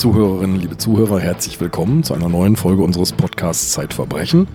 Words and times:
Liebe 0.00 0.14
Zuhörerinnen, 0.14 0.58
liebe 0.58 0.78
Zuhörer, 0.78 1.20
herzlich 1.20 1.60
willkommen 1.60 2.02
zu 2.02 2.14
einer 2.14 2.30
neuen 2.30 2.56
Folge 2.56 2.82
unseres 2.82 3.12
Podcasts 3.12 3.72
Zeitverbrechen. 3.72 4.48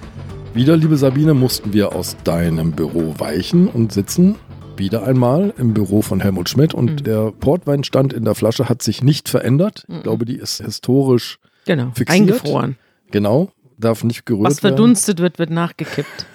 Wieder, 0.56 0.76
liebe 0.76 0.98
Sabine, 0.98 1.36
mussten 1.36 1.72
wir 1.72 1.94
aus 1.94 2.18
deinem 2.24 2.72
Büro 2.72 3.14
weichen 3.20 3.68
und 3.68 3.92
sitzen 3.94 4.38
wieder 4.76 5.06
einmal 5.06 5.54
im 5.60 5.76
Büro 5.76 6.02
von 6.02 6.20
Helmut 6.20 6.50
Schmidt 6.50 6.74
und 6.74 6.94
mhm. 6.94 7.04
der 7.04 7.32
Portweinstand 7.32 8.12
in 8.12 8.26
der 8.26 8.34
Flasche 8.34 8.70
hat 8.70 8.82
sich 8.82 9.04
nicht 9.04 9.30
verändert. 9.30 9.86
Ich 9.88 9.98
mhm. 9.98 10.02
glaube, 10.02 10.26
die 10.26 10.38
ist 10.38 10.64
historisch 10.66 11.38
genau, 11.68 11.92
fixiert. 11.94 12.10
eingefroren. 12.10 12.78
Genau, 13.12 13.52
darf 13.78 14.04
nicht 14.04 14.26
gerührt 14.26 14.46
werden. 14.46 14.52
Was 14.52 14.60
verdunstet 14.60 15.20
werden. 15.20 15.38
wird, 15.38 15.38
wird 15.38 15.50
nachgekippt. 15.52 16.26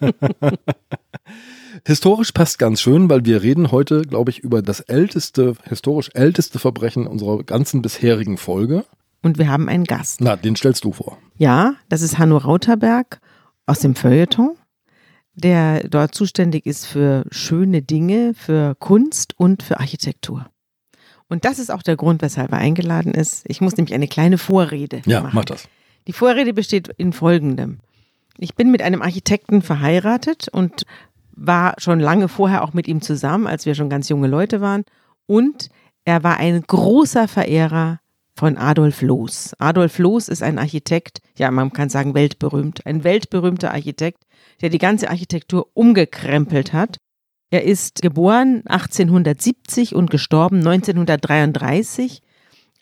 Historisch 1.84 2.32
passt 2.32 2.58
ganz 2.58 2.80
schön, 2.80 3.08
weil 3.10 3.24
wir 3.24 3.42
reden 3.42 3.70
heute, 3.70 4.02
glaube 4.02 4.30
ich, 4.30 4.38
über 4.40 4.62
das 4.62 4.80
älteste, 4.80 5.54
historisch 5.64 6.10
älteste 6.14 6.58
Verbrechen 6.58 7.06
unserer 7.06 7.42
ganzen 7.42 7.82
bisherigen 7.82 8.36
Folge. 8.36 8.84
Und 9.22 9.38
wir 9.38 9.48
haben 9.48 9.68
einen 9.68 9.84
Gast. 9.84 10.20
Na, 10.20 10.36
den 10.36 10.56
stellst 10.56 10.84
du 10.84 10.92
vor. 10.92 11.18
Ja, 11.36 11.74
das 11.88 12.02
ist 12.02 12.18
Hanno 12.18 12.36
Rauterberg 12.36 13.20
aus 13.66 13.80
dem 13.80 13.94
Feuilleton, 13.94 14.56
der 15.34 15.88
dort 15.88 16.14
zuständig 16.14 16.66
ist 16.66 16.86
für 16.86 17.24
schöne 17.30 17.82
Dinge, 17.82 18.34
für 18.34 18.74
Kunst 18.76 19.34
und 19.38 19.62
für 19.62 19.80
Architektur. 19.80 20.46
Und 21.28 21.44
das 21.44 21.58
ist 21.58 21.70
auch 21.70 21.82
der 21.82 21.96
Grund, 21.96 22.22
weshalb 22.22 22.52
er 22.52 22.58
eingeladen 22.58 23.12
ist. 23.12 23.44
Ich 23.48 23.60
muss 23.60 23.76
nämlich 23.76 23.94
eine 23.94 24.06
kleine 24.06 24.38
Vorrede 24.38 25.02
ja, 25.06 25.22
machen. 25.22 25.30
Ja, 25.30 25.34
mach 25.34 25.44
das. 25.44 25.68
Die 26.06 26.12
Vorrede 26.12 26.52
besteht 26.52 26.88
in 26.96 27.12
folgendem. 27.12 27.80
Ich 28.38 28.54
bin 28.54 28.70
mit 28.70 28.82
einem 28.82 29.02
Architekten 29.02 29.62
verheiratet 29.62 30.48
und 30.48 30.84
war 31.36 31.74
schon 31.78 32.00
lange 32.00 32.28
vorher 32.28 32.64
auch 32.64 32.72
mit 32.72 32.88
ihm 32.88 33.02
zusammen, 33.02 33.46
als 33.46 33.66
wir 33.66 33.74
schon 33.74 33.90
ganz 33.90 34.08
junge 34.08 34.26
Leute 34.26 34.60
waren. 34.60 34.84
Und 35.26 35.68
er 36.04 36.22
war 36.24 36.38
ein 36.38 36.62
großer 36.62 37.28
Verehrer 37.28 38.00
von 38.34 38.56
Adolf 38.58 39.02
Loos. 39.02 39.54
Adolf 39.58 39.98
Loos 39.98 40.28
ist 40.28 40.42
ein 40.42 40.58
Architekt, 40.58 41.20
ja, 41.38 41.50
man 41.50 41.72
kann 41.72 41.88
sagen 41.88 42.14
weltberühmt, 42.14 42.84
ein 42.86 43.02
weltberühmter 43.02 43.72
Architekt, 43.72 44.24
der 44.60 44.68
die 44.68 44.78
ganze 44.78 45.10
Architektur 45.10 45.68
umgekrempelt 45.74 46.72
hat. 46.72 46.98
Er 47.50 47.64
ist 47.64 48.02
geboren 48.02 48.62
1870 48.66 49.94
und 49.94 50.10
gestorben 50.10 50.58
1933, 50.58 52.20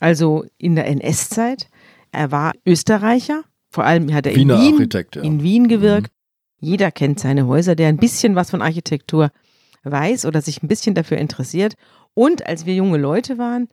also 0.01 0.45
in 0.59 0.75
der 0.75 0.87
NS-Zeit. 0.87 1.69
Er 2.11 2.33
war 2.33 2.53
Österreicher, 2.67 3.43
vor 3.71 3.85
allem 3.85 4.13
hat 4.13 4.27
er 4.27 4.33
in 4.33 4.49
Wien, 4.49 4.89
ja. 4.93 5.23
in 5.23 5.43
Wien 5.43 5.69
gewirkt. 5.69 6.11
Jeder 6.65 6.91
kennt 6.91 7.21
seine 7.21 7.47
Häuser, 7.47 7.77
der 7.77 7.89
ein 7.89 7.99
bisschen 7.99 8.37
was 8.37 8.51
von 8.51 8.63
Architektur 8.63 9.31
weiß 9.83 10.25
oder 10.25 10.41
sich 10.41 10.63
ein 10.63 10.69
bisschen 10.69 10.95
dafür 10.95 11.19
interessiert. 11.19 11.75
Und 12.15 12.47
als 12.47 12.65
wir 12.65 12.75
junge 12.75 12.97
Leute 12.97 13.37
waren 13.37 13.69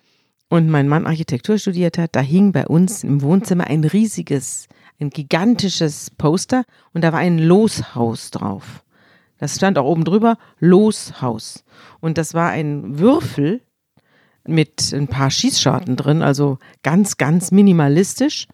und 0.50 0.70
mein 0.70 0.90
Mann 0.90 1.08
Architektur 1.08 1.58
studiert 1.58 1.98
hat, 1.98 2.16
da 2.18 2.20
hing 2.20 2.52
bei 2.52 2.68
uns 2.68 3.06
im 3.06 3.22
Wohnzimmer 3.22 3.68
ein 3.68 3.86
riesiges, 3.86 4.68
ein 5.00 5.10
gigantisches 5.10 6.12
Poster 6.18 6.66
und 6.94 7.02
da 7.04 7.14
war 7.14 7.20
ein 7.20 7.40
Loshaus 7.40 8.30
drauf. 8.30 8.84
Das 9.38 9.56
stand 9.56 9.78
auch 9.78 9.86
oben 9.86 10.04
drüber, 10.04 10.38
Loshaus. 10.60 11.64
Und 12.02 12.18
das 12.18 12.34
war 12.34 12.50
ein 12.50 13.00
Würfel 13.00 13.62
mit 14.46 14.92
ein 14.92 15.08
paar 15.08 15.32
Schießscharten 15.32 15.96
drin, 15.96 16.22
also 16.22 16.58
ganz, 16.84 17.16
ganz 17.16 17.52
minimalistisch. 17.52 18.48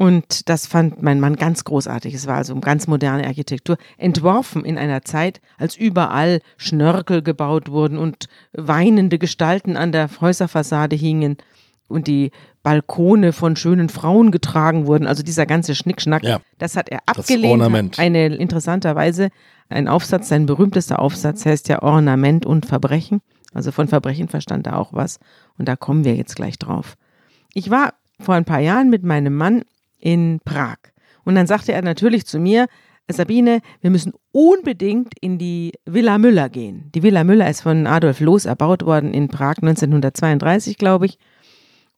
Und 0.00 0.48
das 0.48 0.66
fand 0.66 1.02
mein 1.02 1.20
Mann 1.20 1.36
ganz 1.36 1.62
großartig. 1.64 2.14
Es 2.14 2.26
war 2.26 2.36
also 2.36 2.58
ganz 2.58 2.86
moderne 2.86 3.26
Architektur, 3.26 3.76
entworfen 3.98 4.64
in 4.64 4.78
einer 4.78 5.02
Zeit, 5.02 5.42
als 5.58 5.76
überall 5.76 6.40
Schnörkel 6.56 7.20
gebaut 7.20 7.70
wurden 7.70 7.98
und 7.98 8.24
weinende 8.54 9.18
Gestalten 9.18 9.76
an 9.76 9.92
der 9.92 10.08
Häuserfassade 10.22 10.96
hingen 10.96 11.36
und 11.86 12.06
die 12.06 12.30
Balkone 12.62 13.34
von 13.34 13.56
schönen 13.56 13.90
Frauen 13.90 14.30
getragen 14.30 14.86
wurden. 14.86 15.06
Also 15.06 15.22
dieser 15.22 15.44
ganze 15.44 15.74
Schnickschnack, 15.74 16.22
ja, 16.22 16.40
das 16.56 16.76
hat 16.76 16.88
er 16.88 17.00
abgelehnt. 17.04 17.98
Hat 17.98 17.98
eine 17.98 18.34
interessanterweise 18.36 19.28
ein 19.68 19.86
Aufsatz, 19.86 20.30
sein 20.30 20.46
berühmtester 20.46 20.98
Aufsatz 21.00 21.44
heißt 21.44 21.68
ja 21.68 21.82
Ornament 21.82 22.46
und 22.46 22.64
Verbrechen. 22.64 23.20
Also 23.52 23.70
von 23.70 23.86
Verbrechen 23.86 24.28
verstand 24.28 24.66
er 24.66 24.78
auch 24.78 24.94
was. 24.94 25.20
Und 25.58 25.68
da 25.68 25.76
kommen 25.76 26.06
wir 26.06 26.14
jetzt 26.14 26.36
gleich 26.36 26.58
drauf. 26.58 26.96
Ich 27.52 27.70
war 27.70 27.92
vor 28.18 28.34
ein 28.34 28.46
paar 28.46 28.60
Jahren 28.60 28.88
mit 28.88 29.02
meinem 29.02 29.36
Mann 29.36 29.62
in 30.00 30.40
Prag. 30.44 30.78
Und 31.24 31.34
dann 31.34 31.46
sagte 31.46 31.72
er 31.72 31.82
natürlich 31.82 32.26
zu 32.26 32.38
mir, 32.38 32.66
Sabine, 33.12 33.60
wir 33.80 33.90
müssen 33.90 34.12
unbedingt 34.32 35.14
in 35.20 35.38
die 35.38 35.72
Villa 35.84 36.18
Müller 36.18 36.48
gehen. 36.48 36.90
Die 36.94 37.02
Villa 37.02 37.24
Müller 37.24 37.48
ist 37.48 37.60
von 37.60 37.86
Adolf 37.86 38.20
Loos 38.20 38.44
erbaut 38.44 38.84
worden 38.84 39.12
in 39.12 39.28
Prag 39.28 39.56
1932, 39.62 40.76
glaube 40.76 41.06
ich. 41.06 41.18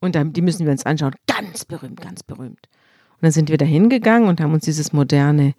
Und 0.01 0.17
die 0.37 0.43
müssen 0.43 0.65
wir 0.65 0.73
uns 0.73 0.85
anschauen. 0.85 1.15
Ganz 1.27 1.65
berühmt, 1.65 2.01
ganz 2.01 2.23
berühmt. 2.23 2.69
Und 3.11 3.23
dann 3.23 3.31
sind 3.31 3.51
wir 3.51 3.59
da 3.59 3.65
hingegangen 3.65 4.29
und 4.29 4.41
haben 4.41 4.53
uns 4.53 4.65
dieses 4.65 4.93
moderne 4.93 5.55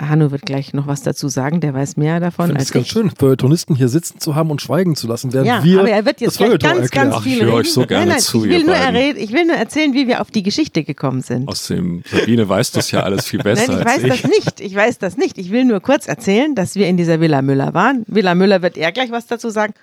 Hanno 0.00 0.30
wird 0.30 0.42
gleich 0.42 0.74
noch 0.74 0.86
was 0.86 1.02
dazu 1.02 1.28
sagen, 1.28 1.60
der 1.60 1.74
weiß 1.74 1.96
mehr 1.96 2.20
davon. 2.20 2.46
Ich 2.46 2.50
finde 2.50 2.62
es 2.62 2.72
ganz 2.72 2.86
ich. 2.86 2.92
schön, 2.92 3.10
Feuilletonisten 3.10 3.76
hier 3.76 3.88
sitzen 3.88 4.18
zu 4.18 4.34
haben 4.34 4.50
und 4.50 4.60
schweigen 4.60 4.96
zu 4.96 5.06
lassen, 5.06 5.32
während 5.32 5.48
ja, 5.48 5.62
wir 5.62 5.80
aber 5.80 5.90
er 5.90 6.04
wird 6.04 6.20
jetzt 6.20 6.40
das 6.40 6.58
ganz, 6.58 6.90
ganz 6.90 7.16
viel 7.18 7.34
Ach, 7.34 7.42
ich 7.42 7.42
höre 7.42 7.54
euch 7.54 7.72
so 7.72 7.86
gerne 7.86 8.06
nein, 8.06 8.08
nein, 8.08 8.20
zu, 8.20 8.44
ich 8.44 8.50
will, 8.50 8.64
nur 8.64 8.74
erred, 8.74 9.16
ich 9.16 9.32
will 9.32 9.44
nur 9.44 9.56
erzählen, 9.56 9.94
wie 9.94 10.06
wir 10.08 10.20
auf 10.20 10.30
die 10.30 10.42
Geschichte 10.42 10.84
gekommen 10.84 11.22
sind. 11.22 11.48
Außerdem, 11.48 12.02
Sabine 12.10 12.48
weiß 12.48 12.72
das 12.72 12.90
ja 12.90 13.02
alles 13.02 13.26
viel 13.26 13.38
besser 13.42 13.72
nein, 13.72 13.80
ich 13.80 13.86
weiß 13.86 14.02
ich. 14.02 14.22
das 14.22 14.30
nicht, 14.30 14.60
ich 14.60 14.74
weiß 14.74 14.98
das 14.98 15.16
nicht. 15.16 15.38
Ich 15.38 15.50
will 15.50 15.64
nur 15.64 15.80
kurz 15.80 16.08
erzählen, 16.08 16.54
dass 16.54 16.74
wir 16.74 16.88
in 16.88 16.96
dieser 16.96 17.20
Villa 17.20 17.42
Müller 17.42 17.74
waren. 17.74 18.04
Villa 18.06 18.34
Müller 18.34 18.62
wird 18.62 18.76
er 18.76 18.92
gleich 18.92 19.10
was 19.10 19.26
dazu 19.26 19.50
sagen. 19.50 19.74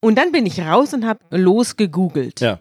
Und 0.00 0.16
dann 0.16 0.32
bin 0.32 0.46
ich 0.46 0.60
raus 0.60 0.94
und 0.94 1.06
habe 1.06 1.20
losgegoogelt, 1.30 2.40
ja. 2.40 2.60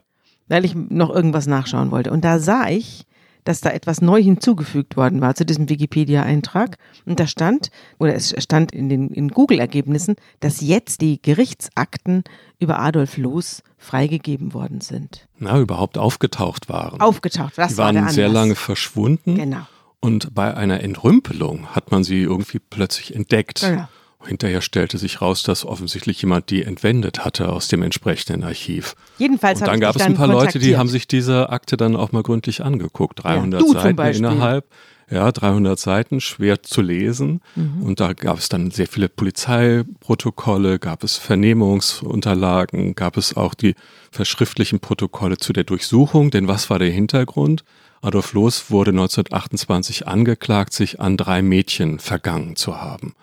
weil 0.50 0.66
ich 0.66 0.76
noch 0.76 1.10
irgendwas 1.10 1.48
nachschauen 1.48 1.92
wollte. 1.92 2.12
Und 2.12 2.26
da 2.26 2.40
sah 2.40 2.68
ich, 2.68 3.06
dass 3.50 3.62
da 3.62 3.72
etwas 3.72 4.00
neu 4.00 4.22
hinzugefügt 4.22 4.96
worden 4.96 5.22
war 5.22 5.34
zu 5.34 5.44
diesem 5.44 5.70
Wikipedia-Eintrag. 5.70 6.78
Und 7.08 7.20
da 7.20 7.26
stand, 7.26 7.72
oder 7.98 8.14
es 8.14 8.36
stand 8.38 8.72
in 8.72 8.90
den 8.90 9.10
in 9.10 9.30
Google-Ergebnissen, 9.30 10.18
dass 10.40 10.62
jetzt 10.62 11.02
die 11.02 11.20
Gerichtsakten 11.20 12.24
über 12.60 12.78
Adolf 12.78 13.18
Loos 13.18 13.64
freigegeben 13.80 14.54
worden 14.54 14.82
sind. 14.82 15.28
Na, 15.40 15.60
überhaupt 15.60 15.98
aufgetaucht 15.98 16.70
waren. 16.70 17.02
Aufgetaucht, 17.02 17.58
das 17.58 17.72
die 17.72 17.78
waren 17.80 17.96
war 17.96 18.12
sehr 18.12 18.30
lange 18.30 18.54
verschwunden. 18.54 19.34
Genau. 19.34 19.66
Und 20.00 20.36
bei 20.36 20.56
einer 20.56 20.84
Entrümpelung 20.84 21.70
hat 21.70 21.90
man 21.90 22.04
sie 22.04 22.22
irgendwie 22.22 22.60
plötzlich 22.60 23.16
entdeckt. 23.16 23.62
Genau. 23.62 23.88
Hinterher 24.26 24.62
stellte 24.62 24.98
sich 24.98 25.22
raus, 25.22 25.44
dass 25.44 25.66
offensichtlich 25.66 26.22
jemand 26.22 26.50
die 26.50 26.64
entwendet 26.64 27.24
hatte 27.24 27.50
aus 27.50 27.70
dem 27.70 27.82
entsprechenden 27.84 28.44
Archiv. 28.44 28.96
Jedenfalls 29.18 29.62
Und 29.62 29.68
dann 29.68 29.80
gab 29.80 29.96
es 29.96 30.02
ein 30.02 30.16
paar 30.16 30.28
Leute, 30.28 30.60
die 30.60 30.78
haben 30.78 30.90
sich 30.90 31.08
diese 31.08 31.50
Akte 31.50 31.78
dann 31.78 31.96
auch 31.96 32.12
mal 32.12 32.24
gründlich 32.24 32.64
angeguckt. 32.64 33.24
300 33.24 33.62
ja, 33.62 33.68
Seiten 33.82 34.16
innerhalb. 34.16 34.66
Ja, 35.12 35.32
300 35.32 35.80
Seiten, 35.80 36.22
schwer 36.22 36.62
zu 36.62 36.82
lesen. 36.82 37.42
Mhm. 37.56 37.82
Und 37.82 38.00
da 38.00 38.14
gab 38.14 38.38
es 38.38 38.50
dann 38.50 38.70
sehr 38.70 38.88
viele 38.88 39.10
Polizeiprotokolle, 39.10 40.78
gab 40.78 41.04
es 41.04 41.18
Vernehmungsunterlagen, 41.18 42.94
gab 42.94 43.18
es 43.18 43.36
auch 43.36 43.56
die 43.56 43.74
verschriftlichen 44.12 44.80
Protokolle 44.80 45.38
zu 45.38 45.52
der 45.52 45.64
Durchsuchung. 45.64 46.30
Denn 46.30 46.48
was 46.48 46.70
war 46.70 46.78
der 46.78 46.92
Hintergrund? 46.92 47.64
Adolf 48.02 48.34
Loos 48.34 48.70
wurde 48.70 48.92
1928 48.92 50.08
angeklagt, 50.08 50.74
sich 50.74 51.00
an 51.00 51.18
drei 51.18 51.42
Mädchen 51.42 52.00
vergangen 52.00 52.56
zu 52.56 52.80
haben. 52.80 53.16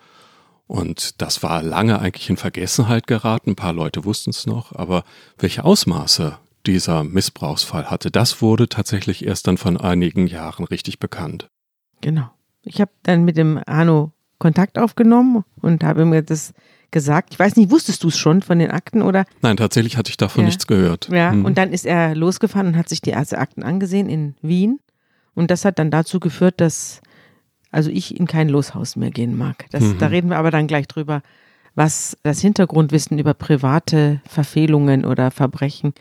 Und 0.67 1.21
das 1.21 1.43
war 1.43 1.63
lange 1.63 1.99
eigentlich 1.99 2.29
in 2.29 2.37
Vergessenheit 2.37 3.07
geraten. 3.07 3.51
Ein 3.51 3.55
paar 3.55 3.73
Leute 3.73 4.03
wussten 4.03 4.31
es 4.31 4.45
noch, 4.45 4.73
aber 4.73 5.03
welche 5.37 5.63
Ausmaße 5.63 6.37
dieser 6.65 7.05
Missbrauchsfall 7.05 7.89
hatte, 7.89 8.11
das 8.11 8.41
wurde 8.41 8.67
tatsächlich 8.67 9.25
erst 9.25 9.47
dann 9.47 9.57
von 9.57 9.77
einigen 9.77 10.27
Jahren 10.27 10.65
richtig 10.65 10.99
bekannt. 10.99 11.47
Genau. 12.01 12.29
Ich 12.63 12.81
habe 12.81 12.91
dann 13.03 13.23
mit 13.23 13.37
dem 13.37 13.61
Arno 13.65 14.11
Kontakt 14.39 14.77
aufgenommen 14.77 15.45
und 15.61 15.83
habe 15.83 16.05
mir 16.05 16.21
das 16.21 16.53
gesagt. 16.91 17.33
Ich 17.33 17.39
weiß 17.39 17.55
nicht, 17.55 17.71
wusstest 17.71 18.03
du 18.03 18.09
es 18.09 18.17
schon 18.17 18.41
von 18.41 18.59
den 18.59 18.71
Akten 18.71 19.01
oder? 19.01 19.25
Nein, 19.41 19.57
tatsächlich 19.57 19.97
hatte 19.97 20.09
ich 20.09 20.17
davon 20.17 20.41
ja. 20.41 20.47
nichts 20.47 20.67
gehört. 20.67 21.09
Ja, 21.11 21.31
hm. 21.31 21.45
und 21.45 21.57
dann 21.57 21.73
ist 21.73 21.85
er 21.85 22.13
losgefahren 22.15 22.67
und 22.67 22.77
hat 22.77 22.89
sich 22.89 23.01
die 23.01 23.11
ersten 23.11 23.35
Akten 23.35 23.63
angesehen 23.63 24.09
in 24.09 24.35
Wien. 24.41 24.79
Und 25.33 25.51
das 25.51 25.65
hat 25.65 25.79
dann 25.79 25.91
dazu 25.91 26.19
geführt, 26.19 26.59
dass 26.59 27.01
also 27.71 27.89
ich 27.89 28.19
in 28.19 28.27
kein 28.27 28.49
Loshaus 28.49 28.95
mehr 28.95 29.11
gehen 29.11 29.37
mag. 29.37 29.65
Das, 29.71 29.83
mhm. 29.83 29.97
Da 29.99 30.07
reden 30.07 30.29
wir 30.29 30.37
aber 30.37 30.51
dann 30.51 30.67
gleich 30.67 30.87
drüber, 30.87 31.21
was 31.75 32.17
das 32.23 32.41
Hintergrundwissen 32.41 33.19
über 33.19 33.33
private 33.33 34.21
Verfehlungen 34.27 35.05
oder 35.05 35.31
Verbrechen 35.31 35.93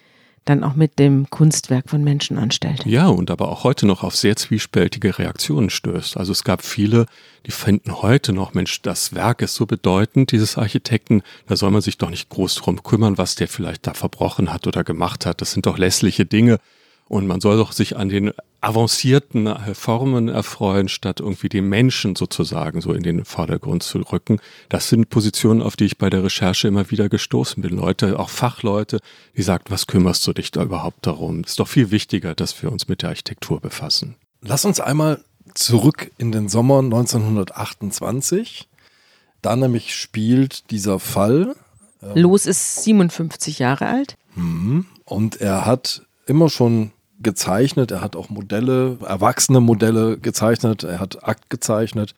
dann 0.46 0.62
auch 0.62 0.76
mit 0.76 0.98
dem 0.98 1.28
Kunstwerk 1.28 1.90
von 1.90 2.02
Menschen 2.02 2.38
anstellt. 2.38 2.86
Ja, 2.86 3.08
und 3.08 3.30
aber 3.30 3.48
auch 3.50 3.64
heute 3.64 3.84
noch 3.84 4.04
auf 4.04 4.16
sehr 4.16 4.36
zwiespältige 4.36 5.18
Reaktionen 5.18 5.70
stößt. 5.70 6.16
Also 6.16 6.32
es 6.32 6.44
gab 6.44 6.64
viele, 6.64 7.06
die 7.46 7.50
finden 7.50 8.00
heute 8.00 8.32
noch, 8.32 8.54
Mensch, 8.54 8.80
das 8.80 9.12
Werk 9.12 9.42
ist 9.42 9.54
so 9.54 9.66
bedeutend, 9.66 10.30
dieses 10.30 10.56
Architekten, 10.56 11.22
da 11.48 11.56
soll 11.56 11.72
man 11.72 11.82
sich 11.82 11.98
doch 11.98 12.10
nicht 12.10 12.28
groß 12.28 12.54
drum 12.54 12.82
kümmern, 12.84 13.18
was 13.18 13.34
der 13.34 13.48
vielleicht 13.48 13.86
da 13.88 13.94
verbrochen 13.94 14.52
hat 14.52 14.68
oder 14.68 14.84
gemacht 14.84 15.26
hat. 15.26 15.40
Das 15.40 15.50
sind 15.50 15.66
doch 15.66 15.78
lässliche 15.78 16.24
Dinge. 16.24 16.58
Und 17.08 17.26
man 17.26 17.40
soll 17.40 17.56
doch 17.56 17.72
sich 17.72 17.96
an 17.96 18.08
den 18.08 18.32
avancierten 18.60 19.48
Formen 19.74 20.28
erfreuen, 20.28 20.88
statt 20.88 21.20
irgendwie 21.20 21.48
den 21.48 21.68
Menschen 21.68 22.16
sozusagen 22.16 22.80
so 22.80 22.92
in 22.92 23.04
den 23.04 23.24
Vordergrund 23.24 23.84
zu 23.84 23.98
rücken. 23.98 24.40
Das 24.68 24.88
sind 24.88 25.08
Positionen, 25.08 25.62
auf 25.62 25.76
die 25.76 25.84
ich 25.84 25.98
bei 25.98 26.10
der 26.10 26.24
Recherche 26.24 26.66
immer 26.66 26.90
wieder 26.90 27.08
gestoßen 27.08 27.62
bin. 27.62 27.76
Leute, 27.76 28.18
auch 28.18 28.30
Fachleute, 28.30 28.98
die 29.36 29.42
sagen, 29.42 29.64
was 29.68 29.86
kümmerst 29.86 30.26
du 30.26 30.32
dich 30.32 30.50
da 30.50 30.64
überhaupt 30.64 31.06
darum? 31.06 31.40
Es 31.40 31.50
ist 31.50 31.60
doch 31.60 31.68
viel 31.68 31.92
wichtiger, 31.92 32.34
dass 32.34 32.60
wir 32.60 32.72
uns 32.72 32.88
mit 32.88 33.02
der 33.02 33.10
Architektur 33.10 33.60
befassen. 33.60 34.16
Lass 34.40 34.64
uns 34.64 34.80
einmal 34.80 35.22
zurück 35.54 36.10
in 36.18 36.32
den 36.32 36.48
Sommer 36.48 36.80
1928. 36.80 38.68
Da 39.42 39.54
nämlich 39.54 39.94
spielt 39.94 40.72
dieser 40.72 40.98
Fall. 40.98 41.54
Ähm, 42.02 42.16
Los 42.16 42.46
ist 42.46 42.82
57 42.82 43.60
Jahre 43.60 43.86
alt. 43.86 44.16
Mhm. 44.34 44.86
Und 45.04 45.40
er 45.40 45.66
hat 45.66 46.02
immer 46.26 46.50
schon 46.50 46.90
gezeichnet, 47.20 47.90
er 47.90 48.00
hat 48.00 48.16
auch 48.16 48.28
Modelle, 48.28 48.98
erwachsene 49.06 49.60
Modelle 49.60 50.18
gezeichnet, 50.18 50.84
er 50.84 51.00
hat 51.00 51.24
Akt 51.24 51.50
gezeichnet. 51.50 52.14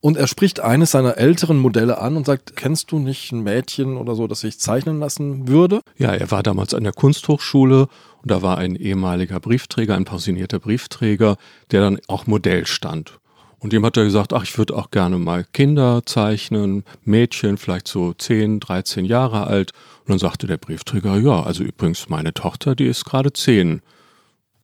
Und 0.00 0.16
er 0.16 0.26
spricht 0.26 0.60
eines 0.60 0.92
seiner 0.92 1.16
älteren 1.16 1.56
Modelle 1.56 1.98
an 1.98 2.16
und 2.16 2.26
sagt, 2.26 2.54
kennst 2.54 2.92
du 2.92 2.98
nicht 2.98 3.32
ein 3.32 3.40
Mädchen 3.40 3.96
oder 3.96 4.14
so, 4.14 4.26
das 4.26 4.44
ich 4.44 4.60
zeichnen 4.60 5.00
lassen 5.00 5.48
würde? 5.48 5.80
Ja, 5.96 6.12
er 6.12 6.30
war 6.30 6.42
damals 6.42 6.74
an 6.74 6.84
der 6.84 6.92
Kunsthochschule 6.92 7.88
und 8.22 8.30
da 8.30 8.42
war 8.42 8.58
ein 8.58 8.76
ehemaliger 8.76 9.40
Briefträger, 9.40 9.96
ein 9.96 10.04
pensionierter 10.04 10.60
Briefträger, 10.60 11.36
der 11.70 11.80
dann 11.80 11.98
auch 12.08 12.26
Modell 12.26 12.66
stand. 12.66 13.18
Und 13.58 13.72
dem 13.72 13.84
hat 13.86 13.96
er 13.96 14.04
gesagt, 14.04 14.32
ach, 14.32 14.44
ich 14.44 14.56
würde 14.58 14.76
auch 14.76 14.90
gerne 14.90 15.18
mal 15.18 15.44
Kinder 15.52 16.02
zeichnen, 16.04 16.84
Mädchen, 17.04 17.56
vielleicht 17.56 17.88
so 17.88 18.12
10, 18.12 18.60
13 18.60 19.06
Jahre 19.06 19.46
alt. 19.46 19.72
Und 20.00 20.10
dann 20.10 20.18
sagte 20.18 20.46
der 20.46 20.58
Briefträger, 20.58 21.16
ja, 21.16 21.42
also 21.42 21.64
übrigens 21.64 22.08
meine 22.08 22.34
Tochter, 22.34 22.74
die 22.74 22.86
ist 22.86 23.06
gerade 23.06 23.32
10 23.32 23.80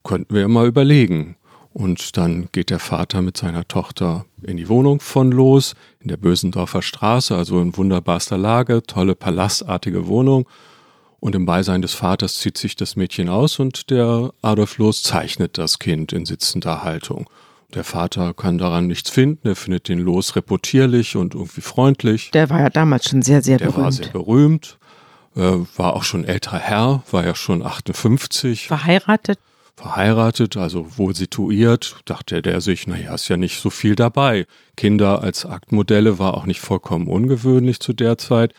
könnten 0.03 0.35
wir 0.35 0.47
mal 0.47 0.67
überlegen. 0.67 1.35
Und 1.73 2.17
dann 2.17 2.49
geht 2.51 2.69
der 2.69 2.79
Vater 2.79 3.21
mit 3.23 3.35
seiner 3.35 3.67
Tochter 3.67 4.25
in 4.43 4.57
die 4.57 4.69
Wohnung 4.69 4.99
von 4.99 5.31
los, 5.31 5.73
in 5.99 6.07
der 6.07 6.17
Bösendorfer 6.17 6.83
Straße, 6.83 7.35
also 7.35 7.59
in 7.59 7.75
wunderbarster 7.75 8.37
Lage, 8.37 8.83
tolle 8.83 9.15
palastartige 9.15 10.05
Wohnung. 10.07 10.47
Und 11.19 11.35
im 11.35 11.45
Beisein 11.45 11.81
des 11.81 11.93
Vaters 11.93 12.37
zieht 12.37 12.57
sich 12.57 12.75
das 12.75 12.95
Mädchen 12.95 13.29
aus 13.29 13.57
und 13.57 13.89
der 13.89 14.33
Adolf 14.41 14.77
Loos 14.77 15.01
zeichnet 15.03 15.57
das 15.57 15.79
Kind 15.79 16.13
in 16.13 16.25
sitzender 16.25 16.83
Haltung. 16.83 17.27
Der 17.73 17.83
Vater 17.83 18.35
kann 18.35 18.59
daran 18.59 18.85
nichts 18.85 19.09
finden, 19.09 19.47
er 19.47 19.55
findet 19.55 19.87
den 19.87 19.97
Los 19.97 20.35
reputierlich 20.35 21.15
und 21.15 21.33
irgendwie 21.33 21.61
freundlich. 21.61 22.29
Der 22.31 22.51
war 22.51 22.59
ja 22.59 22.69
damals 22.69 23.09
schon 23.09 23.23
sehr, 23.23 23.41
sehr 23.41 23.57
der 23.57 23.67
berühmt. 23.67 23.77
Der 23.77 23.83
war 23.83 23.91
sehr 23.91 24.11
berühmt, 24.11 24.77
äh, 25.35 25.65
war 25.77 25.93
auch 25.95 26.03
schon 26.03 26.23
älterer 26.23 26.59
Herr, 26.59 27.03
war 27.09 27.25
ja 27.25 27.33
schon 27.33 27.63
58. 27.63 28.67
Verheiratet? 28.67 29.39
Verheiratet, 29.75 30.57
also 30.57 30.97
wohl 30.97 31.15
situiert, 31.15 31.97
dachte 32.05 32.41
der 32.41 32.61
sich, 32.61 32.87
naja, 32.87 33.13
ist 33.15 33.27
ja 33.27 33.37
nicht 33.37 33.59
so 33.59 33.69
viel 33.69 33.95
dabei. 33.95 34.45
Kinder 34.77 35.21
als 35.21 35.45
Aktmodelle 35.45 36.19
war 36.19 36.35
auch 36.35 36.45
nicht 36.45 36.59
vollkommen 36.59 37.07
ungewöhnlich 37.07 37.79
zu 37.79 37.93
der 37.93 38.17
Zeit. 38.17 38.53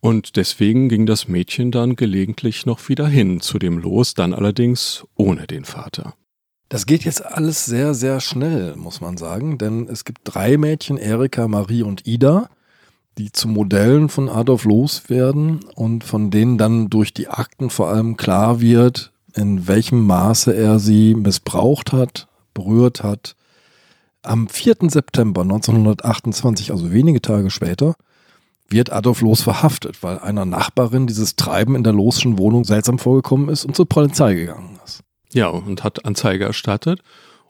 Und 0.00 0.36
deswegen 0.36 0.88
ging 0.88 1.06
das 1.06 1.28
Mädchen 1.28 1.70
dann 1.70 1.96
gelegentlich 1.96 2.64
noch 2.64 2.88
wieder 2.88 3.06
hin 3.06 3.40
zu 3.40 3.58
dem 3.58 3.78
Los, 3.78 4.14
dann 4.14 4.32
allerdings 4.32 5.06
ohne 5.14 5.46
den 5.46 5.64
Vater. 5.64 6.14
Das 6.70 6.86
geht 6.86 7.04
jetzt 7.04 7.24
alles 7.24 7.64
sehr, 7.64 7.94
sehr 7.94 8.20
schnell, 8.20 8.76
muss 8.76 9.00
man 9.00 9.16
sagen, 9.16 9.58
denn 9.58 9.88
es 9.88 10.04
gibt 10.04 10.20
drei 10.24 10.56
Mädchen, 10.56 10.96
Erika, 10.96 11.48
Marie 11.48 11.82
und 11.82 12.06
Ida, 12.06 12.48
die 13.18 13.32
zu 13.32 13.48
Modellen 13.48 14.08
von 14.08 14.28
Adolf 14.28 14.64
Loos 14.64 15.10
werden 15.10 15.60
und 15.74 16.04
von 16.04 16.30
denen 16.30 16.58
dann 16.58 16.88
durch 16.88 17.12
die 17.12 17.28
Akten 17.28 17.70
vor 17.70 17.88
allem 17.88 18.16
klar 18.16 18.60
wird, 18.60 19.12
in 19.34 19.68
welchem 19.68 20.06
Maße 20.06 20.54
er 20.54 20.78
sie 20.78 21.14
missbraucht 21.14 21.92
hat, 21.92 22.28
berührt 22.54 23.02
hat. 23.02 23.36
Am 24.22 24.48
4. 24.48 24.76
September 24.88 25.42
1928, 25.42 26.72
also 26.72 26.92
wenige 26.92 27.22
Tage 27.22 27.50
später, 27.50 27.94
wird 28.68 28.92
Adolf 28.92 29.20
Loos 29.20 29.42
verhaftet, 29.42 30.02
weil 30.02 30.18
einer 30.18 30.44
Nachbarin 30.44 31.06
dieses 31.06 31.36
Treiben 31.36 31.74
in 31.74 31.82
der 31.82 31.92
Losschen 31.92 32.38
Wohnung 32.38 32.64
seltsam 32.64 32.98
vorgekommen 32.98 33.48
ist 33.48 33.64
und 33.64 33.74
zur 33.74 33.88
Polizei 33.88 34.34
gegangen 34.34 34.78
ist. 34.84 35.00
Ja, 35.32 35.48
und 35.48 35.84
hat 35.84 36.04
Anzeige 36.04 36.44
erstattet. 36.44 37.00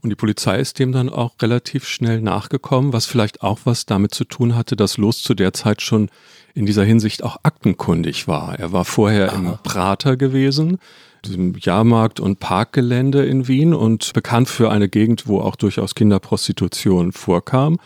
Und 0.02 0.08
die 0.08 0.16
Polizei 0.16 0.58
ist 0.58 0.78
dem 0.78 0.92
dann 0.92 1.10
auch 1.10 1.34
relativ 1.42 1.86
schnell 1.86 2.22
nachgekommen, 2.22 2.94
was 2.94 3.04
vielleicht 3.04 3.42
auch 3.42 3.60
was 3.64 3.84
damit 3.84 4.14
zu 4.14 4.24
tun 4.24 4.56
hatte, 4.56 4.76
dass 4.76 4.96
Loos 4.96 5.22
zu 5.22 5.34
der 5.34 5.52
Zeit 5.52 5.82
schon 5.82 6.08
in 6.54 6.64
dieser 6.64 6.84
Hinsicht 6.84 7.22
auch 7.22 7.38
aktenkundig 7.42 8.26
war. 8.26 8.58
Er 8.58 8.72
war 8.72 8.86
vorher 8.86 9.32
Aha. 9.32 9.36
im 9.36 9.58
Prater 9.62 10.16
gewesen, 10.16 10.78
diesem 11.24 11.54
Jahrmarkt- 11.56 12.20
und 12.20 12.40
Parkgelände 12.40 13.24
in 13.24 13.48
Wien 13.48 13.74
und 13.74 14.12
bekannt 14.12 14.48
für 14.48 14.70
eine 14.70 14.88
Gegend, 14.88 15.26
wo 15.26 15.40
auch 15.40 15.56
durchaus 15.56 15.94
Kinderprostitution 15.94 17.12
vorkam 17.12 17.78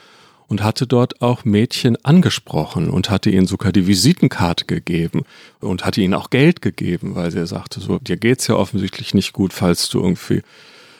und 0.46 0.62
hatte 0.62 0.86
dort 0.86 1.22
auch 1.22 1.44
Mädchen 1.44 1.96
angesprochen 2.04 2.90
und 2.90 3.10
hatte 3.10 3.30
ihnen 3.30 3.46
sogar 3.46 3.72
die 3.72 3.86
Visitenkarte 3.86 4.66
gegeben 4.66 5.24
und 5.60 5.84
hatte 5.84 6.00
ihnen 6.00 6.14
auch 6.14 6.30
Geld 6.30 6.62
gegeben, 6.62 7.14
weil 7.14 7.30
sie 7.30 7.46
sagte, 7.46 7.80
so, 7.80 7.98
dir 7.98 8.16
geht's 8.16 8.46
ja 8.46 8.56
offensichtlich 8.56 9.14
nicht 9.14 9.32
gut, 9.32 9.52
falls 9.52 9.88
du 9.88 10.00
irgendwie 10.00 10.42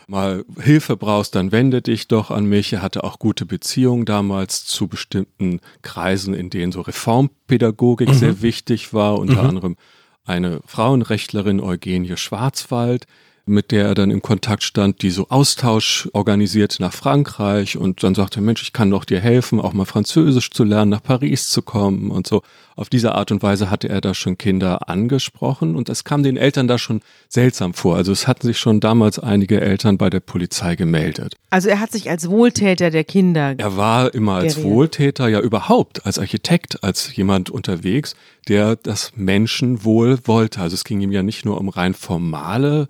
mal 0.07 0.45
Hilfe 0.61 0.97
brauchst, 0.97 1.35
dann 1.35 1.53
wende 1.53 1.83
dich 1.83 2.09
doch 2.09 2.31
an 2.31 2.47
mich. 2.47 2.73
Er 2.73 2.83
hatte 2.83 3.05
auch 3.05 3.19
gute 3.19 3.47
Beziehungen 3.47 4.05
damals 4.05 4.65
zu 4.65 4.87
bestimmten 4.87 5.61
Kreisen, 5.83 6.35
in 6.35 6.51
denen 6.51 6.73
so 6.73 6.83
Reformpädagogik 6.83 8.09
mhm. 8.09 8.15
sehr 8.15 8.43
wichtig 8.43 8.93
war, 8.93 9.19
unter 9.19 9.43
mhm. 9.43 9.49
anderem 9.49 9.77
eine 10.25 10.61
Frauenrechtlerin 10.67 11.61
Eugenie 11.61 12.17
Schwarzwald, 12.17 13.07
mit 13.47 13.73
der 13.73 13.87
er 13.87 13.95
dann 13.95 14.11
im 14.11 14.23
Kontakt 14.23 14.63
stand, 14.63 15.03
die 15.03 15.11
so 15.11 15.29
Austausch 15.29 16.09
organisiert 16.13 16.77
nach 16.81 16.95
Frankreich 16.95 17.77
und 17.77 18.03
dann 18.03 18.15
sagte, 18.15 18.41
Mensch, 18.41 18.63
ich 18.63 18.73
kann 18.73 18.91
doch 18.91 19.05
dir 19.05 19.21
helfen, 19.21 19.61
auch 19.61 19.75
mal 19.75 19.85
Französisch 19.85 20.51
zu 20.51 20.65
lernen, 20.65 20.91
nach 20.91 21.03
Paris 21.03 21.51
zu 21.51 21.61
kommen 21.61 22.11
und 22.11 22.27
so. 22.27 22.43
Auf 22.77 22.89
diese 22.89 23.15
Art 23.15 23.31
und 23.31 23.43
Weise 23.43 23.71
hatte 23.71 23.89
er 23.89 24.01
da 24.01 24.15
schon 24.15 24.39
Kinder 24.39 24.89
angesprochen 24.89 25.77
und 25.77 25.89
es 25.89 26.05
kam 26.05 26.23
den 26.23 26.37
Eltern 26.37 26.67
da 26.67 26.79
schon 26.79 27.03
seltsam 27.29 27.75
vor. 27.75 27.97
Also 27.97 28.11
es 28.13 28.27
hatten 28.27 28.47
sich 28.47 28.59
schon 28.59 28.81
damals 28.81 29.19
einige 29.19 29.61
Eltern 29.61 29.99
bei 29.99 30.11
der 30.11 30.21
Polizei 30.21 30.75
gemeldet. 30.75 31.37
Also 31.51 31.69
er 31.69 31.81
hat 31.81 31.93
sich 31.93 32.11
als 32.11 32.29
Wohltäter 32.31 32.91
der 32.91 33.05
Kinder. 33.05 33.55
Er 33.59 33.77
war 33.77 34.13
immer 34.15 34.37
als 34.37 34.57
geredet. 34.57 34.73
Wohltäter, 34.73 35.29
ja 35.29 35.41
überhaupt, 35.41 36.05
als 36.07 36.19
Architekt, 36.19 36.83
als 36.83 37.15
jemand 37.15 37.51
unterwegs, 37.51 38.17
der 38.49 38.75
das 38.77 39.13
Menschenwohl 39.15 40.19
wollte. 40.25 40.61
Also 40.61 40.75
es 40.75 40.85
ging 40.85 41.01
ihm 41.01 41.13
ja 41.13 41.23
nicht 41.23 41.45
nur 41.45 41.59
um 41.61 41.69
rein 41.69 41.95
formale 41.95 42.89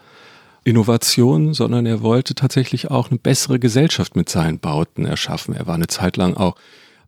Innovation, 0.65 1.55
sondern 1.55 1.87
er 1.87 2.03
wollte 2.03 2.35
tatsächlich 2.35 2.91
auch 2.91 3.11
eine 3.11 3.19
bessere 3.19 3.59
Gesellschaft 3.59 4.17
mit 4.17 4.29
seinen 4.29 4.59
Bauten 4.59 5.05
erschaffen. 5.07 5.55
Er 5.55 5.67
war 5.67 5.75
eine 5.75 5.87
Zeit 5.87 6.17
lang 6.17 6.35
auch 6.35 6.57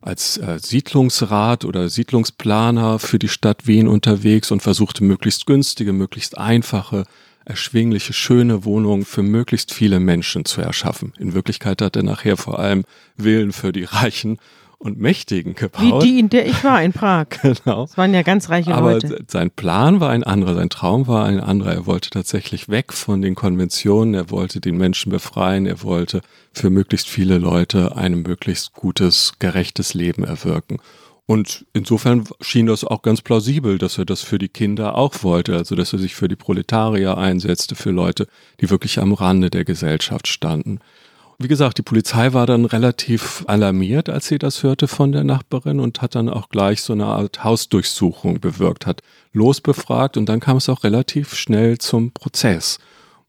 als 0.01 0.37
äh, 0.37 0.59
Siedlungsrat 0.63 1.65
oder 1.65 1.89
Siedlungsplaner 1.89 2.99
für 2.99 3.19
die 3.19 3.29
Stadt 3.29 3.67
Wien 3.67 3.89
unterwegs 3.89 4.51
und 4.51 4.63
versuchte 4.63 5.03
möglichst 5.03 5.47
günstige, 5.47 5.93
möglichst 5.93 6.39
einfache, 6.39 7.05
erschwingliche, 7.45 8.13
schöne 8.13 8.65
Wohnungen 8.65 9.05
für 9.05 9.23
möglichst 9.23 9.73
viele 9.73 10.01
Menschen 10.01 10.45
zu 10.45 10.61
erschaffen. 10.61 11.13
In 11.19 11.33
Wirklichkeit 11.33 11.81
hat 11.81 11.97
er 11.97 12.03
nachher 12.03 12.37
vor 12.37 12.59
allem 12.59 12.85
Willen 13.17 13.53
für 13.53 13.73
die 13.73 13.85
Reichen 13.85 14.39
und 14.79 14.99
Mächtigen 14.99 15.55
gebaut. 15.55 16.03
Wie 16.03 16.07
die, 16.07 16.19
in 16.19 16.29
der 16.29 16.47
ich 16.47 16.63
war, 16.63 16.83
in 16.83 16.93
Prag. 16.93 17.27
genau. 17.43 17.87
Das 17.87 17.97
waren 17.97 18.13
ja 18.13 18.23
ganz 18.23 18.51
reiche 18.51 18.75
Aber 18.75 18.93
Leute. 18.93 19.25
sein 19.29 19.51
Plan 19.51 20.01
war 20.01 20.11
ein 20.11 20.23
anderer, 20.23 20.55
sein 20.55 20.69
Traum 20.69 21.07
war 21.07 21.25
ein 21.25 21.41
anderer. 21.41 21.73
Er 21.73 21.87
wollte 21.87 22.11
tatsächlich 22.11 22.69
weg 22.69 22.93
von 22.93 23.23
den 23.23 23.35
Konventionen, 23.35 24.15
er 24.15 24.31
wollte 24.31 24.61
den 24.61 24.77
Menschen 24.77 25.11
befreien, 25.11 25.67
er 25.67 25.83
wollte 25.83 26.21
für 26.53 26.71
möglichst 26.71 27.09
viele 27.09 27.39
Leute 27.39 27.97
ein 27.97 28.23
möglichst 28.23 28.73
gutes, 28.75 29.35
gerechtes 29.39 29.95
Leben 29.95 30.25
erwirken. 30.25 30.79
Und 31.29 31.67
insofern 31.73 32.25
schien 32.41 32.67
das 32.67 32.85
auch 32.85 33.03
ganz 33.03 33.21
plausibel, 33.21 33.79
dass 33.79 33.99
er 33.99 34.05
das 34.05 34.23
für 34.23 34.39
die 34.39 34.49
Kinder 34.49 34.97
auch 34.97 35.25
wollte, 35.25 35.57
also 35.57 35.75
dass 35.75 35.93
er 35.93 35.99
sich 35.99 36.15
für 36.15 36.29
die 36.29 36.37
Proletarier 36.37 37.19
einsetzte, 37.19 37.75
für 37.75 37.91
Leute, 37.91 38.29
die 38.61 38.71
wirklich 38.71 39.01
am 39.01 39.13
Rande 39.13 39.51
der 39.51 39.65
Gesellschaft 39.65 40.29
standen. 40.29 40.79
Wie 41.39 41.49
gesagt, 41.49 41.77
die 41.77 41.83
Polizei 41.83 42.33
war 42.33 42.47
dann 42.47 42.65
relativ 42.65 43.45
alarmiert, 43.47 44.09
als 44.09 44.27
sie 44.27 44.39
das 44.39 44.63
hörte 44.63 44.89
von 44.89 45.13
der 45.13 45.23
Nachbarin 45.23 45.81
und 45.81 46.01
hat 46.01 46.15
dann 46.15 46.31
auch 46.31 46.49
gleich 46.49 46.81
so 46.81 46.95
eine 46.95 47.05
Art 47.05 47.45
Hausdurchsuchung 47.45 48.41
bewirkt, 48.41 48.87
hat 48.87 49.03
losbefragt 49.35 50.17
und 50.17 50.31
dann 50.31 50.41
kam 50.41 50.57
es 50.57 50.71
auch 50.71 50.83
relativ 50.83 51.35
schnell 51.35 51.77
zum 51.77 52.13
Prozess. 52.13 52.79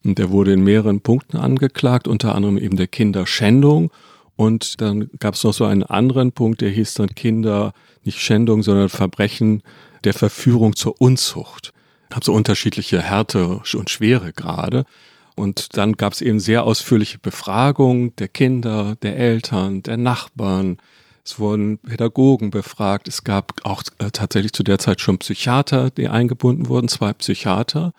Und 0.02 0.18
er 0.18 0.30
wurde 0.30 0.54
in 0.54 0.64
mehreren 0.64 1.02
Punkten 1.02 1.36
angeklagt, 1.36 2.08
unter 2.08 2.34
anderem 2.34 2.56
eben 2.56 2.78
der 2.78 2.86
Kinderschändung. 2.86 3.90
Und 4.36 4.80
dann 4.80 5.10
gab 5.18 5.34
es 5.34 5.44
noch 5.44 5.52
so 5.52 5.66
einen 5.66 5.82
anderen 5.82 6.32
Punkt, 6.32 6.62
der 6.62 6.70
hieß 6.70 6.94
dann 6.94 7.14
Kinder, 7.14 7.74
nicht 8.04 8.20
Schändung, 8.20 8.62
sondern 8.62 8.88
Verbrechen 8.88 9.62
der 10.04 10.14
Verführung 10.14 10.76
zur 10.76 10.98
Unzucht. 10.98 11.74
Habe 12.10 12.24
so 12.24 12.32
unterschiedliche 12.32 13.02
Härte 13.02 13.60
und 13.74 13.90
Schwere 13.90 14.32
gerade. 14.32 14.86
Und 15.38 15.76
dann 15.76 15.92
gab 15.92 16.14
es 16.14 16.20
eben 16.20 16.40
sehr 16.40 16.64
ausführliche 16.64 17.18
Befragungen 17.18 18.14
der 18.16 18.26
Kinder, 18.26 18.96
der 19.02 19.16
Eltern, 19.16 19.84
der 19.84 19.96
Nachbarn. 19.96 20.78
Es 21.24 21.38
wurden 21.38 21.78
Pädagogen 21.78 22.50
befragt. 22.50 23.06
Es 23.06 23.22
gab 23.22 23.52
auch 23.62 23.84
äh, 23.98 24.10
tatsächlich 24.10 24.52
zu 24.52 24.64
der 24.64 24.80
Zeit 24.80 25.00
schon 25.00 25.18
Psychiater, 25.18 25.90
die 25.90 26.08
eingebunden 26.08 26.68
wurden, 26.68 26.88
zwei 26.88 27.12
Psychiater. 27.12 27.92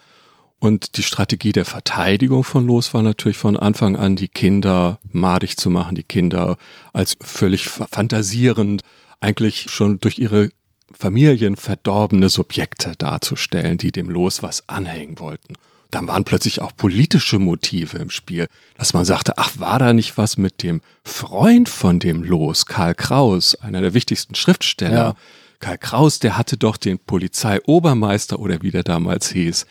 Und 0.59 0.97
die 0.97 1.03
Strategie 1.03 1.53
der 1.53 1.63
Verteidigung 1.63 2.43
von 2.43 2.67
Los 2.67 2.93
war 2.93 3.03
natürlich 3.03 3.37
von 3.37 3.55
Anfang 3.55 3.95
an, 3.95 4.17
die 4.17 4.27
Kinder 4.27 4.99
madig 5.09 5.55
zu 5.55 5.69
machen, 5.69 5.95
die 5.95 6.03
Kinder 6.03 6.57
als 6.91 7.15
völlig 7.21 7.69
fantasierend, 7.69 8.81
eigentlich 9.21 9.69
schon 9.69 10.01
durch 10.01 10.19
ihre 10.19 10.49
Familien 10.91 11.55
verdorbene 11.55 12.27
Subjekte 12.27 12.93
darzustellen, 12.97 13.77
die 13.77 13.93
dem 13.93 14.09
Los 14.09 14.43
was 14.43 14.67
anhängen 14.67 15.19
wollten. 15.19 15.53
Dann 15.91 16.07
waren 16.07 16.23
plötzlich 16.23 16.61
auch 16.61 16.75
politische 16.75 17.39
Motive 17.39 17.97
im 17.97 18.11
Spiel, 18.11 18.47
dass 18.77 18.93
man 18.93 19.05
sagte, 19.05 19.37
ach, 19.37 19.53
war 19.57 19.79
da 19.79 19.93
nicht 19.93 20.17
was 20.17 20.37
mit 20.37 20.61
dem 20.61 20.81
Freund 21.03 21.67
von 21.67 21.99
dem 21.99 22.23
Los, 22.23 22.67
Karl 22.67 22.93
Kraus, 22.93 23.55
einer 23.55 23.81
der 23.81 23.95
wichtigsten 23.95 24.35
Schriftsteller. 24.35 24.93
Ja. 24.93 25.15
Karl 25.59 25.77
Kraus, 25.77 26.19
der 26.19 26.37
hatte 26.37 26.57
doch 26.57 26.77
den 26.77 26.99
Polizeiobermeister 26.99 28.39
oder 28.39 28.61
wie 28.61 28.71
der 28.71 28.83
damals 28.83 29.29
hieß, 29.31 29.65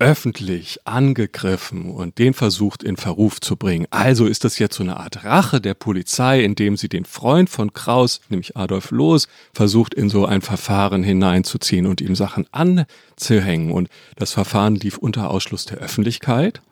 öffentlich 0.00 0.86
angegriffen 0.86 1.90
und 1.90 2.18
den 2.18 2.34
versucht 2.34 2.82
in 2.82 2.96
Verruf 2.96 3.40
zu 3.40 3.56
bringen. 3.56 3.86
Also 3.90 4.26
ist 4.26 4.44
das 4.44 4.58
jetzt 4.58 4.76
so 4.76 4.82
eine 4.82 4.96
Art 4.96 5.24
Rache 5.24 5.60
der 5.60 5.74
Polizei, 5.74 6.42
indem 6.42 6.76
sie 6.76 6.88
den 6.88 7.04
Freund 7.04 7.50
von 7.50 7.72
Kraus, 7.72 8.20
nämlich 8.30 8.56
Adolf 8.56 8.90
Loos, 8.90 9.28
versucht 9.52 9.94
in 9.94 10.08
so 10.08 10.24
ein 10.24 10.40
Verfahren 10.40 11.04
hineinzuziehen 11.04 11.86
und 11.86 12.00
ihm 12.00 12.16
Sachen 12.16 12.46
anzuhängen. 12.50 13.70
Und 13.70 13.88
das 14.16 14.32
Verfahren 14.32 14.74
lief 14.74 14.96
unter 14.96 15.30
Ausschluss 15.30 15.66
der 15.66 15.78
Öffentlichkeit. 15.78 16.62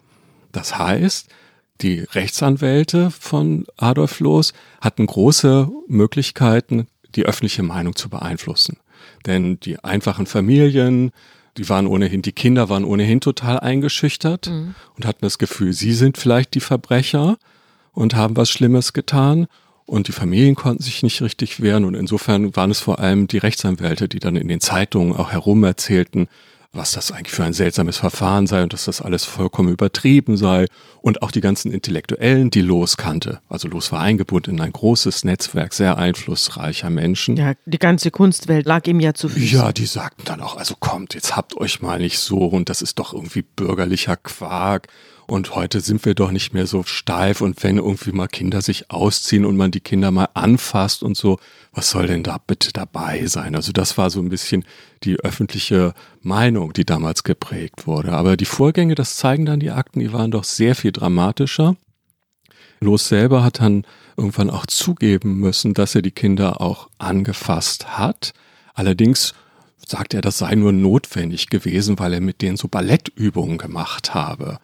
Das 0.50 0.78
heißt, 0.78 1.28
die 1.82 2.00
Rechtsanwälte 2.00 3.10
von 3.10 3.66
Adolf 3.76 4.20
Loos 4.20 4.54
hatten 4.80 5.06
große 5.06 5.68
Möglichkeiten, 5.86 6.88
die 7.14 7.24
öffentliche 7.24 7.62
Meinung 7.62 7.94
zu 7.94 8.08
beeinflussen. 8.08 8.78
Denn 9.26 9.60
die 9.60 9.84
einfachen 9.84 10.26
Familien, 10.26 11.12
die 11.58 11.68
waren 11.68 11.86
ohnehin, 11.86 12.22
die 12.22 12.32
Kinder 12.32 12.68
waren 12.68 12.84
ohnehin 12.84 13.20
total 13.20 13.60
eingeschüchtert 13.60 14.46
mhm. 14.46 14.74
und 14.96 15.04
hatten 15.04 15.22
das 15.22 15.38
Gefühl, 15.38 15.72
sie 15.72 15.92
sind 15.92 16.16
vielleicht 16.16 16.54
die 16.54 16.60
Verbrecher 16.60 17.36
und 17.92 18.14
haben 18.14 18.36
was 18.36 18.48
Schlimmes 18.48 18.92
getan. 18.92 19.48
Und 19.84 20.06
die 20.06 20.12
Familien 20.12 20.54
konnten 20.54 20.82
sich 20.82 21.02
nicht 21.02 21.22
richtig 21.22 21.62
wehren. 21.62 21.86
Und 21.86 21.94
insofern 21.94 22.54
waren 22.54 22.70
es 22.70 22.78
vor 22.78 22.98
allem 22.98 23.26
die 23.26 23.38
Rechtsanwälte, 23.38 24.06
die 24.06 24.18
dann 24.18 24.36
in 24.36 24.46
den 24.46 24.60
Zeitungen 24.60 25.16
auch 25.16 25.32
herum 25.32 25.64
erzählten, 25.64 26.28
was 26.72 26.92
das 26.92 27.10
eigentlich 27.10 27.34
für 27.34 27.44
ein 27.44 27.54
seltsames 27.54 27.96
Verfahren 27.96 28.46
sei 28.46 28.62
und 28.62 28.72
dass 28.72 28.84
das 28.84 29.00
alles 29.00 29.24
vollkommen 29.24 29.72
übertrieben 29.72 30.36
sei 30.36 30.66
und 31.00 31.22
auch 31.22 31.30
die 31.30 31.40
ganzen 31.40 31.72
Intellektuellen, 31.72 32.50
die 32.50 32.60
Los 32.60 32.96
kannte. 32.96 33.40
Also 33.48 33.68
Los 33.68 33.90
war 33.90 34.00
eingebunden 34.00 34.56
in 34.56 34.60
ein 34.60 34.72
großes 34.72 35.24
Netzwerk 35.24 35.72
sehr 35.72 35.96
einflussreicher 35.96 36.90
Menschen. 36.90 37.36
Ja, 37.36 37.54
die 37.64 37.78
ganze 37.78 38.10
Kunstwelt 38.10 38.66
lag 38.66 38.86
ihm 38.86 39.00
ja 39.00 39.14
zu 39.14 39.28
Füßen. 39.30 39.58
Ja, 39.58 39.72
die 39.72 39.86
sagten 39.86 40.22
dann 40.26 40.42
auch, 40.42 40.56
also 40.56 40.74
kommt, 40.78 41.14
jetzt 41.14 41.36
habt 41.36 41.56
euch 41.56 41.80
mal 41.80 41.98
nicht 41.98 42.18
so 42.18 42.44
und 42.46 42.68
das 42.68 42.82
ist 42.82 42.98
doch 42.98 43.14
irgendwie 43.14 43.42
bürgerlicher 43.42 44.16
Quark 44.16 44.88
und 45.30 45.54
heute 45.54 45.80
sind 45.80 46.04
wir 46.04 46.14
doch 46.14 46.30
nicht 46.30 46.54
mehr 46.54 46.66
so 46.66 46.82
steif 46.84 47.40
und 47.40 47.62
wenn 47.62 47.76
irgendwie 47.76 48.12
mal 48.12 48.28
Kinder 48.28 48.62
sich 48.62 48.90
ausziehen 48.90 49.44
und 49.44 49.56
man 49.56 49.70
die 49.70 49.80
Kinder 49.80 50.10
mal 50.10 50.28
anfasst 50.34 51.02
und 51.02 51.16
so, 51.16 51.38
was 51.72 51.90
soll 51.90 52.06
denn 52.06 52.22
da 52.22 52.38
bitte 52.38 52.72
dabei 52.72 53.26
sein? 53.26 53.54
Also 53.54 53.72
das 53.72 53.98
war 53.98 54.10
so 54.10 54.20
ein 54.20 54.30
bisschen 54.30 54.64
die 55.04 55.16
öffentliche 55.16 55.94
Meinung, 56.22 56.72
die 56.72 56.86
damals 56.86 57.24
geprägt 57.24 57.86
wurde. 57.86 58.12
Aber 58.12 58.36
die 58.36 58.46
Vorgänge, 58.46 58.94
das 58.94 59.16
zeigen 59.16 59.44
dann 59.44 59.60
die 59.60 59.70
Akten, 59.70 60.00
die 60.00 60.12
waren 60.12 60.30
doch 60.30 60.44
sehr 60.44 60.74
viel 60.74 60.92
dramatischer. 60.92 61.76
Los 62.80 63.08
selber 63.08 63.44
hat 63.44 63.60
dann 63.60 63.84
irgendwann 64.16 64.50
auch 64.50 64.66
zugeben 64.66 65.38
müssen, 65.38 65.74
dass 65.74 65.94
er 65.94 66.02
die 66.02 66.10
Kinder 66.10 66.60
auch 66.60 66.88
angefasst 66.98 67.98
hat. 67.98 68.32
Allerdings 68.74 69.34
sagt 69.86 70.14
er, 70.14 70.20
das 70.20 70.38
sei 70.38 70.54
nur 70.54 70.72
notwendig 70.72 71.48
gewesen, 71.48 71.98
weil 71.98 72.14
er 72.14 72.20
mit 72.20 72.42
denen 72.42 72.56
so 72.56 72.68
Ballettübungen 72.68 73.58
gemacht 73.58 74.14
habe. 74.14 74.58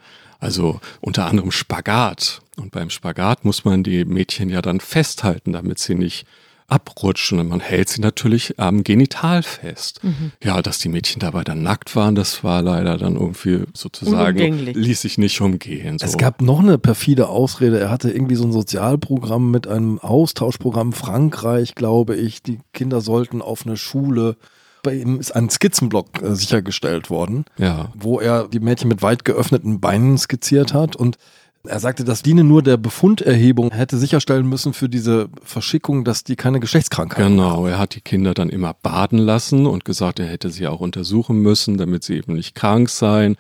Also 0.45 0.81
unter 1.01 1.27
anderem 1.27 1.51
Spagat. 1.51 2.43
Und 2.57 2.71
beim 2.71 2.91
Spagat 2.91 3.45
muss 3.45 3.65
man 3.65 3.83
die 3.83 4.05
Mädchen 4.05 4.51
ja 4.51 4.61
dann 4.61 4.81
festhalten, 4.81 5.53
damit 5.53 5.79
sie 5.79 5.95
nicht 5.95 6.27
abrutschen 6.67 7.39
und 7.41 7.49
man 7.49 7.61
hält 7.61 7.89
sie 7.89 8.01
natürlich 8.01 8.59
am 8.59 8.85
Genital 8.85 9.43
fest. 9.43 10.03
Mhm. 10.03 10.33
Ja, 10.43 10.63
dass 10.63 10.79
die 10.79 10.89
Mädchen 10.89 11.21
dabei 11.21 11.45
dann 11.45 11.63
nackt 11.63 11.95
waren, 11.95 12.15
das 12.15 12.43
war 12.43 12.63
leider 12.63 12.97
dann 12.97 13.17
irgendwie 13.17 13.65
sozusagen, 13.75 14.59
ließ 14.59 15.03
sich 15.03 15.19
nicht 15.19 15.41
umgehen. 15.41 15.99
So. 15.99 16.07
Es 16.07 16.17
gab 16.17 16.41
noch 16.41 16.61
eine 16.61 16.79
perfide 16.79 17.29
Ausrede, 17.29 17.79
er 17.81 17.91
hatte 17.91 18.11
irgendwie 18.11 18.37
so 18.37 18.45
ein 18.45 18.53
Sozialprogramm 18.53 19.51
mit 19.51 19.67
einem 19.67 19.99
Austauschprogramm 19.99 20.93
Frankreich, 20.93 21.75
glaube 21.75 22.17
ich. 22.17 22.43
Die 22.43 22.61
Kinder 22.73 23.01
sollten 23.03 23.43
auf 23.43 23.67
eine 23.67 23.77
Schule 23.77 24.37
bei 24.85 24.95
ihm 24.95 25.19
ist 25.19 25.35
ein 25.35 25.51
Skizzenblock 25.51 26.23
äh, 26.23 26.37
sichergestellt 26.37 27.11
worden, 27.11 27.45
ja. 27.59 27.91
wo 27.95 28.21
er 28.21 28.47
die 28.47 28.61
Mädchen 28.61 28.87
mit 28.89 29.03
weit 29.03 29.25
geöffneten 29.25 29.81
Beinen 29.81 30.17
skizziert 30.17 30.73
hat 30.73 30.95
und 30.95 31.19
er 31.67 31.81
sagte, 31.81 32.05
das 32.05 32.23
diene 32.23 32.45
nur 32.45 32.63
der 32.63 32.77
Befunderhebung, 32.77 33.73
hätte 33.73 33.97
sicherstellen 33.97 34.47
müssen 34.47 34.75
für 34.75 34.91
diese 34.91 35.29
Verschickung, 35.43 36.05
dass 36.05 36.23
die 36.23 36.37
keine 36.37 36.61
Geschlechtskrankheit 36.61 37.27
Genau, 37.27 37.57
haben. 37.57 37.67
er 37.67 37.79
hat 37.79 37.95
die 37.95 38.03
Kinder 38.03 38.35
dann 38.35 38.51
immer 38.51 38.75
baden 38.83 39.19
lassen 39.19 39.67
und 39.67 39.85
gesagt, 39.87 40.21
er 40.21 40.27
hätte 40.27 40.51
sie 40.51 40.67
auch 40.69 40.81
untersuchen 40.81 41.41
müssen, 41.41 41.79
damit 41.79 42.05
sie 42.05 42.17
eben 42.17 42.35
nicht 42.35 42.55
krank 42.55 42.91
seien. 42.91 43.37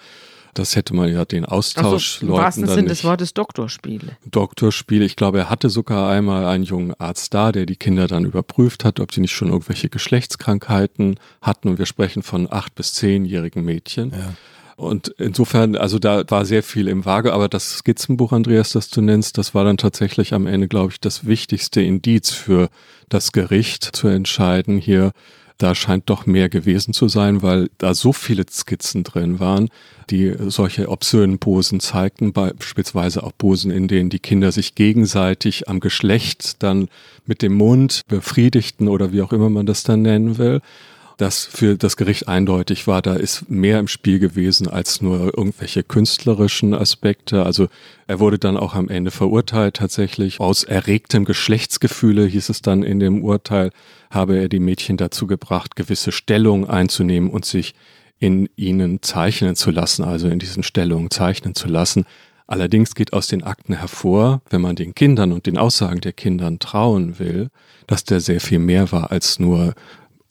Das 0.54 0.76
hätte 0.76 0.94
man 0.94 1.12
ja 1.12 1.24
den 1.24 1.44
Austausch 1.44 2.20
so, 2.20 2.26
Im 2.26 2.32
wahrsten 2.32 2.66
Sinne 2.66 2.88
des 2.88 3.04
Wortes 3.04 3.34
Doktorspiele. 3.34 4.16
Doktorspiele. 4.30 5.04
Ich 5.04 5.16
glaube, 5.16 5.38
er 5.38 5.50
hatte 5.50 5.68
sogar 5.68 6.10
einmal 6.10 6.46
einen 6.46 6.64
jungen 6.64 6.94
Arzt 6.98 7.34
da, 7.34 7.52
der 7.52 7.66
die 7.66 7.76
Kinder 7.76 8.06
dann 8.06 8.24
überprüft 8.24 8.84
hat, 8.84 9.00
ob 9.00 9.12
sie 9.12 9.20
nicht 9.20 9.34
schon 9.34 9.48
irgendwelche 9.48 9.88
Geschlechtskrankheiten 9.88 11.18
hatten. 11.42 11.68
Und 11.68 11.78
wir 11.78 11.86
sprechen 11.86 12.22
von 12.22 12.50
acht 12.50 12.74
bis 12.74 12.94
zehnjährigen 12.94 13.64
Mädchen. 13.64 14.12
Ja. 14.12 14.34
Und 14.76 15.08
insofern, 15.18 15.76
also 15.76 15.98
da 15.98 16.24
war 16.28 16.44
sehr 16.44 16.62
viel 16.62 16.88
im 16.88 17.04
Waage, 17.04 17.32
aber 17.32 17.48
das 17.48 17.78
Skizzenbuch, 17.78 18.32
Andreas, 18.32 18.72
das 18.72 18.90
du 18.90 19.02
nennst, 19.02 19.38
das 19.38 19.54
war 19.54 19.64
dann 19.64 19.76
tatsächlich 19.76 20.34
am 20.34 20.46
Ende, 20.46 20.66
glaube 20.66 20.92
ich, 20.92 21.00
das 21.00 21.26
wichtigste 21.26 21.80
Indiz 21.80 22.30
für 22.30 22.68
das 23.08 23.30
Gericht 23.30 23.84
zu 23.84 24.08
entscheiden 24.08 24.78
hier, 24.78 25.12
da 25.58 25.74
scheint 25.74 26.10
doch 26.10 26.26
mehr 26.26 26.48
gewesen 26.48 26.92
zu 26.92 27.08
sein, 27.08 27.42
weil 27.42 27.70
da 27.78 27.94
so 27.94 28.12
viele 28.12 28.44
Skizzen 28.50 29.04
drin 29.04 29.38
waren, 29.40 29.68
die 30.10 30.34
solche 30.48 30.88
obszönen 30.88 31.38
Posen 31.38 31.80
zeigten, 31.80 32.32
beispielsweise 32.32 33.22
auch 33.22 33.32
Posen, 33.36 33.70
in 33.70 33.88
denen 33.88 34.10
die 34.10 34.18
Kinder 34.18 34.52
sich 34.52 34.74
gegenseitig 34.74 35.68
am 35.68 35.80
Geschlecht 35.80 36.62
dann 36.62 36.88
mit 37.24 37.40
dem 37.42 37.54
Mund 37.54 38.02
befriedigten 38.08 38.88
oder 38.88 39.12
wie 39.12 39.22
auch 39.22 39.32
immer 39.32 39.48
man 39.48 39.66
das 39.66 39.82
dann 39.82 40.02
nennen 40.02 40.38
will 40.38 40.60
das 41.16 41.44
für 41.44 41.76
das 41.76 41.96
Gericht 41.96 42.28
eindeutig 42.28 42.86
war, 42.86 43.00
da 43.00 43.14
ist 43.14 43.48
mehr 43.48 43.78
im 43.78 43.88
Spiel 43.88 44.18
gewesen 44.18 44.68
als 44.68 45.00
nur 45.00 45.36
irgendwelche 45.36 45.82
künstlerischen 45.82 46.74
Aspekte. 46.74 47.44
Also 47.44 47.68
er 48.06 48.18
wurde 48.18 48.38
dann 48.38 48.56
auch 48.56 48.74
am 48.74 48.88
Ende 48.88 49.10
verurteilt 49.10 49.76
tatsächlich. 49.76 50.40
Aus 50.40 50.64
erregtem 50.64 51.24
Geschlechtsgefühle 51.24 52.26
hieß 52.26 52.48
es 52.48 52.62
dann 52.62 52.82
in 52.82 52.98
dem 52.98 53.22
Urteil, 53.22 53.70
habe 54.10 54.36
er 54.36 54.48
die 54.48 54.60
Mädchen 54.60 54.96
dazu 54.96 55.26
gebracht, 55.26 55.76
gewisse 55.76 56.10
Stellungen 56.10 56.68
einzunehmen 56.68 57.30
und 57.30 57.44
sich 57.44 57.74
in 58.18 58.48
ihnen 58.56 59.02
zeichnen 59.02 59.56
zu 59.56 59.70
lassen, 59.70 60.04
also 60.04 60.28
in 60.28 60.38
diesen 60.38 60.62
Stellungen 60.62 61.10
zeichnen 61.10 61.54
zu 61.54 61.68
lassen. 61.68 62.06
Allerdings 62.46 62.94
geht 62.94 63.12
aus 63.12 63.26
den 63.26 63.42
Akten 63.42 63.74
hervor, 63.74 64.42
wenn 64.50 64.60
man 64.60 64.76
den 64.76 64.94
Kindern 64.94 65.32
und 65.32 65.46
den 65.46 65.56
Aussagen 65.56 66.00
der 66.00 66.12
Kindern 66.12 66.58
trauen 66.58 67.18
will, 67.18 67.48
dass 67.86 68.04
der 68.04 68.20
sehr 68.20 68.40
viel 68.40 68.58
mehr 68.58 68.92
war 68.92 69.10
als 69.10 69.38
nur 69.38 69.74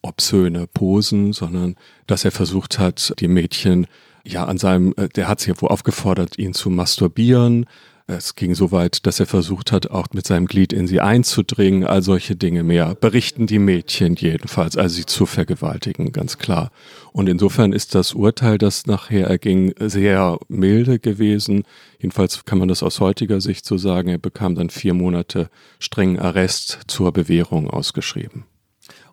obszöne 0.03 0.67
Posen, 0.67 1.33
sondern 1.33 1.75
dass 2.05 2.25
er 2.25 2.31
versucht 2.31 2.77
hat, 2.77 3.13
die 3.19 3.27
Mädchen 3.27 3.87
ja 4.23 4.45
an 4.45 4.57
seinem, 4.57 4.93
äh, 4.97 5.09
der 5.09 5.27
hat 5.27 5.39
sie 5.39 5.51
ja 5.51 5.61
wohl 5.61 5.69
aufgefordert, 5.69 6.37
ihn 6.37 6.53
zu 6.53 6.69
masturbieren. 6.69 7.65
Es 8.05 8.35
ging 8.35 8.53
so 8.53 8.73
weit, 8.73 9.05
dass 9.05 9.21
er 9.21 9.25
versucht 9.25 9.71
hat, 9.71 9.89
auch 9.89 10.07
mit 10.13 10.27
seinem 10.27 10.45
Glied 10.45 10.73
in 10.73 10.87
sie 10.87 10.99
einzudringen, 10.99 11.85
all 11.85 12.01
solche 12.01 12.35
Dinge 12.35 12.63
mehr. 12.63 12.95
Berichten 12.95 13.47
die 13.47 13.59
Mädchen 13.59 14.15
jedenfalls, 14.15 14.75
also 14.75 14.95
sie 14.95 15.05
zu 15.05 15.25
vergewaltigen, 15.25 16.11
ganz 16.11 16.37
klar. 16.37 16.71
Und 17.13 17.29
insofern 17.29 17.71
ist 17.71 17.95
das 17.95 18.13
Urteil, 18.13 18.57
das 18.57 18.87
nachher 18.87 19.27
erging, 19.27 19.73
sehr 19.79 20.37
milde 20.49 20.99
gewesen. 20.99 21.63
Jedenfalls 21.97 22.43
kann 22.43 22.57
man 22.57 22.67
das 22.67 22.83
aus 22.83 22.99
heutiger 22.99 23.39
Sicht 23.39 23.65
so 23.65 23.77
sagen. 23.77 24.09
Er 24.09 24.17
bekam 24.17 24.55
dann 24.55 24.69
vier 24.69 24.93
Monate 24.93 25.49
strengen 25.79 26.19
Arrest 26.19 26.79
zur 26.87 27.13
Bewährung 27.13 27.69
ausgeschrieben. 27.69 28.43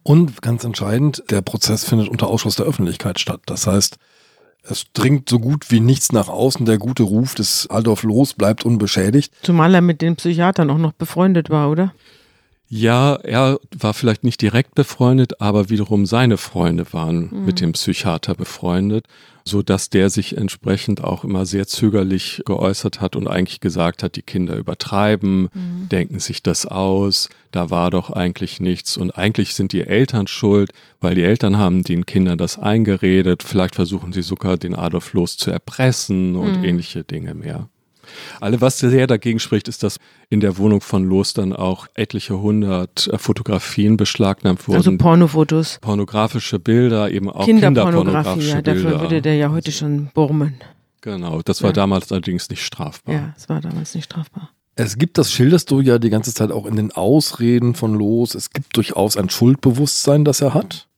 Und 0.02 0.42
ganz 0.42 0.64
entscheidend, 0.64 1.22
der 1.30 1.42
Prozess 1.42 1.84
findet 1.84 2.08
unter 2.08 2.28
Ausschluss 2.28 2.56
der 2.56 2.66
Öffentlichkeit 2.66 3.20
statt. 3.20 3.42
Das 3.46 3.66
heißt, 3.66 3.98
es 4.62 4.86
dringt 4.92 5.28
so 5.28 5.38
gut 5.38 5.70
wie 5.70 5.80
nichts 5.80 6.12
nach 6.12 6.28
außen. 6.28 6.66
Der 6.66 6.78
gute 6.78 7.02
Ruf 7.02 7.34
des 7.34 7.68
Adolf 7.70 8.02
Loos 8.02 8.34
bleibt 8.34 8.64
unbeschädigt. 8.64 9.32
Zumal 9.42 9.74
er 9.74 9.80
mit 9.80 10.02
den 10.02 10.16
Psychiatern 10.16 10.70
auch 10.70 10.78
noch 10.78 10.92
befreundet 10.92 11.50
war, 11.50 11.70
oder? 11.70 11.92
Ja, 12.68 13.16
er 13.16 13.58
war 13.76 13.94
vielleicht 13.94 14.22
nicht 14.22 14.40
direkt 14.40 14.76
befreundet, 14.76 15.40
aber 15.40 15.70
wiederum 15.70 16.06
seine 16.06 16.36
Freunde 16.36 16.92
waren 16.92 17.28
mhm. 17.32 17.44
mit 17.44 17.60
dem 17.60 17.72
Psychiater 17.72 18.36
befreundet, 18.36 19.06
so 19.50 19.62
dass 19.62 19.90
der 19.90 20.08
sich 20.10 20.36
entsprechend 20.36 21.02
auch 21.04 21.24
immer 21.24 21.44
sehr 21.44 21.66
zögerlich 21.66 22.42
geäußert 22.46 23.00
hat 23.00 23.16
und 23.16 23.28
eigentlich 23.28 23.60
gesagt 23.60 24.02
hat, 24.02 24.16
die 24.16 24.22
Kinder 24.22 24.56
übertreiben, 24.56 25.48
mhm. 25.52 25.88
denken 25.90 26.20
sich 26.20 26.42
das 26.42 26.66
aus, 26.66 27.28
da 27.50 27.70
war 27.70 27.90
doch 27.90 28.10
eigentlich 28.10 28.60
nichts 28.60 28.96
und 28.96 29.10
eigentlich 29.18 29.54
sind 29.54 29.72
die 29.72 29.82
Eltern 29.82 30.26
schuld, 30.26 30.72
weil 31.00 31.14
die 31.14 31.22
Eltern 31.24 31.58
haben 31.58 31.82
den 31.82 32.06
Kindern 32.06 32.38
das 32.38 32.58
eingeredet, 32.58 33.42
vielleicht 33.42 33.74
versuchen 33.74 34.12
sie 34.12 34.22
sogar 34.22 34.56
den 34.56 34.74
Adolf 34.74 35.12
Loos 35.12 35.36
zu 35.36 35.50
erpressen 35.50 36.36
und 36.36 36.58
mhm. 36.58 36.64
ähnliche 36.64 37.04
Dinge 37.04 37.34
mehr. 37.34 37.68
Alle, 38.40 38.60
was 38.60 38.78
sehr 38.78 39.06
dagegen 39.06 39.38
spricht, 39.38 39.68
ist, 39.68 39.82
dass 39.82 39.98
in 40.28 40.40
der 40.40 40.58
Wohnung 40.58 40.80
von 40.80 41.04
Los 41.04 41.34
dann 41.34 41.52
auch 41.52 41.86
etliche 41.94 42.40
hundert 42.40 43.08
äh, 43.08 43.18
Fotografien 43.18 43.96
beschlagnahmt 43.96 44.66
wurden. 44.68 44.76
Also 44.76 44.96
Pornofotos. 44.96 45.78
Pornografische 45.80 46.58
Bilder, 46.58 47.10
eben 47.10 47.30
auch 47.30 47.44
Kinderpornografie. 47.44 48.48
Ja, 48.48 48.62
dafür 48.62 48.82
Bilder. 48.82 49.00
würde 49.00 49.22
der 49.22 49.36
ja 49.36 49.50
heute 49.50 49.72
schon 49.72 50.10
burmen. 50.14 50.54
Genau, 51.00 51.40
das 51.42 51.62
war 51.62 51.70
ja. 51.70 51.74
damals 51.74 52.12
allerdings 52.12 52.48
nicht 52.50 52.64
strafbar. 52.64 53.14
Ja, 53.14 53.34
es 53.36 53.48
war 53.48 53.60
damals 53.60 53.94
nicht 53.94 54.04
strafbar. 54.04 54.50
Es 54.76 54.96
gibt, 54.96 55.18
das 55.18 55.32
schilderst 55.32 55.70
du 55.70 55.80
ja 55.80 55.98
die 55.98 56.10
ganze 56.10 56.32
Zeit 56.32 56.50
auch 56.50 56.64
in 56.64 56.76
den 56.76 56.92
Ausreden 56.92 57.74
von 57.74 57.94
Los, 57.94 58.34
es 58.34 58.50
gibt 58.50 58.76
durchaus 58.76 59.16
ein 59.16 59.28
Schuldbewusstsein, 59.28 60.24
das 60.24 60.40
er 60.40 60.54
hat. 60.54 60.88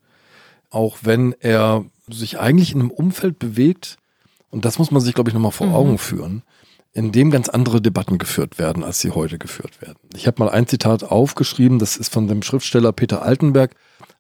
Auch 0.71 0.99
wenn 1.03 1.35
er 1.41 1.85
sich 2.09 2.39
eigentlich 2.39 2.73
in 2.75 2.81
einem 2.81 2.91
Umfeld 2.91 3.39
bewegt, 3.39 3.97
und 4.51 4.65
das 4.65 4.79
muss 4.79 4.91
man 4.91 5.01
sich, 5.01 5.15
glaube 5.15 5.31
ich, 5.31 5.35
nochmal 5.35 5.53
vor 5.53 5.69
mhm. 5.69 5.75
Augen 5.75 5.99
führen, 5.99 6.43
in 6.93 7.13
dem 7.13 7.31
ganz 7.31 7.49
andere 7.49 7.81
Debatten 7.81 8.19
geführt 8.19 8.59
werden, 8.59 8.85
als 8.85 9.01
sie 9.01 9.11
heute 9.11 9.39
geführt 9.39 9.81
werden. 9.81 9.99
Ich 10.15 10.27
habe 10.27 10.43
mal 10.43 10.51
ein 10.51 10.67
Zitat 10.67 11.05
aufgeschrieben, 11.05 11.79
das 11.79 11.97
ist 11.97 12.13
von 12.13 12.29
dem 12.29 12.43
Schriftsteller 12.43 12.93
Peter 12.93 13.23
Altenberg, 13.23 13.75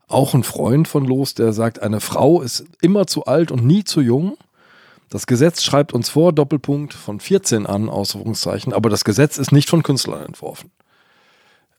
auch 0.08 0.34
ein 0.34 0.42
Freund 0.42 0.88
von 0.88 1.04
Los, 1.04 1.34
der 1.34 1.52
sagt, 1.52 1.82
eine 1.82 2.00
Frau 2.00 2.40
ist 2.40 2.64
immer 2.80 3.06
zu 3.06 3.24
alt 3.26 3.50
und 3.50 3.64
nie 3.64 3.84
zu 3.84 4.00
jung. 4.00 4.36
Das 5.10 5.26
Gesetz 5.26 5.62
schreibt 5.62 5.92
uns 5.92 6.08
vor, 6.08 6.32
Doppelpunkt, 6.32 6.94
von 6.94 7.20
14 7.20 7.66
an, 7.66 7.90
Ausrufungszeichen, 7.90 8.72
aber 8.72 8.88
das 8.88 9.04
Gesetz 9.04 9.36
ist 9.36 9.52
nicht 9.52 9.68
von 9.68 9.82
Künstlern 9.82 10.24
entworfen. 10.24 10.70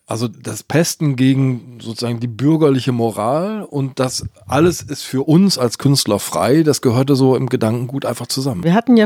Also 0.05 0.27
das 0.27 0.63
Pesten 0.63 1.15
gegen 1.15 1.79
sozusagen 1.81 2.19
die 2.19 2.27
bürgerliche 2.27 2.91
Moral 2.91 3.63
und 3.63 4.00
das 4.00 4.25
alles 4.45 4.81
ist 4.81 5.03
für 5.03 5.24
uns 5.24 5.57
als 5.57 5.77
Künstler 5.77 6.19
frei, 6.19 6.63
das 6.63 6.81
gehörte 6.81 7.15
so 7.15 7.38
im 7.38 7.48
Gedankengut 7.48 8.05
einfach 8.05 8.27
zusammen. 8.27 8.65
Wir 8.65 8.74
hatten 8.74 8.98
ja 8.98 9.05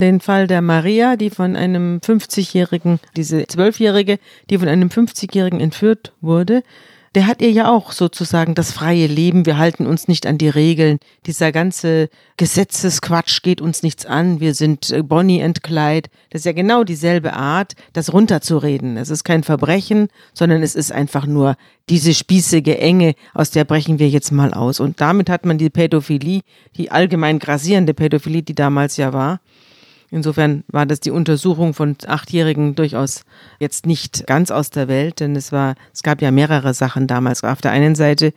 den 0.00 0.20
Fall 0.20 0.46
der 0.46 0.60
Maria, 0.60 1.16
die 1.16 1.30
von 1.30 1.56
einem 1.56 1.98
50-Jährigen, 1.98 3.00
diese 3.16 3.46
Zwölfjährige, 3.46 4.18
die 4.50 4.58
von 4.58 4.68
einem 4.68 4.88
50-Jährigen 4.88 5.60
entführt 5.60 6.12
wurde, 6.20 6.62
der 7.14 7.28
hat 7.28 7.40
ihr 7.42 7.50
ja 7.50 7.70
auch 7.70 7.92
sozusagen 7.92 8.54
das 8.54 8.72
freie 8.72 9.06
Leben. 9.06 9.46
Wir 9.46 9.56
halten 9.56 9.86
uns 9.86 10.08
nicht 10.08 10.26
an 10.26 10.36
die 10.36 10.48
Regeln. 10.48 10.98
Dieser 11.26 11.52
ganze 11.52 12.08
Gesetzesquatsch 12.36 13.42
geht 13.42 13.60
uns 13.60 13.84
nichts 13.84 14.04
an. 14.04 14.40
Wir 14.40 14.54
sind 14.54 14.90
äh, 14.90 15.02
Bonnie 15.02 15.42
and 15.42 15.62
Clyde. 15.62 16.10
Das 16.30 16.40
ist 16.40 16.46
ja 16.46 16.52
genau 16.52 16.82
dieselbe 16.82 17.34
Art, 17.34 17.74
das 17.92 18.12
runterzureden. 18.12 18.96
Es 18.96 19.10
ist 19.10 19.22
kein 19.22 19.44
Verbrechen, 19.44 20.08
sondern 20.32 20.62
es 20.62 20.74
ist 20.74 20.90
einfach 20.90 21.26
nur 21.26 21.56
diese 21.88 22.14
spießige 22.14 22.78
Enge, 22.78 23.14
aus 23.32 23.50
der 23.50 23.64
brechen 23.64 23.98
wir 24.00 24.08
jetzt 24.08 24.32
mal 24.32 24.52
aus. 24.52 24.80
Und 24.80 25.00
damit 25.00 25.30
hat 25.30 25.46
man 25.46 25.58
die 25.58 25.70
Pädophilie, 25.70 26.40
die 26.76 26.90
allgemein 26.90 27.38
grassierende 27.38 27.94
Pädophilie, 27.94 28.42
die 28.42 28.54
damals 28.54 28.96
ja 28.96 29.12
war, 29.12 29.40
Insofern 30.10 30.64
war 30.68 30.86
das 30.86 31.00
die 31.00 31.10
Untersuchung 31.10 31.74
von 31.74 31.96
Achtjährigen 32.06 32.74
durchaus 32.74 33.24
jetzt 33.58 33.86
nicht 33.86 34.26
ganz 34.26 34.50
aus 34.50 34.70
der 34.70 34.88
Welt, 34.88 35.20
denn 35.20 35.34
es 35.36 35.50
war, 35.50 35.74
es 35.92 36.02
gab 36.02 36.22
ja 36.22 36.30
mehrere 36.30 36.74
Sachen 36.74 37.06
damals. 37.06 37.42
Auf 37.42 37.60
der 37.60 37.72
einen 37.72 37.94
Seite 37.94 38.32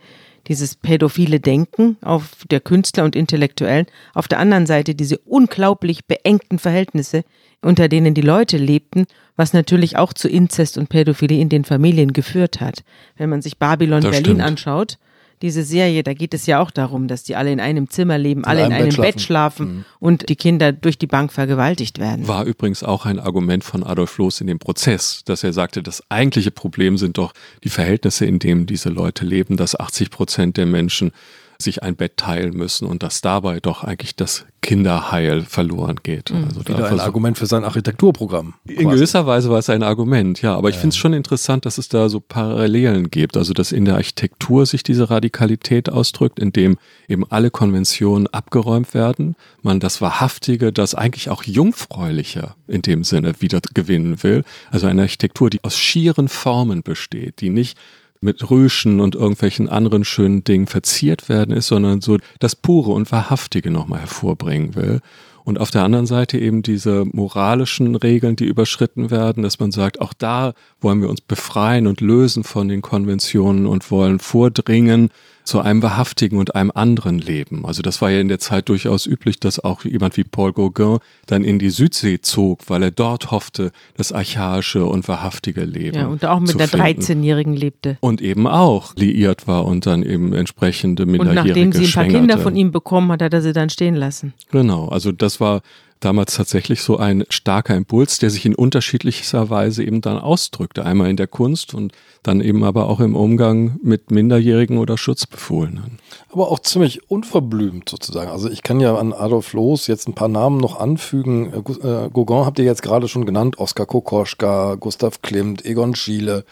dieses 0.48 0.76
pädophile 0.76 1.40
Denken 1.40 1.98
auf 2.00 2.44
der 2.50 2.60
Künstler 2.60 3.04
und 3.04 3.14
Intellektuellen, 3.14 3.86
auf 4.14 4.28
der 4.28 4.38
anderen 4.38 4.66
Seite 4.66 4.94
diese 4.94 5.18
unglaublich 5.18 6.06
beengten 6.06 6.58
Verhältnisse, 6.58 7.24
unter 7.60 7.88
denen 7.88 8.14
die 8.14 8.22
Leute 8.22 8.56
lebten, 8.56 9.06
was 9.36 9.52
natürlich 9.52 9.96
auch 9.96 10.12
zu 10.12 10.28
Inzest 10.28 10.78
und 10.78 10.88
Pädophilie 10.88 11.40
in 11.40 11.48
den 11.48 11.64
Familien 11.64 12.12
geführt 12.12 12.60
hat. 12.60 12.82
Wenn 13.16 13.30
man 13.30 13.42
sich 13.42 13.58
Babylon 13.58 14.00
das 14.00 14.10
Berlin 14.10 14.36
stimmt. 14.36 14.42
anschaut, 14.42 14.98
diese 15.42 15.62
Serie, 15.62 16.02
da 16.02 16.14
geht 16.14 16.34
es 16.34 16.46
ja 16.46 16.60
auch 16.60 16.70
darum, 16.70 17.08
dass 17.08 17.22
die 17.22 17.36
alle 17.36 17.52
in 17.52 17.60
einem 17.60 17.88
Zimmer 17.88 18.18
leben, 18.18 18.40
in 18.40 18.46
alle 18.46 18.66
in 18.66 18.72
einem 18.72 18.86
Bett 18.86 18.94
schlafen, 18.94 19.12
Bett 19.12 19.20
schlafen 19.20 19.66
mhm. 19.66 19.84
und 20.00 20.28
die 20.28 20.36
Kinder 20.36 20.72
durch 20.72 20.98
die 20.98 21.06
Bank 21.06 21.32
vergewaltigt 21.32 21.98
werden. 21.98 22.26
War 22.28 22.44
übrigens 22.44 22.82
auch 22.82 23.06
ein 23.06 23.18
Argument 23.18 23.64
von 23.64 23.84
Adolf 23.84 24.18
Loos 24.18 24.40
in 24.40 24.46
dem 24.46 24.58
Prozess, 24.58 25.22
dass 25.24 25.44
er 25.44 25.52
sagte, 25.52 25.82
das 25.82 26.02
eigentliche 26.08 26.50
Problem 26.50 26.98
sind 26.98 27.18
doch 27.18 27.32
die 27.64 27.68
Verhältnisse, 27.68 28.26
in 28.26 28.38
denen 28.38 28.66
diese 28.66 28.88
Leute 28.88 29.24
leben, 29.24 29.56
dass 29.56 29.78
80 29.78 30.10
Prozent 30.10 30.56
der 30.56 30.66
Menschen 30.66 31.12
sich 31.60 31.82
ein 31.82 31.96
Bett 31.96 32.16
teilen 32.16 32.56
müssen 32.56 32.86
und 32.86 33.02
dass 33.02 33.20
dabei 33.20 33.58
doch 33.58 33.82
eigentlich 33.82 34.14
das 34.14 34.46
Kinderheil 34.60 35.42
verloren 35.42 35.96
geht. 36.02 36.30
Mhm. 36.30 36.44
Also 36.44 36.60
Wieder 36.68 36.88
ein 36.88 37.00
Argument 37.00 37.36
für 37.36 37.46
sein 37.46 37.64
Architekturprogramm. 37.64 38.54
In 38.64 38.76
quasi. 38.76 38.96
gewisser 38.96 39.26
Weise 39.26 39.50
war 39.50 39.58
es 39.58 39.68
ein 39.68 39.82
Argument, 39.82 40.40
ja. 40.40 40.54
Aber 40.54 40.68
ich 40.68 40.76
ja. 40.76 40.82
finde 40.82 40.94
es 40.94 40.96
schon 40.98 41.14
interessant, 41.14 41.66
dass 41.66 41.78
es 41.78 41.88
da 41.88 42.08
so 42.08 42.20
Parallelen 42.20 43.10
gibt. 43.10 43.36
Also 43.36 43.54
dass 43.54 43.72
in 43.72 43.86
der 43.86 43.96
Architektur 43.96 44.66
sich 44.66 44.84
diese 44.84 45.10
Radikalität 45.10 45.90
ausdrückt, 45.90 46.38
indem 46.38 46.78
eben 47.08 47.24
alle 47.28 47.50
Konventionen 47.50 48.28
abgeräumt 48.28 48.94
werden, 48.94 49.34
man 49.62 49.80
das 49.80 50.00
Wahrhaftige, 50.00 50.72
das 50.72 50.94
eigentlich 50.94 51.28
auch 51.28 51.42
Jungfräuliche 51.42 52.54
in 52.68 52.82
dem 52.82 53.02
Sinne 53.02 53.40
wieder 53.40 53.60
gewinnen 53.74 54.22
will. 54.22 54.44
Also 54.70 54.86
eine 54.86 55.02
Architektur, 55.02 55.50
die 55.50 55.64
aus 55.64 55.76
schieren 55.76 56.28
Formen 56.28 56.82
besteht, 56.82 57.40
die 57.40 57.50
nicht 57.50 57.76
mit 58.20 58.50
Rüschen 58.50 59.00
und 59.00 59.14
irgendwelchen 59.14 59.68
anderen 59.68 60.04
schönen 60.04 60.44
Dingen 60.44 60.66
verziert 60.66 61.28
werden 61.28 61.54
ist, 61.54 61.68
sondern 61.68 62.00
so 62.00 62.18
das 62.38 62.56
Pure 62.56 62.92
und 62.92 63.10
Wahrhaftige 63.12 63.70
nochmal 63.70 64.00
hervorbringen 64.00 64.74
will. 64.74 65.00
Und 65.44 65.58
auf 65.58 65.70
der 65.70 65.82
anderen 65.82 66.04
Seite 66.04 66.38
eben 66.38 66.60
diese 66.60 67.06
moralischen 67.06 67.94
Regeln, 67.94 68.36
die 68.36 68.44
überschritten 68.44 69.10
werden, 69.10 69.42
dass 69.42 69.58
man 69.58 69.72
sagt, 69.72 70.00
auch 70.00 70.12
da 70.12 70.52
wollen 70.80 71.00
wir 71.00 71.08
uns 71.08 71.22
befreien 71.22 71.86
und 71.86 72.02
lösen 72.02 72.44
von 72.44 72.68
den 72.68 72.82
Konventionen 72.82 73.64
und 73.64 73.90
wollen 73.90 74.18
vordringen 74.18 75.08
zu 75.48 75.60
einem 75.60 75.82
wahrhaftigen 75.82 76.38
und 76.38 76.54
einem 76.54 76.70
anderen 76.74 77.18
Leben. 77.18 77.64
Also 77.64 77.80
das 77.80 78.02
war 78.02 78.10
ja 78.10 78.20
in 78.20 78.28
der 78.28 78.38
Zeit 78.38 78.68
durchaus 78.68 79.06
üblich, 79.06 79.40
dass 79.40 79.58
auch 79.58 79.82
jemand 79.82 80.18
wie 80.18 80.24
Paul 80.24 80.52
Gauguin 80.52 80.98
dann 81.24 81.42
in 81.42 81.58
die 81.58 81.70
Südsee 81.70 82.20
zog, 82.20 82.68
weil 82.68 82.82
er 82.82 82.90
dort 82.90 83.30
hoffte, 83.30 83.72
das 83.96 84.12
archaische 84.12 84.84
und 84.84 85.08
wahrhaftige 85.08 85.64
Leben. 85.64 85.96
Ja, 85.96 86.06
und 86.06 86.22
auch 86.26 86.40
mit 86.40 86.60
der 86.60 86.68
13-Jährigen 86.68 87.54
lebte. 87.54 87.96
Und 88.00 88.20
eben 88.20 88.46
auch 88.46 88.94
liiert 88.96 89.48
war 89.48 89.64
und 89.64 89.86
dann 89.86 90.02
eben 90.02 90.34
entsprechende 90.34 91.06
minderjährige 91.06 91.40
Und 91.40 91.46
nachdem 91.46 91.72
sie 91.72 91.86
ein 91.86 91.92
paar 91.92 92.20
Kinder 92.20 92.38
von 92.38 92.54
ihm 92.54 92.70
bekommen 92.70 93.10
hat, 93.12 93.22
hat 93.22 93.32
er 93.32 93.40
sie 93.40 93.54
dann 93.54 93.70
stehen 93.70 93.94
lassen. 93.94 94.34
Genau, 94.50 94.88
also 94.88 95.12
das 95.12 95.40
war 95.40 95.62
damals 96.00 96.36
tatsächlich 96.36 96.82
so 96.82 96.96
ein 96.96 97.24
starker 97.28 97.76
Impuls, 97.76 98.18
der 98.18 98.30
sich 98.30 98.46
in 98.46 98.54
unterschiedlicher 98.54 99.50
Weise 99.50 99.82
eben 99.84 100.00
dann 100.00 100.18
ausdrückte. 100.18 100.84
Einmal 100.84 101.10
in 101.10 101.16
der 101.16 101.26
Kunst 101.26 101.74
und 101.74 101.92
dann 102.22 102.40
eben 102.40 102.64
aber 102.64 102.88
auch 102.88 103.00
im 103.00 103.16
Umgang 103.16 103.78
mit 103.82 104.10
Minderjährigen 104.10 104.78
oder 104.78 104.98
Schutzbefohlenen. 104.98 105.98
Aber 106.30 106.50
auch 106.50 106.58
ziemlich 106.60 107.10
unverblümt 107.10 107.88
sozusagen. 107.88 108.30
Also 108.30 108.50
ich 108.50 108.62
kann 108.62 108.80
ja 108.80 108.96
an 108.96 109.12
Adolf 109.12 109.52
Loos 109.52 109.86
jetzt 109.86 110.08
ein 110.08 110.14
paar 110.14 110.28
Namen 110.28 110.58
noch 110.58 110.78
anfügen. 110.78 111.52
Äh, 111.52 111.86
äh, 111.86 112.10
Gauguin 112.10 112.44
habt 112.44 112.58
ihr 112.58 112.64
jetzt 112.64 112.82
gerade 112.82 113.08
schon 113.08 113.26
genannt, 113.26 113.58
Oskar 113.58 113.86
Kokoschka, 113.86 114.76
Gustav 114.76 115.22
Klimt, 115.22 115.64
Egon 115.64 115.94
Schiele. 115.94 116.44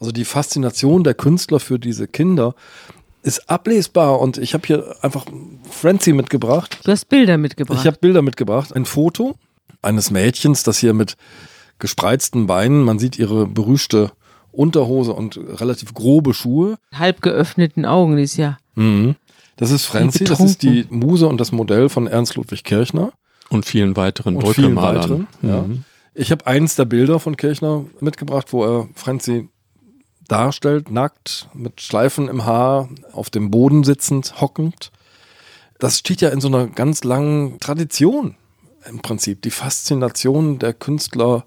Also 0.00 0.12
die 0.12 0.24
Faszination 0.24 1.02
der 1.02 1.14
Künstler 1.14 1.60
für 1.60 1.78
diese 1.78 2.06
Kinder 2.06 2.54
ist 3.28 3.48
ablesbar 3.50 4.20
und 4.20 4.38
ich 4.38 4.54
habe 4.54 4.66
hier 4.66 4.96
einfach 5.02 5.26
Frenzy 5.70 6.12
mitgebracht. 6.12 6.80
Du 6.84 6.90
hast 6.90 7.08
Bilder 7.08 7.38
mitgebracht. 7.38 7.78
Ich 7.78 7.86
habe 7.86 7.98
Bilder 8.00 8.22
mitgebracht. 8.22 8.74
Ein 8.74 8.86
Foto 8.86 9.36
eines 9.82 10.10
Mädchens, 10.10 10.62
das 10.62 10.78
hier 10.78 10.94
mit 10.94 11.16
gespreizten 11.78 12.46
Beinen, 12.46 12.82
man 12.82 12.98
sieht 12.98 13.18
ihre 13.18 13.46
berühmte 13.46 14.10
Unterhose 14.50 15.12
und 15.12 15.36
relativ 15.36 15.94
grobe 15.94 16.34
Schuhe. 16.34 16.78
Halb 16.92 17.22
geöffneten 17.22 17.84
Augen 17.84 18.18
ist 18.18 18.36
ja. 18.36 18.58
Mhm. 18.74 19.14
Das 19.56 19.70
ist 19.70 19.84
Frenzy, 19.84 20.24
das 20.24 20.40
ist 20.40 20.62
die 20.62 20.86
Muse 20.88 21.28
und 21.28 21.38
das 21.40 21.52
Modell 21.52 21.88
von 21.88 22.06
Ernst 22.06 22.36
Ludwig 22.36 22.64
Kirchner. 22.64 23.12
Und 23.50 23.66
vielen 23.66 23.96
weiteren 23.96 24.36
und 24.36 24.48
vielen 24.48 24.76
weiteren, 24.76 25.26
ja. 25.42 25.62
Mhm. 25.62 25.84
Ich 26.14 26.32
habe 26.32 26.46
eins 26.46 26.74
der 26.74 26.84
Bilder 26.84 27.20
von 27.20 27.36
Kirchner 27.36 27.84
mitgebracht, 28.00 28.52
wo 28.52 28.64
er 28.64 28.88
Frenzy 28.94 29.48
darstellt, 30.28 30.90
nackt, 30.90 31.48
mit 31.54 31.80
Schleifen 31.80 32.28
im 32.28 32.44
Haar, 32.44 32.88
auf 33.12 33.30
dem 33.30 33.50
Boden 33.50 33.84
sitzend, 33.84 34.40
hockend. 34.40 34.92
Das 35.78 35.98
steht 35.98 36.20
ja 36.20 36.28
in 36.28 36.40
so 36.40 36.48
einer 36.48 36.66
ganz 36.66 37.04
langen 37.04 37.58
Tradition 37.60 38.36
im 38.88 39.00
Prinzip. 39.00 39.42
Die 39.42 39.50
Faszination 39.50 40.58
der 40.58 40.74
Künstler 40.74 41.44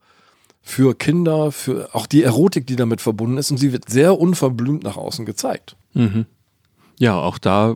für 0.61 0.95
Kinder, 0.95 1.51
für 1.51 1.89
auch 1.93 2.05
die 2.05 2.23
Erotik, 2.23 2.67
die 2.67 2.75
damit 2.75 3.01
verbunden 3.01 3.37
ist. 3.37 3.51
Und 3.51 3.57
sie 3.57 3.73
wird 3.73 3.89
sehr 3.89 4.19
unverblümt 4.19 4.83
nach 4.83 4.97
außen 4.97 5.25
gezeigt. 5.25 5.75
Mhm. 5.93 6.25
Ja, 6.99 7.15
auch 7.15 7.37
da 7.37 7.75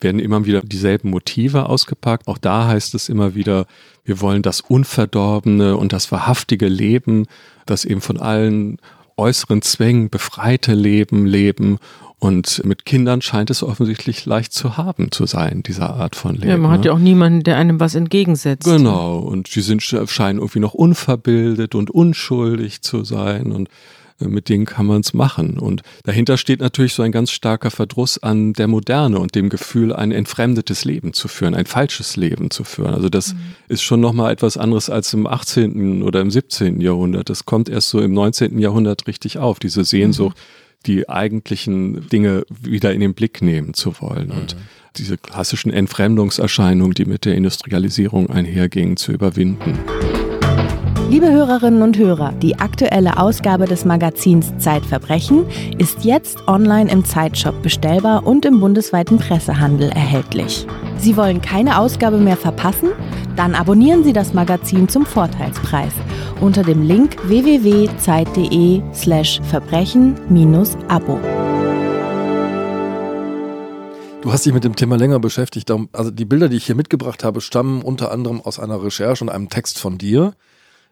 werden 0.00 0.20
immer 0.20 0.44
wieder 0.44 0.60
dieselben 0.60 1.10
Motive 1.10 1.66
ausgepackt. 1.66 2.28
Auch 2.28 2.38
da 2.38 2.68
heißt 2.68 2.94
es 2.94 3.08
immer 3.08 3.34
wieder, 3.34 3.66
wir 4.04 4.20
wollen 4.20 4.42
das 4.42 4.60
Unverdorbene 4.60 5.76
und 5.76 5.92
das 5.92 6.12
wahrhaftige 6.12 6.68
Leben, 6.68 7.26
das 7.64 7.84
eben 7.84 8.00
von 8.00 8.18
allen 8.18 8.78
äußeren 9.16 9.62
Zwängen 9.62 10.10
befreite 10.10 10.74
Leben 10.74 11.26
leben 11.26 11.78
Und 12.18 12.62
mit 12.64 12.86
Kindern 12.86 13.20
scheint 13.20 13.50
es 13.50 13.62
offensichtlich 13.62 14.24
leicht 14.24 14.52
zu 14.52 14.78
haben 14.78 15.12
zu 15.12 15.26
sein, 15.26 15.62
dieser 15.62 15.94
Art 15.94 16.16
von 16.16 16.34
Leben. 16.34 16.48
Ja, 16.48 16.56
man 16.56 16.70
hat 16.70 16.80
ne? 16.80 16.86
ja 16.86 16.92
auch 16.92 16.98
niemanden, 16.98 17.42
der 17.42 17.58
einem 17.58 17.78
was 17.78 17.94
entgegensetzt. 17.94 18.64
Genau, 18.64 19.18
und 19.18 19.48
sie 19.48 19.60
sind, 19.60 19.82
scheinen 19.82 20.38
irgendwie 20.38 20.60
noch 20.60 20.72
unverbildet 20.72 21.74
und 21.74 21.90
unschuldig 21.90 22.80
zu 22.80 23.04
sein 23.04 23.52
und 23.52 23.68
mit 24.18 24.48
denen 24.48 24.64
kann 24.64 24.86
man 24.86 25.00
es 25.00 25.14
machen. 25.14 25.58
Und 25.58 25.82
dahinter 26.04 26.36
steht 26.36 26.60
natürlich 26.60 26.94
so 26.94 27.02
ein 27.02 27.12
ganz 27.12 27.30
starker 27.30 27.70
Verdruss 27.70 28.18
an 28.22 28.52
der 28.52 28.66
Moderne 28.66 29.18
und 29.18 29.34
dem 29.34 29.48
Gefühl, 29.48 29.92
ein 29.92 30.12
entfremdetes 30.12 30.84
Leben 30.84 31.12
zu 31.12 31.28
führen, 31.28 31.54
ein 31.54 31.66
falsches 31.66 32.16
Leben 32.16 32.50
zu 32.50 32.64
führen. 32.64 32.94
Also 32.94 33.08
das 33.08 33.34
mhm. 33.34 33.38
ist 33.68 33.82
schon 33.82 34.00
nochmal 34.00 34.32
etwas 34.32 34.56
anderes 34.56 34.90
als 34.90 35.12
im 35.12 35.26
18. 35.26 36.02
oder 36.02 36.20
im 36.20 36.30
17. 36.30 36.80
Jahrhundert. 36.80 37.28
Das 37.28 37.44
kommt 37.44 37.68
erst 37.68 37.90
so 37.90 38.00
im 38.00 38.12
19. 38.12 38.58
Jahrhundert 38.58 39.06
richtig 39.06 39.38
auf, 39.38 39.58
diese 39.58 39.84
Sehnsucht. 39.84 40.36
Mhm 40.36 40.66
die 40.86 41.08
eigentlichen 41.08 42.08
Dinge 42.08 42.44
wieder 42.48 42.92
in 42.92 43.00
den 43.00 43.14
Blick 43.14 43.42
nehmen 43.42 43.74
zu 43.74 44.00
wollen 44.00 44.30
und 44.30 44.54
mhm. 44.54 44.60
diese 44.96 45.18
klassischen 45.18 45.72
Entfremdungserscheinungen, 45.72 46.94
die 46.94 47.04
mit 47.04 47.24
der 47.24 47.34
Industrialisierung 47.34 48.30
einhergingen, 48.30 48.96
zu 48.96 49.12
überwinden. 49.12 49.78
Liebe 51.08 51.30
Hörerinnen 51.30 51.82
und 51.82 51.96
Hörer, 51.96 52.32
die 52.32 52.58
aktuelle 52.58 53.16
Ausgabe 53.18 53.66
des 53.66 53.84
Magazins 53.84 54.52
Zeitverbrechen 54.58 55.46
ist 55.78 56.04
jetzt 56.04 56.48
online 56.48 56.90
im 56.90 57.04
Zeitshop 57.04 57.62
bestellbar 57.62 58.26
und 58.26 58.44
im 58.44 58.58
bundesweiten 58.58 59.18
Pressehandel 59.18 59.90
erhältlich. 59.90 60.66
Sie 60.98 61.16
wollen 61.16 61.40
keine 61.40 61.78
Ausgabe 61.78 62.18
mehr 62.18 62.36
verpassen? 62.36 62.88
Dann 63.36 63.54
abonnieren 63.54 64.02
Sie 64.02 64.12
das 64.12 64.34
Magazin 64.34 64.88
zum 64.88 65.06
Vorteilspreis 65.06 65.92
unter 66.40 66.64
dem 66.64 66.82
Link 66.82 67.16
www.zeit.de 67.28 68.82
slash 68.92 69.40
Verbrechen-Abo. 69.44 71.20
Du 74.22 74.32
hast 74.32 74.44
dich 74.44 74.52
mit 74.52 74.64
dem 74.64 74.74
Thema 74.74 74.96
länger 74.96 75.20
beschäftigt. 75.20 75.70
Also 75.92 76.10
die 76.10 76.24
Bilder, 76.24 76.48
die 76.48 76.56
ich 76.56 76.66
hier 76.66 76.74
mitgebracht 76.74 77.22
habe, 77.22 77.40
stammen 77.40 77.82
unter 77.82 78.10
anderem 78.10 78.40
aus 78.40 78.58
einer 78.58 78.82
Recherche 78.82 79.22
und 79.22 79.30
einem 79.30 79.48
Text 79.50 79.78
von 79.78 79.98
dir. 79.98 80.34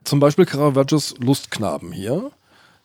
Zum 0.05 0.21
Beispiel 0.21 0.45
Caravaggios 0.45 1.15
Lustknaben 1.19 1.93
hier. 1.93 2.31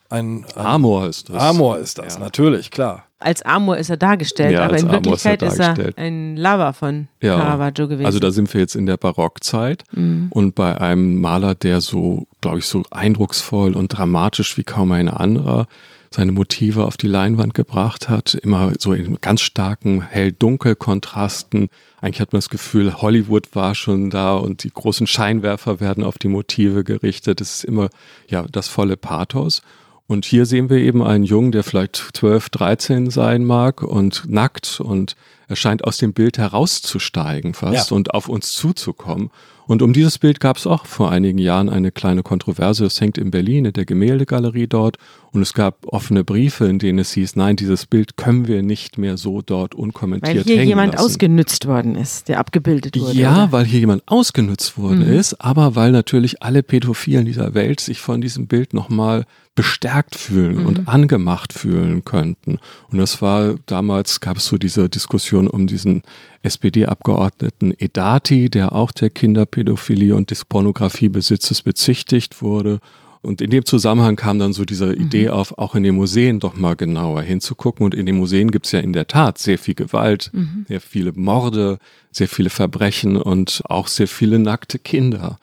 Ein, 0.10 0.46
ein 0.56 0.66
Amor 0.66 1.08
ist 1.08 1.30
das. 1.30 1.38
Amor 1.38 1.78
ist 1.78 2.00
das, 2.00 2.16
ja. 2.16 2.20
natürlich, 2.20 2.72
klar. 2.72 3.06
Als 3.20 3.42
Amor 3.44 3.78
ist 3.78 3.90
er 3.90 3.98
dargestellt, 3.98 4.54
ja, 4.54 4.64
aber 4.64 4.78
in 4.78 4.90
Wirklichkeit 4.90 5.42
ist 5.44 5.60
er, 5.60 5.78
ist 5.78 5.98
er, 5.98 5.98
ein 5.98 6.38
Lover 6.38 6.74
von 6.74 7.10
ja. 7.22 7.38
Caravaggio 7.38 7.88
gewesen. 7.88 8.06
Also 8.06 8.20
da 8.20 8.32
sind 8.32 8.52
wir 8.54 8.62
jetzt 8.62 8.76
in 8.76 8.86
der 8.86 8.98
Barockzeit 8.98 9.84
mhm. 9.92 10.28
und 10.32 10.56
bei 10.56 10.80
einem 10.80 11.20
Maler, 11.20 11.54
der 11.54 11.82
so, 11.82 12.28
glaube 12.42 12.60
ich, 12.60 12.66
so 12.66 12.84
eindrucksvoll 12.90 13.76
und 13.76 13.90
dramatisch 13.90 14.58
wie 14.58 14.64
kaum 14.64 14.94
ein 14.94 15.10
anderer 15.10 15.68
seine 16.12 16.32
Motive 16.32 16.86
auf 16.86 16.98
die 16.98 17.08
Leinwand 17.08 17.54
gebracht 17.54 18.10
hat, 18.10 18.34
immer 18.34 18.74
so 18.80 18.94
in 18.94 19.20
ganz 19.22 19.42
starken 19.42 20.02
Hell-Dunkel-Kontrasten. 20.02 21.70
Eigentlich 22.02 22.22
hat 22.22 22.34
man 22.34 22.38
das 22.40 22.50
Gefühl, 22.50 23.02
Hollywood 23.02 23.56
war 23.56 23.76
schon 23.76 24.10
da 24.10 24.36
und 24.36 24.64
die 24.64 24.72
großen 24.72 25.08
Scheinwerfer 25.08 25.80
werden 25.80 26.04
auf 26.04 26.18
die 26.18 26.28
Motive 26.28 26.84
gerichtet. 26.84 27.42
Es 27.42 27.58
ist 27.58 27.64
immer 27.66 27.90
ja 28.28 28.46
das 28.50 28.68
volle 28.68 28.98
Pathos. 28.98 29.62
Und 30.08 30.26
hier 30.26 30.46
sehen 30.46 30.70
wir 30.70 30.78
eben 30.78 31.04
einen 31.04 31.24
Jungen, 31.24 31.52
der 31.52 31.64
vielleicht 31.64 31.96
12, 32.14 32.50
13 32.50 33.10
sein 33.12 33.46
mag 33.46 33.84
und 33.84 34.24
nackt 34.28 34.80
und 34.80 35.16
er 35.50 35.56
scheint 35.56 35.84
aus 35.84 35.98
dem 35.98 36.14
Bild 36.14 36.38
herauszusteigen 36.38 37.56
fast 37.56 37.90
ja. 37.90 37.96
und 37.96 38.14
auf 38.14 38.30
uns 38.30 38.52
zuzukommen. 38.52 39.32
Und 39.66 39.82
um 39.84 39.94
dieses 39.94 40.18
Bild 40.18 40.40
gab 40.40 40.58
es 40.58 40.66
auch 40.66 40.86
vor 40.86 41.12
einigen 41.12 41.38
Jahren 41.38 41.70
eine 41.70 41.92
kleine 41.92 42.24
Kontroverse. 42.24 42.86
Es 42.86 43.02
hängt 43.02 43.20
in 43.20 43.30
Berlin 43.30 43.66
in 43.66 43.74
der 43.74 43.86
Gemäldegalerie 43.86 44.66
dort 44.66 44.98
und 45.32 45.42
es 45.42 45.54
gab 45.54 45.86
offene 45.86 46.24
Briefe, 46.24 46.66
in 46.66 46.80
denen 46.80 46.98
es 46.98 47.14
hieß, 47.14 47.36
nein, 47.36 47.56
dieses 47.56 47.86
Bild 47.86 48.18
können 48.18 48.48
wir 48.48 48.64
nicht 48.64 48.98
mehr 48.98 49.18
so 49.18 49.42
dort 49.44 49.76
unkommentiert 49.76 50.38
Weil 50.38 50.44
hier 50.44 50.58
hängen 50.58 50.70
jemand 50.70 50.94
lassen. 50.94 51.06
ausgenützt 51.06 51.68
worden 51.68 51.96
ist, 51.96 52.30
der 52.30 52.40
abgebildet 52.40 53.00
wurde. 53.00 53.14
Ja, 53.18 53.44
oder? 53.44 53.52
weil 53.52 53.66
hier 53.66 53.80
jemand 53.80 54.08
ausgenützt 54.08 54.78
worden 54.78 55.06
mhm. 55.06 55.14
ist, 55.14 55.36
aber 55.36 55.76
weil 55.76 55.92
natürlich 55.92 56.42
alle 56.42 56.64
Pädophilen 56.64 57.26
dieser 57.26 57.54
Welt 57.54 57.80
sich 57.80 58.02
von 58.02 58.22
diesem 58.22 58.48
Bild 58.48 58.74
nochmal 58.74 59.26
bestärkt 59.60 60.16
fühlen 60.16 60.62
mhm. 60.62 60.66
und 60.66 60.88
angemacht 60.88 61.54
fühlen 61.54 62.06
könnten. 62.06 62.60
Und 62.90 62.98
das 62.98 63.22
war 63.22 63.56
damals, 63.66 64.22
gab 64.22 64.38
es 64.38 64.46
so 64.46 64.58
diese 64.58 64.88
Diskussion 64.88 65.39
um 65.48 65.68
diesen 65.68 66.04
SPD-Abgeordneten 66.44 67.74
Edati, 67.78 68.50
der 68.50 68.74
auch 68.74 68.92
der 68.92 69.10
Kinderpädophilie 69.10 70.16
und 70.16 70.32
des 70.32 70.46
Pornografiebesitzes 70.46 71.62
bezichtigt 71.62 72.42
wurde. 72.42 72.80
Und 73.22 73.42
in 73.42 73.50
dem 73.50 73.66
Zusammenhang 73.66 74.16
kam 74.16 74.40
dann 74.40 74.54
so 74.54 74.64
diese 74.64 74.88
mhm. 74.88 75.02
Idee 75.02 75.30
auf, 75.30 75.58
auch 75.58 75.76
in 75.76 75.84
den 75.84 75.96
Museen 75.96 76.40
doch 76.40 76.56
mal 76.56 76.76
genauer 76.76 77.22
hinzugucken. 77.22 77.86
Und 77.86 77.94
in 77.94 78.06
den 78.06 78.18
Museen 78.18 78.50
gibt's 78.52 78.72
ja 78.72 78.80
in 78.80 78.94
der 78.94 79.08
Tat 79.08 79.38
sehr 79.38 79.58
viel 79.58 79.76
Gewalt, 79.76 80.32
mhm. 80.34 80.66
sehr 80.68 80.80
viele 80.80 81.12
Morde, 81.14 81.80
sehr 82.12 82.30
viele 82.30 82.50
Verbrechen 82.50 83.18
und 83.18 83.62
auch 83.66 83.88
sehr 83.88 84.08
viele 84.08 84.40
nackte 84.40 84.80
Kinder. 84.80 85.38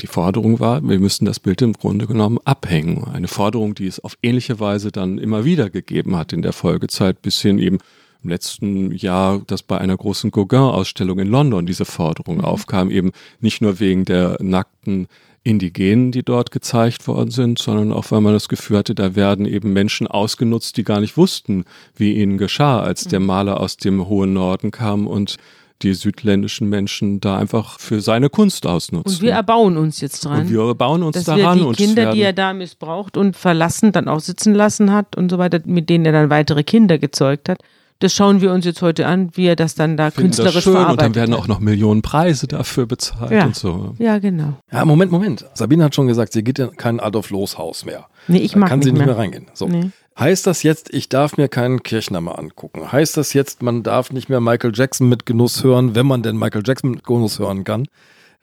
Die 0.00 0.06
Forderung 0.06 0.60
war, 0.60 0.82
wir 0.82 0.98
müssten 0.98 1.26
das 1.26 1.38
Bild 1.38 1.60
im 1.62 1.74
Grunde 1.74 2.06
genommen 2.06 2.38
abhängen. 2.44 3.04
Eine 3.04 3.28
Forderung, 3.28 3.74
die 3.74 3.86
es 3.86 4.00
auf 4.00 4.16
ähnliche 4.22 4.58
Weise 4.58 4.90
dann 4.90 5.18
immer 5.18 5.44
wieder 5.44 5.68
gegeben 5.70 6.16
hat 6.16 6.32
in 6.32 6.42
der 6.42 6.54
Folgezeit, 6.54 7.22
bis 7.22 7.40
hin 7.40 7.58
eben 7.58 7.78
im 8.22 8.30
letzten 8.30 8.92
Jahr, 8.92 9.40
dass 9.46 9.62
bei 9.62 9.78
einer 9.78 9.96
großen 9.96 10.30
Gauguin-Ausstellung 10.30 11.18
in 11.18 11.28
London 11.28 11.66
diese 11.66 11.84
Forderung 11.84 12.38
mhm. 12.38 12.44
aufkam, 12.44 12.90
eben 12.90 13.12
nicht 13.40 13.62
nur 13.62 13.80
wegen 13.80 14.04
der 14.04 14.36
nackten 14.40 15.08
Indigenen, 15.42 16.12
die 16.12 16.22
dort 16.22 16.50
gezeigt 16.50 17.08
worden 17.08 17.30
sind, 17.30 17.58
sondern 17.58 17.92
auch, 17.92 18.10
weil 18.10 18.20
man 18.20 18.34
das 18.34 18.50
Gefühl 18.50 18.76
hatte, 18.76 18.94
da 18.94 19.14
werden 19.14 19.46
eben 19.46 19.72
Menschen 19.72 20.06
ausgenutzt, 20.06 20.76
die 20.76 20.84
gar 20.84 21.00
nicht 21.00 21.16
wussten, 21.16 21.64
wie 21.96 22.12
ihnen 22.14 22.36
geschah, 22.36 22.80
als 22.80 23.04
der 23.04 23.20
mhm. 23.20 23.26
Maler 23.26 23.60
aus 23.60 23.78
dem 23.78 24.06
hohen 24.06 24.34
Norden 24.34 24.70
kam 24.70 25.06
und 25.06 25.36
die 25.82 25.94
südländischen 25.94 26.68
Menschen 26.68 27.20
da 27.20 27.38
einfach 27.38 27.80
für 27.80 28.02
seine 28.02 28.28
Kunst 28.28 28.66
ausnutzen. 28.66 29.14
Und 29.14 29.22
wir 29.22 29.32
erbauen 29.32 29.78
uns 29.78 30.00
jetzt 30.00 30.24
dran. 30.26 30.42
Und 30.42 30.50
wir 30.50 30.60
erbauen 30.60 31.02
uns 31.02 31.14
dass 31.14 31.24
daran. 31.24 31.58
Wir 31.58 31.72
die 31.72 31.84
Kinder, 31.84 32.12
die 32.12 32.20
er 32.20 32.34
da 32.34 32.52
missbraucht 32.52 33.16
und 33.16 33.34
verlassen, 33.34 33.92
dann 33.92 34.08
auch 34.08 34.20
sitzen 34.20 34.54
lassen 34.54 34.92
hat 34.92 35.16
und 35.16 35.30
so 35.30 35.38
weiter, 35.38 35.60
mit 35.64 35.88
denen 35.88 36.04
er 36.04 36.12
dann 36.12 36.28
weitere 36.28 36.64
Kinder 36.64 36.98
gezeugt 36.98 37.48
hat, 37.48 37.62
das 38.00 38.14
schauen 38.14 38.40
wir 38.40 38.52
uns 38.52 38.64
jetzt 38.64 38.82
heute 38.82 39.06
an, 39.06 39.30
wie 39.34 39.46
er 39.46 39.56
das 39.56 39.74
dann 39.74 39.96
da 39.96 40.10
Finden 40.10 40.30
künstlerisch 40.30 40.54
das 40.54 40.64
schön 40.64 40.72
verarbeitet. 40.72 41.06
Und 41.06 41.16
dann 41.16 41.22
werden 41.22 41.34
auch 41.34 41.46
noch 41.46 41.60
Millionen 41.60 42.02
Preise 42.02 42.48
dafür 42.48 42.86
bezahlt 42.86 43.30
ja. 43.30 43.44
und 43.44 43.54
so. 43.54 43.94
Ja, 43.98 44.18
genau. 44.18 44.54
Ja, 44.72 44.84
Moment, 44.84 45.12
Moment. 45.12 45.46
Sabine 45.54 45.84
hat 45.84 45.94
schon 45.94 46.06
gesagt, 46.06 46.32
sie 46.32 46.42
geht 46.42 46.58
in 46.58 46.76
kein 46.76 46.98
Adolf 46.98 47.30
Loos 47.30 47.58
Haus 47.58 47.84
mehr. 47.84 48.06
Nee, 48.26 48.38
ich 48.38 48.56
mag 48.56 48.68
da 48.68 48.70
kann 48.70 48.78
nicht 48.78 48.86
sie 48.86 48.92
nicht 48.92 48.98
mehr, 49.00 49.08
mehr 49.08 49.18
reingehen. 49.18 49.46
So. 49.52 49.68
Nee. 49.68 49.90
Heißt 50.18 50.46
das 50.46 50.62
jetzt, 50.62 50.92
ich 50.92 51.08
darf 51.08 51.36
mir 51.36 51.48
keinen 51.48 51.82
Kirchner 51.82 52.20
mehr 52.20 52.38
angucken? 52.38 52.90
Heißt 52.90 53.16
das 53.16 53.32
jetzt, 53.32 53.62
man 53.62 53.82
darf 53.82 54.12
nicht 54.12 54.28
mehr 54.28 54.40
Michael 54.40 54.72
Jackson 54.74 55.08
mit 55.08 55.24
Genuss 55.24 55.62
hören, 55.62 55.94
wenn 55.94 56.06
man 56.06 56.22
denn 56.22 56.36
Michael 56.36 56.62
Jackson 56.64 56.90
mit 56.90 57.04
Genuss 57.04 57.38
hören 57.38 57.64
kann? 57.64 57.86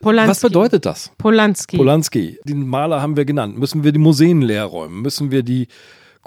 Polanski. 0.00 0.30
Was 0.30 0.40
bedeutet 0.40 0.86
das? 0.86 1.10
Polanski. 1.18 1.76
Polanski. 1.76 2.38
Den 2.44 2.66
Maler 2.66 3.02
haben 3.02 3.16
wir 3.16 3.24
genannt. 3.24 3.58
Müssen 3.58 3.82
wir 3.82 3.90
die 3.90 3.98
Museen 3.98 4.42
leer 4.42 4.64
räumen? 4.64 5.02
Müssen 5.02 5.32
wir 5.32 5.42
die 5.42 5.66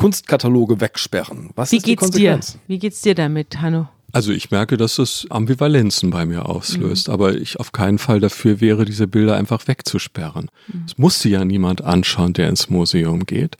Kunstkataloge 0.02 0.82
wegsperren? 0.82 1.52
Was 1.56 1.72
Wie 1.72 1.78
ist 1.78 1.86
die 1.86 1.92
geht's 1.92 2.02
Konsequenz? 2.02 2.54
dir? 2.54 2.60
Wie 2.68 2.80
geht's 2.80 3.02
dir 3.02 3.16
damit, 3.16 3.62
Hanno? 3.62 3.88
Also 4.14 4.34
ich 4.34 4.52
merke, 4.52 4.76
dass 4.76 5.00
es 5.00 5.26
Ambivalenzen 5.30 6.10
bei 6.10 6.26
mir 6.26 6.48
auslöst, 6.48 7.08
mhm. 7.08 7.14
aber 7.14 7.36
ich 7.36 7.60
auf 7.60 7.72
keinen 7.72 7.98
Fall 7.98 8.20
dafür 8.20 8.60
wäre, 8.60 8.84
diese 8.84 9.08
Bilder 9.08 9.38
einfach 9.38 9.68
wegzusperren. 9.68 10.50
Mhm. 10.68 10.84
Es 10.86 10.98
muss 10.98 11.20
sie 11.20 11.30
ja 11.30 11.46
niemand 11.46 11.82
anschauen, 11.84 12.34
der 12.34 12.50
ins 12.50 12.70
Museum 12.70 13.26
geht. 13.26 13.58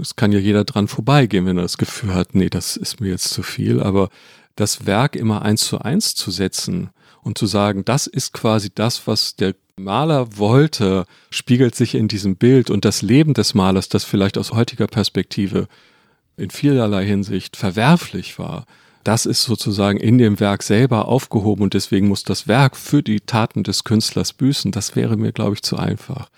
Es 0.00 0.16
kann 0.16 0.32
ja 0.32 0.38
jeder 0.38 0.64
dran 0.64 0.88
vorbeigehen, 0.88 1.46
wenn 1.46 1.56
er 1.56 1.62
das 1.62 1.78
Gefühl 1.78 2.14
hat, 2.14 2.34
nee, 2.34 2.50
das 2.50 2.76
ist 2.76 3.00
mir 3.00 3.10
jetzt 3.10 3.30
zu 3.30 3.42
viel. 3.42 3.80
Aber 3.80 4.10
das 4.56 4.86
Werk 4.86 5.16
immer 5.16 5.42
eins 5.42 5.64
zu 5.64 5.78
eins 5.78 6.14
zu 6.14 6.30
setzen 6.30 6.90
und 7.24 7.36
zu 7.38 7.46
sagen, 7.46 7.84
das 7.84 8.06
ist 8.06 8.32
quasi 8.32 8.70
das, 8.72 9.06
was 9.06 9.34
der 9.34 9.54
Maler 9.76 10.38
wollte, 10.38 11.04
spiegelt 11.30 11.74
sich 11.74 11.96
in 11.96 12.06
diesem 12.06 12.36
Bild 12.36 12.70
und 12.70 12.84
das 12.84 13.02
Leben 13.02 13.34
des 13.34 13.54
Malers, 13.54 13.88
das 13.88 14.04
vielleicht 14.04 14.38
aus 14.38 14.52
heutiger 14.52 14.86
Perspektive 14.86 15.66
in 16.36 16.50
vielerlei 16.50 17.04
Hinsicht 17.04 17.56
verwerflich 17.56 18.38
war, 18.38 18.66
das 19.04 19.26
ist 19.26 19.42
sozusagen 19.42 19.98
in 19.98 20.16
dem 20.16 20.40
Werk 20.40 20.62
selber 20.62 21.08
aufgehoben 21.08 21.62
und 21.62 21.74
deswegen 21.74 22.08
muss 22.08 22.24
das 22.24 22.48
Werk 22.48 22.76
für 22.76 23.02
die 23.02 23.20
Taten 23.20 23.62
des 23.62 23.84
Künstlers 23.84 24.32
büßen. 24.32 24.72
Das 24.72 24.96
wäre 24.96 25.18
mir, 25.18 25.32
glaube 25.32 25.54
ich, 25.54 25.62
zu 25.62 25.76
einfach. 25.76 26.30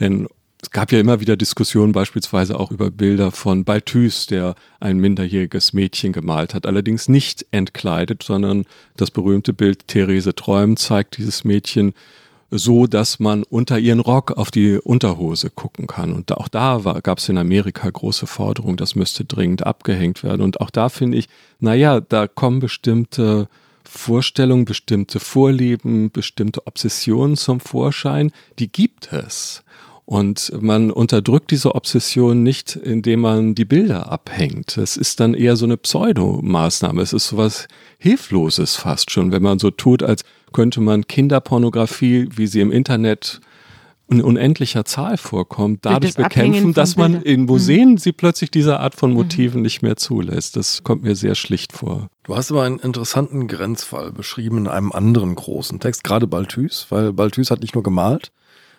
Denn 0.00 0.26
es 0.60 0.70
gab 0.70 0.90
ja 0.90 0.98
immer 0.98 1.20
wieder 1.20 1.36
Diskussionen 1.36 1.92
beispielsweise 1.92 2.58
auch 2.58 2.72
über 2.72 2.90
Bilder 2.90 3.30
von 3.30 3.64
Balthus, 3.64 4.26
der 4.26 4.56
ein 4.80 4.98
minderjähriges 4.98 5.72
Mädchen 5.72 6.12
gemalt 6.12 6.52
hat, 6.52 6.66
allerdings 6.66 7.08
nicht 7.08 7.46
entkleidet, 7.52 8.24
sondern 8.24 8.64
das 8.96 9.10
berühmte 9.10 9.52
Bild 9.52 9.86
Therese 9.86 10.34
Träumen 10.34 10.76
zeigt 10.76 11.18
dieses 11.18 11.44
Mädchen 11.44 11.94
so, 12.50 12.86
dass 12.86 13.20
man 13.20 13.44
unter 13.44 13.78
ihren 13.78 14.00
Rock 14.00 14.32
auf 14.32 14.50
die 14.50 14.78
Unterhose 14.78 15.50
gucken 15.50 15.86
kann. 15.86 16.12
Und 16.12 16.32
auch 16.32 16.48
da 16.48 16.78
gab 17.02 17.18
es 17.18 17.28
in 17.28 17.38
Amerika 17.38 17.88
große 17.88 18.26
Forderungen, 18.26 18.78
das 18.78 18.94
müsste 18.94 19.24
dringend 19.24 19.66
abgehängt 19.66 20.24
werden. 20.24 20.40
Und 20.40 20.60
auch 20.60 20.70
da 20.70 20.88
finde 20.88 21.18
ich, 21.18 21.28
naja, 21.60 22.00
da 22.00 22.26
kommen 22.26 22.58
bestimmte 22.60 23.48
Vorstellungen, 23.84 24.64
bestimmte 24.64 25.20
Vorlieben, 25.20 26.10
bestimmte 26.10 26.66
Obsessionen 26.66 27.36
zum 27.36 27.60
Vorschein, 27.60 28.32
die 28.58 28.72
gibt 28.72 29.12
es. 29.12 29.62
Und 30.08 30.52
man 30.58 30.90
unterdrückt 30.90 31.50
diese 31.50 31.74
Obsession 31.74 32.42
nicht, 32.42 32.74
indem 32.76 33.20
man 33.20 33.54
die 33.54 33.66
Bilder 33.66 34.10
abhängt. 34.10 34.78
Es 34.78 34.96
ist 34.96 35.20
dann 35.20 35.34
eher 35.34 35.54
so 35.54 35.66
eine 35.66 35.76
Pseudomaßnahme. 35.76 37.02
Es 37.02 37.12
ist 37.12 37.28
sowas 37.28 37.68
Hilfloses 37.98 38.76
fast 38.76 39.10
schon, 39.10 39.32
wenn 39.32 39.42
man 39.42 39.58
so 39.58 39.70
tut, 39.70 40.02
als 40.02 40.24
könnte 40.54 40.80
man 40.80 41.06
Kinderpornografie, 41.06 42.30
wie 42.34 42.46
sie 42.46 42.62
im 42.62 42.72
Internet 42.72 43.42
in 44.08 44.22
unendlicher 44.22 44.86
Zahl 44.86 45.18
vorkommt, 45.18 45.80
dadurch 45.84 46.14
das 46.14 46.24
bekämpfen, 46.24 46.72
dass 46.72 46.96
man 46.96 47.20
in 47.20 47.44
Museen 47.44 47.90
mhm. 47.90 47.98
sie 47.98 48.12
plötzlich 48.12 48.50
diese 48.50 48.80
Art 48.80 48.94
von 48.94 49.12
Motiven 49.12 49.58
mhm. 49.58 49.64
nicht 49.64 49.82
mehr 49.82 49.98
zulässt. 49.98 50.56
Das 50.56 50.82
kommt 50.84 51.02
mir 51.02 51.16
sehr 51.16 51.34
schlicht 51.34 51.74
vor. 51.74 52.08
Du 52.22 52.34
hast 52.34 52.50
aber 52.50 52.62
einen 52.62 52.78
interessanten 52.78 53.46
Grenzfall 53.46 54.10
beschrieben 54.12 54.56
in 54.56 54.68
einem 54.68 54.90
anderen 54.90 55.34
großen 55.34 55.80
Text, 55.80 56.02
gerade 56.02 56.26
Balthus, 56.26 56.86
weil 56.88 57.12
Balthus 57.12 57.50
hat 57.50 57.60
nicht 57.60 57.74
nur 57.74 57.82
gemalt, 57.82 58.32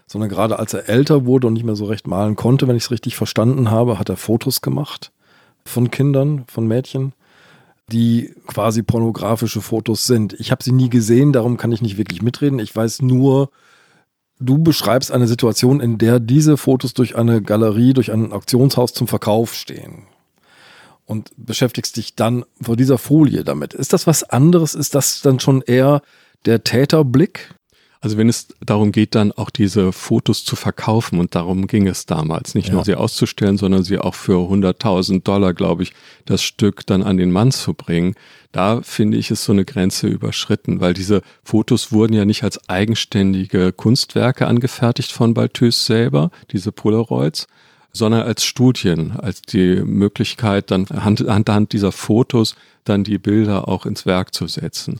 sondern 0.09 0.29
gerade 0.29 0.57
als 0.57 0.73
er 0.73 0.89
älter 0.89 1.25
wurde 1.25 1.45
und 1.47 1.53
nicht 1.53 1.65
mehr 1.65 1.75
so 1.75 1.85
recht 1.85 2.07
malen 2.07 2.35
konnte, 2.35 2.67
wenn 2.67 2.75
ich 2.75 2.85
es 2.85 2.91
richtig 2.91 3.15
verstanden 3.15 3.69
habe, 3.69 3.99
hat 3.99 4.09
er 4.09 4.17
Fotos 4.17 4.61
gemacht 4.61 5.11
von 5.65 5.91
Kindern, 5.91 6.45
von 6.47 6.67
Mädchen, 6.67 7.13
die 7.91 8.33
quasi 8.47 8.81
pornografische 8.81 9.61
Fotos 9.61 10.07
sind. 10.07 10.33
Ich 10.33 10.49
habe 10.49 10.63
sie 10.63 10.71
nie 10.71 10.89
gesehen, 10.89 11.31
darum 11.31 11.57
kann 11.57 11.71
ich 11.71 11.83
nicht 11.83 11.97
wirklich 11.97 12.23
mitreden. 12.23 12.57
Ich 12.57 12.75
weiß 12.75 13.03
nur, 13.03 13.51
du 14.39 14.57
beschreibst 14.57 15.11
eine 15.11 15.27
Situation, 15.27 15.79
in 15.79 15.99
der 15.99 16.19
diese 16.19 16.57
Fotos 16.57 16.95
durch 16.95 17.15
eine 17.15 17.43
Galerie, 17.43 17.93
durch 17.93 18.11
ein 18.11 18.31
Auktionshaus 18.33 18.93
zum 18.93 19.07
Verkauf 19.07 19.53
stehen. 19.53 20.07
Und 21.05 21.31
beschäftigst 21.37 21.97
dich 21.97 22.15
dann 22.15 22.45
vor 22.59 22.75
dieser 22.75 22.97
Folie 22.97 23.43
damit. 23.43 23.75
Ist 23.75 23.93
das 23.93 24.07
was 24.07 24.23
anderes? 24.23 24.73
Ist 24.73 24.95
das 24.95 25.21
dann 25.21 25.39
schon 25.39 25.61
eher 25.61 26.01
der 26.45 26.63
Täterblick? 26.63 27.53
Also 28.01 28.17
wenn 28.17 28.29
es 28.29 28.47
darum 28.61 28.93
geht, 28.93 29.13
dann 29.13 29.33
auch 29.33 29.49
diese 29.49 29.91
Fotos 29.91 30.45
zu 30.45 30.55
verkaufen 30.55 31.19
und 31.19 31.35
darum 31.35 31.67
ging 31.67 31.85
es 31.85 32.05
damals, 32.05 32.55
nicht 32.55 32.69
ja. 32.69 32.75
nur 32.75 32.85
sie 32.85 32.95
auszustellen, 32.95 33.57
sondern 33.57 33.83
sie 33.83 33.97
auch 33.97 34.15
für 34.15 34.49
100.000 34.49 35.23
Dollar, 35.23 35.53
glaube 35.53 35.83
ich, 35.83 35.93
das 36.25 36.41
Stück 36.41 36.85
dann 36.85 37.03
an 37.03 37.17
den 37.17 37.31
Mann 37.31 37.51
zu 37.51 37.73
bringen, 37.73 38.15
da 38.53 38.81
finde 38.81 39.17
ich 39.17 39.31
es 39.31 39.43
so 39.43 39.51
eine 39.51 39.65
Grenze 39.65 40.07
überschritten, 40.07 40.79
weil 40.79 40.93
diese 40.93 41.21
Fotos 41.43 41.91
wurden 41.91 42.13
ja 42.13 42.23
nicht 42.23 42.43
als 42.43 42.69
eigenständige 42.69 43.73
Kunstwerke 43.73 44.47
angefertigt 44.47 45.11
von 45.11 45.33
Balthus 45.33 45.85
selber, 45.85 46.31
diese 46.51 46.71
Polaroids, 46.71 47.47
sondern 47.91 48.21
als 48.21 48.45
Studien, 48.45 49.11
als 49.11 49.41
die 49.41 49.81
Möglichkeit, 49.83 50.71
dann 50.71 50.87
anhand 50.87 51.73
dieser 51.73 51.91
Fotos 51.91 52.55
dann 52.85 53.03
die 53.03 53.17
Bilder 53.17 53.67
auch 53.67 53.85
ins 53.85 54.05
Werk 54.05 54.33
zu 54.33 54.47
setzen. 54.47 54.99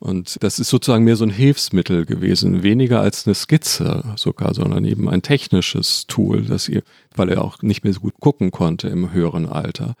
Und 0.00 0.36
das 0.42 0.58
ist 0.60 0.68
sozusagen 0.68 1.04
mehr 1.04 1.16
so 1.16 1.24
ein 1.24 1.30
Hilfsmittel 1.30 2.06
gewesen, 2.06 2.62
weniger 2.62 3.00
als 3.00 3.26
eine 3.26 3.34
Skizze 3.34 4.04
sogar, 4.16 4.54
sondern 4.54 4.84
eben 4.84 5.08
ein 5.08 5.22
technisches 5.22 6.06
Tool, 6.06 6.42
das 6.42 6.68
ihr, 6.68 6.82
weil 7.16 7.30
er 7.30 7.42
auch 7.42 7.62
nicht 7.62 7.82
mehr 7.82 7.92
so 7.92 8.00
gut 8.00 8.14
gucken 8.20 8.52
konnte 8.52 8.88
im 8.88 9.12
höheren 9.12 9.46
Alter. 9.46 9.94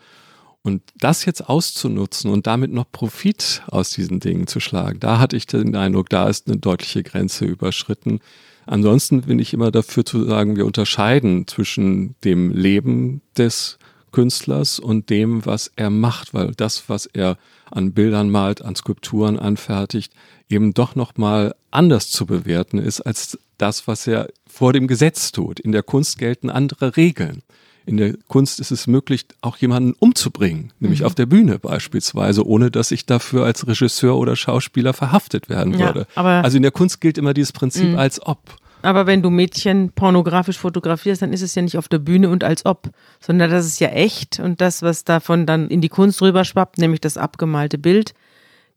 Und 0.62 0.82
das 0.98 1.24
jetzt 1.24 1.48
auszunutzen 1.48 2.30
und 2.30 2.46
damit 2.46 2.72
noch 2.72 2.90
Profit 2.90 3.62
aus 3.68 3.90
diesen 3.90 4.20
Dingen 4.20 4.46
zu 4.46 4.60
schlagen, 4.60 5.00
da 5.00 5.18
hatte 5.18 5.36
ich 5.36 5.46
den 5.46 5.74
Eindruck, 5.74 6.10
da 6.10 6.28
ist 6.28 6.46
eine 6.46 6.58
deutliche 6.58 7.02
Grenze 7.02 7.44
überschritten. 7.44 8.20
Ansonsten 8.66 9.22
bin 9.22 9.38
ich 9.38 9.54
immer 9.54 9.70
dafür 9.70 10.04
zu 10.04 10.24
sagen, 10.24 10.56
wir 10.56 10.66
unterscheiden 10.66 11.46
zwischen 11.46 12.16
dem 12.22 12.52
Leben 12.52 13.22
des 13.36 13.78
Künstlers 14.12 14.78
und 14.78 15.10
dem, 15.10 15.44
was 15.46 15.70
er 15.76 15.90
macht, 15.90 16.34
weil 16.34 16.52
das, 16.56 16.88
was 16.88 17.06
er 17.06 17.38
an 17.70 17.92
Bildern 17.92 18.30
malt, 18.30 18.62
an 18.62 18.74
Skulpturen 18.76 19.38
anfertigt, 19.38 20.12
eben 20.48 20.74
doch 20.74 20.94
noch 20.94 21.16
mal 21.16 21.54
anders 21.70 22.10
zu 22.10 22.26
bewerten 22.26 22.78
ist 22.78 23.00
als 23.00 23.38
das, 23.58 23.86
was 23.86 24.06
er 24.06 24.28
vor 24.46 24.72
dem 24.72 24.86
Gesetz 24.86 25.32
tut. 25.32 25.60
In 25.60 25.72
der 25.72 25.82
Kunst 25.82 26.18
gelten 26.18 26.50
andere 26.50 26.96
Regeln. 26.96 27.42
In 27.84 27.96
der 27.96 28.16
Kunst 28.28 28.60
ist 28.60 28.70
es 28.70 28.86
möglich, 28.86 29.24
auch 29.40 29.56
jemanden 29.56 29.94
umzubringen, 29.98 30.74
nämlich 30.78 31.00
mhm. 31.00 31.06
auf 31.06 31.14
der 31.14 31.24
Bühne 31.24 31.58
beispielsweise, 31.58 32.46
ohne 32.46 32.70
dass 32.70 32.90
ich 32.90 33.06
dafür 33.06 33.46
als 33.46 33.66
Regisseur 33.66 34.18
oder 34.18 34.36
Schauspieler 34.36 34.92
verhaftet 34.92 35.48
werden 35.48 35.78
würde. 35.78 36.06
Ja, 36.14 36.42
also 36.42 36.58
in 36.58 36.62
der 36.62 36.70
Kunst 36.70 37.00
gilt 37.00 37.16
immer 37.16 37.32
dieses 37.32 37.52
Prinzip 37.52 37.88
mhm. 37.88 37.98
als 37.98 38.24
ob. 38.24 38.58
Aber 38.82 39.06
wenn 39.06 39.22
du 39.22 39.30
Mädchen 39.30 39.92
pornografisch 39.92 40.58
fotografierst, 40.58 41.22
dann 41.22 41.32
ist 41.32 41.42
es 41.42 41.54
ja 41.54 41.62
nicht 41.62 41.76
auf 41.76 41.88
der 41.88 41.98
Bühne 41.98 42.28
und 42.28 42.44
als 42.44 42.64
ob, 42.64 42.90
sondern 43.20 43.50
das 43.50 43.66
ist 43.66 43.80
ja 43.80 43.88
echt 43.88 44.38
und 44.38 44.60
das, 44.60 44.82
was 44.82 45.04
davon 45.04 45.46
dann 45.46 45.68
in 45.68 45.80
die 45.80 45.88
Kunst 45.88 46.22
rüber 46.22 46.44
schwappt, 46.44 46.78
nämlich 46.78 47.00
das 47.00 47.16
abgemalte 47.16 47.78
Bild, 47.78 48.14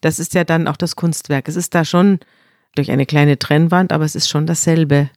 das 0.01 0.19
ist 0.19 0.33
ja 0.33 0.43
dann 0.43 0.67
auch 0.67 0.77
das 0.77 0.95
Kunstwerk. 0.95 1.47
Es 1.47 1.55
ist 1.55 1.75
da 1.75 1.85
schon 1.85 2.19
durch 2.75 2.91
eine 2.91 3.05
kleine 3.05 3.37
Trennwand, 3.37 3.91
aber 3.91 4.05
es 4.05 4.15
ist 4.15 4.29
schon 4.29 4.47
dasselbe. 4.47 5.09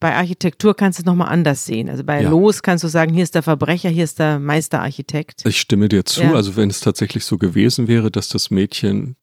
Bei 0.00 0.16
Architektur 0.16 0.74
kannst 0.74 0.98
du 0.98 1.02
es 1.02 1.06
nochmal 1.06 1.28
anders 1.28 1.64
sehen. 1.64 1.88
Also 1.88 2.02
bei 2.04 2.22
ja. 2.22 2.28
Los 2.28 2.62
kannst 2.62 2.82
du 2.84 2.88
sagen, 2.88 3.14
hier 3.14 3.22
ist 3.22 3.34
der 3.34 3.42
Verbrecher, 3.42 3.88
hier 3.88 4.04
ist 4.04 4.18
der 4.18 4.38
Meisterarchitekt. 4.38 5.46
Ich 5.46 5.60
stimme 5.60 5.88
dir 5.88 6.04
zu. 6.04 6.22
Ja. 6.22 6.34
Also 6.34 6.56
wenn 6.56 6.68
es 6.68 6.80
tatsächlich 6.80 7.24
so 7.24 7.38
gewesen 7.38 7.86
wäre, 7.88 8.10
dass 8.10 8.28
das 8.28 8.50
Mädchen 8.50 9.16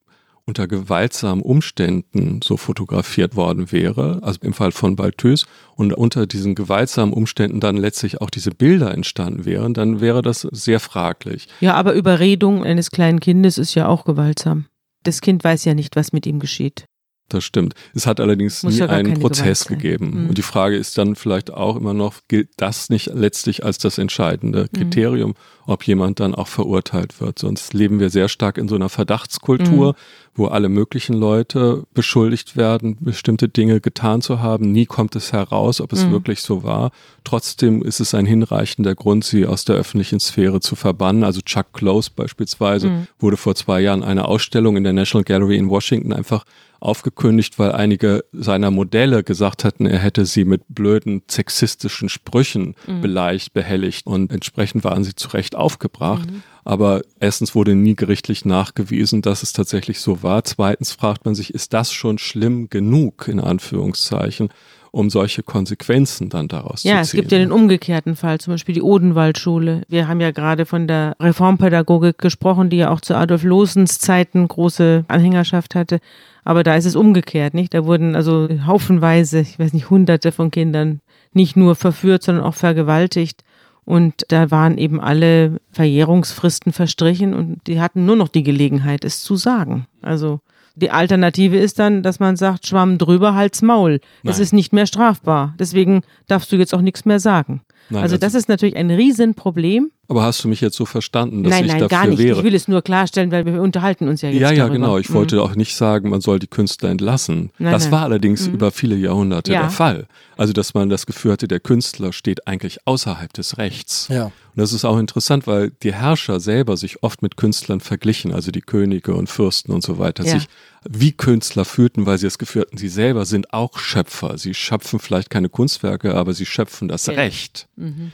unter 0.46 0.66
gewaltsamen 0.66 1.42
Umständen 1.42 2.40
so 2.42 2.56
fotografiert 2.56 3.36
worden 3.36 3.70
wäre, 3.70 4.18
also 4.22 4.40
im 4.42 4.52
Fall 4.52 4.72
von 4.72 4.96
Balthus, 4.96 5.46
und 5.76 5.92
unter 5.92 6.26
diesen 6.26 6.54
gewaltsamen 6.54 7.14
Umständen 7.14 7.60
dann 7.60 7.76
letztlich 7.76 8.20
auch 8.20 8.30
diese 8.30 8.50
Bilder 8.50 8.92
entstanden 8.92 9.44
wären, 9.44 9.74
dann 9.74 10.00
wäre 10.00 10.22
das 10.22 10.40
sehr 10.50 10.80
fraglich. 10.80 11.48
Ja, 11.60 11.74
aber 11.74 11.94
Überredung 11.94 12.64
eines 12.64 12.90
kleinen 12.90 13.20
Kindes 13.20 13.58
ist 13.58 13.74
ja 13.74 13.86
auch 13.86 14.04
gewaltsam. 14.04 14.66
Das 15.04 15.20
Kind 15.20 15.44
weiß 15.44 15.64
ja 15.64 15.74
nicht, 15.74 15.96
was 15.96 16.12
mit 16.12 16.26
ihm 16.26 16.38
geschieht. 16.38 16.86
Das 17.32 17.44
stimmt. 17.44 17.74
Es 17.94 18.06
hat 18.06 18.20
allerdings 18.20 18.62
Muss 18.62 18.74
nie 18.74 18.82
einen 18.82 19.18
Prozess 19.18 19.64
gegeben. 19.64 20.24
Mhm. 20.24 20.28
Und 20.28 20.38
die 20.38 20.42
Frage 20.42 20.76
ist 20.76 20.98
dann 20.98 21.16
vielleicht 21.16 21.50
auch 21.50 21.76
immer 21.76 21.94
noch, 21.94 22.16
gilt 22.28 22.50
das 22.58 22.90
nicht 22.90 23.06
letztlich 23.14 23.64
als 23.64 23.78
das 23.78 23.98
entscheidende 23.98 24.68
mhm. 24.70 24.76
Kriterium, 24.76 25.30
mhm. 25.30 25.36
Ob 25.66 25.86
jemand 25.86 26.20
dann 26.20 26.34
auch 26.34 26.48
verurteilt 26.48 27.20
wird? 27.20 27.38
Sonst 27.38 27.74
leben 27.74 28.00
wir 28.00 28.10
sehr 28.10 28.28
stark 28.28 28.58
in 28.58 28.68
so 28.68 28.74
einer 28.74 28.88
Verdachtskultur, 28.88 29.92
mhm. 29.92 29.96
wo 30.34 30.46
alle 30.46 30.68
möglichen 30.68 31.14
Leute 31.14 31.84
beschuldigt 31.94 32.56
werden, 32.56 32.96
bestimmte 33.00 33.48
Dinge 33.48 33.80
getan 33.80 34.22
zu 34.22 34.40
haben. 34.40 34.72
Nie 34.72 34.86
kommt 34.86 35.16
es 35.16 35.32
heraus, 35.32 35.80
ob 35.80 35.92
es 35.92 36.04
mhm. 36.04 36.12
wirklich 36.12 36.42
so 36.42 36.62
war. 36.62 36.90
Trotzdem 37.24 37.82
ist 37.82 38.00
es 38.00 38.14
ein 38.14 38.26
hinreichender 38.26 38.94
Grund, 38.94 39.24
sie 39.24 39.46
aus 39.46 39.64
der 39.64 39.76
öffentlichen 39.76 40.20
Sphäre 40.20 40.60
zu 40.60 40.76
verbannen. 40.76 41.24
Also 41.24 41.40
Chuck 41.40 41.72
Close 41.72 42.10
beispielsweise 42.14 42.88
mhm. 42.88 43.06
wurde 43.18 43.36
vor 43.36 43.54
zwei 43.54 43.80
Jahren 43.80 44.02
eine 44.02 44.26
Ausstellung 44.26 44.76
in 44.76 44.84
der 44.84 44.92
National 44.92 45.24
Gallery 45.24 45.56
in 45.56 45.70
Washington 45.70 46.12
einfach 46.12 46.44
aufgekündigt, 46.82 47.58
weil 47.58 47.72
einige 47.72 48.24
seiner 48.32 48.70
Modelle 48.70 49.22
gesagt 49.22 49.64
hatten, 49.64 49.86
er 49.86 50.00
hätte 50.00 50.26
sie 50.26 50.44
mit 50.44 50.62
blöden 50.68 51.22
sexistischen 51.30 52.08
Sprüchen 52.08 52.74
mhm. 52.86 53.00
beleicht, 53.00 53.52
behelligt 53.54 54.06
und 54.06 54.32
entsprechend 54.32 54.82
waren 54.82 55.04
sie 55.04 55.14
zu 55.14 55.28
Recht 55.28 55.54
aufgebracht. 55.62 56.30
Mhm. 56.30 56.42
Aber 56.64 57.02
erstens 57.18 57.54
wurde 57.54 57.74
nie 57.74 57.96
gerichtlich 57.96 58.44
nachgewiesen, 58.44 59.20
dass 59.22 59.42
es 59.42 59.52
tatsächlich 59.52 60.00
so 60.00 60.22
war. 60.22 60.44
Zweitens 60.44 60.92
fragt 60.92 61.24
man 61.24 61.34
sich, 61.34 61.54
ist 61.54 61.72
das 61.72 61.92
schon 61.92 62.18
schlimm 62.18 62.70
genug, 62.70 63.26
in 63.26 63.40
Anführungszeichen, 63.40 64.50
um 64.92 65.10
solche 65.10 65.42
Konsequenzen 65.42 66.28
dann 66.28 66.46
daraus 66.46 66.84
ja, 66.84 66.84
zu 66.84 66.84
ziehen. 66.84 66.94
Ja, 66.94 67.00
es 67.00 67.12
gibt 67.12 67.32
ja 67.32 67.38
den 67.38 67.50
umgekehrten 67.50 68.14
Fall, 68.14 68.38
zum 68.38 68.54
Beispiel 68.54 68.74
die 68.74 68.82
Odenwaldschule. 68.82 69.82
Wir 69.88 70.06
haben 70.06 70.20
ja 70.20 70.30
gerade 70.30 70.66
von 70.66 70.86
der 70.86 71.16
Reformpädagogik 71.18 72.18
gesprochen, 72.18 72.70
die 72.70 72.76
ja 72.76 72.90
auch 72.90 73.00
zu 73.00 73.16
Adolf 73.16 73.42
Losens 73.42 73.98
Zeiten 73.98 74.46
große 74.46 75.04
Anhängerschaft 75.08 75.74
hatte. 75.74 75.98
Aber 76.44 76.62
da 76.62 76.76
ist 76.76 76.84
es 76.84 76.94
umgekehrt, 76.94 77.54
nicht? 77.54 77.74
Da 77.74 77.86
wurden 77.86 78.14
also 78.14 78.48
haufenweise, 78.66 79.40
ich 79.40 79.58
weiß 79.58 79.72
nicht, 79.72 79.90
hunderte 79.90 80.30
von 80.30 80.50
Kindern 80.50 81.00
nicht 81.32 81.56
nur 81.56 81.74
verführt, 81.74 82.22
sondern 82.22 82.44
auch 82.44 82.54
vergewaltigt. 82.54 83.42
Und 83.84 84.24
da 84.28 84.50
waren 84.50 84.78
eben 84.78 85.00
alle 85.00 85.60
Verjährungsfristen 85.72 86.72
verstrichen 86.72 87.34
und 87.34 87.66
die 87.66 87.80
hatten 87.80 88.06
nur 88.06 88.16
noch 88.16 88.28
die 88.28 88.44
Gelegenheit, 88.44 89.04
es 89.04 89.22
zu 89.22 89.36
sagen. 89.36 89.86
Also 90.02 90.40
die 90.74 90.90
Alternative 90.90 91.56
ist 91.58 91.78
dann, 91.78 92.02
dass 92.02 92.20
man 92.20 92.36
sagt, 92.36 92.66
Schwamm 92.66 92.96
drüber, 92.96 93.34
Hals 93.34 93.60
Maul. 93.60 94.00
Es 94.24 94.38
ist 94.38 94.52
nicht 94.52 94.72
mehr 94.72 94.86
strafbar. 94.86 95.54
Deswegen 95.58 96.02
darfst 96.28 96.50
du 96.50 96.56
jetzt 96.56 96.74
auch 96.74 96.80
nichts 96.80 97.04
mehr 97.04 97.20
sagen. 97.20 97.60
Nein, 97.90 98.02
also 98.02 98.16
das 98.16 98.34
ist 98.34 98.48
natürlich 98.48 98.76
ein 98.76 98.90
Riesenproblem. 98.90 99.90
Aber 100.08 100.22
hast 100.24 100.44
du 100.44 100.48
mich 100.48 100.60
jetzt 100.60 100.76
so 100.76 100.84
verstanden, 100.84 101.42
dass 101.42 101.50
nein, 101.50 101.64
ich 101.64 101.70
nein, 101.70 101.80
dafür 101.80 101.88
gar 101.88 102.06
nicht. 102.06 102.18
wäre? 102.18 102.38
Ich 102.38 102.44
will 102.44 102.54
es 102.54 102.68
nur 102.68 102.82
klarstellen, 102.82 103.30
weil 103.30 103.46
wir 103.46 103.62
unterhalten 103.62 104.08
uns 104.08 104.20
ja 104.22 104.28
jetzt 104.28 104.40
Ja, 104.40 104.50
ja, 104.50 104.64
darüber. 104.64 104.74
genau. 104.74 104.98
Ich 104.98 105.08
mhm. 105.08 105.14
wollte 105.14 105.42
auch 105.42 105.54
nicht 105.54 105.74
sagen, 105.74 106.10
man 106.10 106.20
soll 106.20 106.38
die 106.38 106.46
Künstler 106.46 106.90
entlassen. 106.90 107.50
Nein, 107.58 107.72
das 107.72 107.84
nein. 107.84 107.92
war 107.92 108.02
allerdings 108.02 108.48
mhm. 108.48 108.54
über 108.54 108.70
viele 108.70 108.96
Jahrhunderte 108.96 109.52
ja. 109.52 109.62
der 109.62 109.70
Fall. 109.70 110.06
Also, 110.36 110.52
dass 110.52 110.74
man 110.74 110.88
das 110.88 111.06
Gefühl 111.06 111.32
hatte, 111.32 111.48
der 111.48 111.60
Künstler 111.60 112.12
steht 112.12 112.46
eigentlich 112.46 112.86
außerhalb 112.86 113.32
des 113.32 113.58
Rechts. 113.58 114.08
Ja. 114.10 114.26
Und 114.26 114.32
das 114.56 114.72
ist 114.72 114.84
auch 114.84 114.98
interessant, 114.98 115.46
weil 115.46 115.70
die 115.82 115.94
Herrscher 115.94 116.40
selber 116.40 116.76
sich 116.76 117.02
oft 117.02 117.22
mit 117.22 117.36
Künstlern 117.36 117.80
verglichen, 117.80 118.32
also 118.32 118.50
die 118.50 118.60
Könige 118.60 119.14
und 119.14 119.30
Fürsten 119.30 119.72
und 119.72 119.82
so 119.82 119.98
weiter, 119.98 120.24
ja. 120.24 120.32
sich 120.32 120.48
wie 120.88 121.12
Künstler 121.12 121.64
fühlten, 121.64 122.06
weil 122.06 122.18
sie 122.18 122.26
das 122.26 122.38
Gefühl 122.38 122.62
hatten, 122.62 122.76
sie 122.76 122.88
selber 122.88 123.24
sind 123.24 123.52
auch 123.52 123.78
Schöpfer. 123.78 124.38
Sie 124.38 124.54
schöpfen 124.54 124.98
vielleicht 124.98 125.30
keine 125.30 125.48
Kunstwerke, 125.48 126.14
aber 126.14 126.34
sie 126.34 126.46
schöpfen 126.46 126.88
das 126.88 127.06
ja. 127.06 127.14
Recht. 127.14 127.68
Mhm 127.76 128.12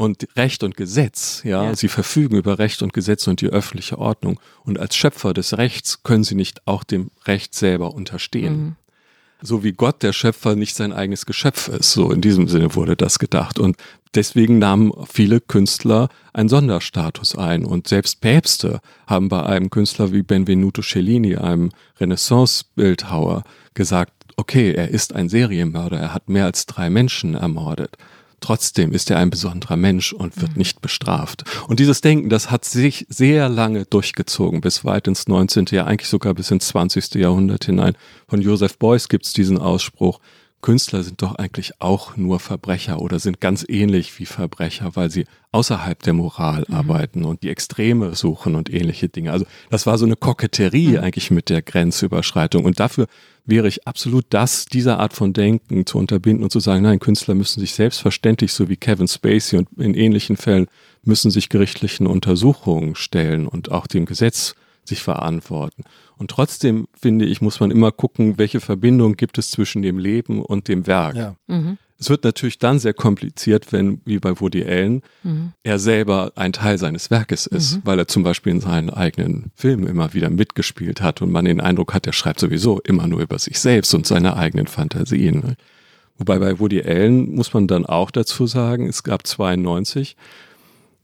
und 0.00 0.26
Recht 0.34 0.62
und 0.62 0.78
Gesetz, 0.78 1.42
ja? 1.44 1.64
ja, 1.64 1.76
sie 1.76 1.88
verfügen 1.88 2.36
über 2.36 2.58
Recht 2.58 2.82
und 2.82 2.94
Gesetz 2.94 3.26
und 3.26 3.42
die 3.42 3.48
öffentliche 3.48 3.98
Ordnung. 3.98 4.40
Und 4.64 4.78
als 4.78 4.96
Schöpfer 4.96 5.34
des 5.34 5.58
Rechts 5.58 6.02
können 6.02 6.24
sie 6.24 6.34
nicht 6.34 6.66
auch 6.66 6.84
dem 6.84 7.10
Recht 7.26 7.54
selber 7.54 7.92
unterstehen. 7.92 8.56
Mhm. 8.56 8.76
So 9.42 9.62
wie 9.62 9.72
Gott, 9.72 10.02
der 10.02 10.12
Schöpfer, 10.12 10.54
nicht 10.54 10.74
sein 10.74 10.92
eigenes 10.92 11.26
Geschöpf 11.26 11.68
ist. 11.68 11.92
So 11.92 12.12
in 12.12 12.20
diesem 12.20 12.48
Sinne 12.48 12.74
wurde 12.74 12.96
das 12.96 13.18
gedacht. 13.18 13.58
Und 13.58 13.76
deswegen 14.14 14.58
nahmen 14.58 14.92
viele 15.06 15.40
Künstler 15.40 16.08
einen 16.32 16.48
Sonderstatus 16.48 17.36
ein. 17.36 17.64
Und 17.64 17.88
selbst 17.88 18.20
Päpste 18.20 18.80
haben 19.06 19.28
bei 19.28 19.42
einem 19.42 19.70
Künstler 19.70 20.12
wie 20.12 20.22
Benvenuto 20.22 20.82
Cellini, 20.82 21.36
einem 21.36 21.70
Renaissance-Bildhauer, 21.98 23.44
gesagt, 23.74 24.12
okay, 24.36 24.72
er 24.72 24.88
ist 24.88 25.14
ein 25.14 25.28
Serienmörder, 25.28 25.98
er 25.98 26.14
hat 26.14 26.28
mehr 26.28 26.46
als 26.46 26.66
drei 26.66 26.90
Menschen 26.90 27.34
ermordet. 27.34 27.96
Trotzdem 28.40 28.92
ist 28.92 29.10
er 29.10 29.18
ein 29.18 29.28
besonderer 29.28 29.76
Mensch 29.76 30.14
und 30.14 30.40
wird 30.40 30.52
mhm. 30.52 30.58
nicht 30.58 30.80
bestraft. 30.80 31.44
Und 31.68 31.78
dieses 31.78 32.00
Denken, 32.00 32.30
das 32.30 32.50
hat 32.50 32.64
sich 32.64 33.06
sehr 33.10 33.50
lange 33.50 33.84
durchgezogen, 33.84 34.62
bis 34.62 34.84
weit 34.84 35.06
ins 35.08 35.28
19. 35.28 35.66
Jahr, 35.70 35.86
eigentlich 35.86 36.08
sogar 36.08 36.32
bis 36.32 36.50
ins 36.50 36.68
20. 36.68 37.16
Jahrhundert 37.16 37.66
hinein. 37.66 37.94
Von 38.28 38.40
Joseph 38.40 38.78
Beuys 38.78 39.08
gibt 39.08 39.26
es 39.26 39.34
diesen 39.34 39.58
Ausspruch, 39.58 40.20
Künstler 40.62 41.02
sind 41.02 41.22
doch 41.22 41.36
eigentlich 41.36 41.80
auch 41.80 42.16
nur 42.16 42.38
Verbrecher 42.38 43.00
oder 43.00 43.18
sind 43.18 43.40
ganz 43.40 43.64
ähnlich 43.66 44.18
wie 44.18 44.26
Verbrecher, 44.26 44.94
weil 44.94 45.10
sie 45.10 45.24
außerhalb 45.52 46.02
der 46.02 46.12
Moral 46.12 46.64
mhm. 46.68 46.74
arbeiten 46.74 47.24
und 47.24 47.42
die 47.42 47.48
Extreme 47.48 48.14
suchen 48.14 48.54
und 48.54 48.72
ähnliche 48.72 49.08
Dinge. 49.08 49.32
Also 49.32 49.46
das 49.70 49.86
war 49.86 49.96
so 49.96 50.04
eine 50.04 50.16
Koketterie 50.16 50.98
mhm. 50.98 50.98
eigentlich 50.98 51.30
mit 51.30 51.48
der 51.48 51.62
Grenzüberschreitung. 51.62 52.64
Und 52.64 52.78
dafür 52.78 53.06
wäre 53.46 53.68
ich 53.68 53.86
absolut 53.86 54.26
das, 54.30 54.66
diese 54.66 54.98
Art 54.98 55.14
von 55.14 55.32
Denken 55.32 55.86
zu 55.86 55.98
unterbinden 55.98 56.44
und 56.44 56.50
zu 56.50 56.60
sagen, 56.60 56.82
nein, 56.82 57.00
Künstler 57.00 57.34
müssen 57.34 57.60
sich 57.60 57.72
selbstverständlich, 57.72 58.52
so 58.52 58.68
wie 58.68 58.76
Kevin 58.76 59.08
Spacey 59.08 59.58
und 59.58 59.68
in 59.78 59.94
ähnlichen 59.94 60.36
Fällen, 60.36 60.66
müssen 61.02 61.30
sich 61.30 61.48
gerichtlichen 61.48 62.06
Untersuchungen 62.06 62.94
stellen 62.94 63.48
und 63.48 63.70
auch 63.70 63.86
dem 63.86 64.04
Gesetz 64.04 64.54
sich 64.84 65.02
verantworten. 65.02 65.84
Und 66.20 66.30
trotzdem, 66.30 66.86
finde 66.92 67.24
ich, 67.24 67.40
muss 67.40 67.60
man 67.60 67.70
immer 67.70 67.92
gucken, 67.92 68.36
welche 68.36 68.60
Verbindung 68.60 69.16
gibt 69.16 69.38
es 69.38 69.50
zwischen 69.50 69.80
dem 69.80 69.98
Leben 69.98 70.42
und 70.42 70.68
dem 70.68 70.86
Werk. 70.86 71.16
Ja. 71.16 71.34
Mhm. 71.46 71.78
Es 71.98 72.10
wird 72.10 72.24
natürlich 72.24 72.58
dann 72.58 72.78
sehr 72.78 72.92
kompliziert, 72.92 73.72
wenn, 73.72 74.02
wie 74.04 74.18
bei 74.18 74.38
Woody 74.38 74.62
Allen, 74.62 75.00
mhm. 75.22 75.52
er 75.62 75.78
selber 75.78 76.32
ein 76.36 76.52
Teil 76.52 76.76
seines 76.76 77.10
Werkes 77.10 77.46
ist, 77.46 77.76
mhm. 77.76 77.80
weil 77.84 77.98
er 78.00 78.06
zum 78.06 78.22
Beispiel 78.22 78.52
in 78.52 78.60
seinen 78.60 78.90
eigenen 78.90 79.50
Filmen 79.54 79.86
immer 79.86 80.12
wieder 80.12 80.28
mitgespielt 80.28 81.00
hat 81.00 81.22
und 81.22 81.32
man 81.32 81.46
den 81.46 81.58
Eindruck 81.58 81.94
hat, 81.94 82.06
er 82.06 82.12
schreibt 82.12 82.40
sowieso 82.40 82.80
immer 82.80 83.06
nur 83.06 83.20
über 83.20 83.38
sich 83.38 83.58
selbst 83.58 83.94
und 83.94 84.06
seine 84.06 84.36
eigenen 84.36 84.66
Fantasien. 84.66 85.56
Wobei 86.18 86.38
bei 86.38 86.58
Woody 86.58 86.82
Allen 86.82 87.34
muss 87.34 87.54
man 87.54 87.66
dann 87.66 87.86
auch 87.86 88.10
dazu 88.10 88.46
sagen, 88.46 88.86
es 88.86 89.04
gab 89.04 89.26
92 89.26 90.16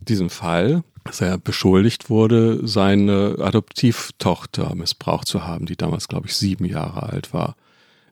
diesen 0.00 0.28
Fall, 0.28 0.84
dass 1.06 1.20
er 1.20 1.38
beschuldigt 1.38 2.10
wurde, 2.10 2.66
seine 2.66 3.36
Adoptivtochter 3.38 4.74
missbraucht 4.74 5.26
zu 5.26 5.44
haben, 5.44 5.66
die 5.66 5.76
damals, 5.76 6.08
glaube 6.08 6.26
ich, 6.26 6.34
sieben 6.34 6.64
Jahre 6.64 7.04
alt 7.04 7.32
war. 7.32 7.56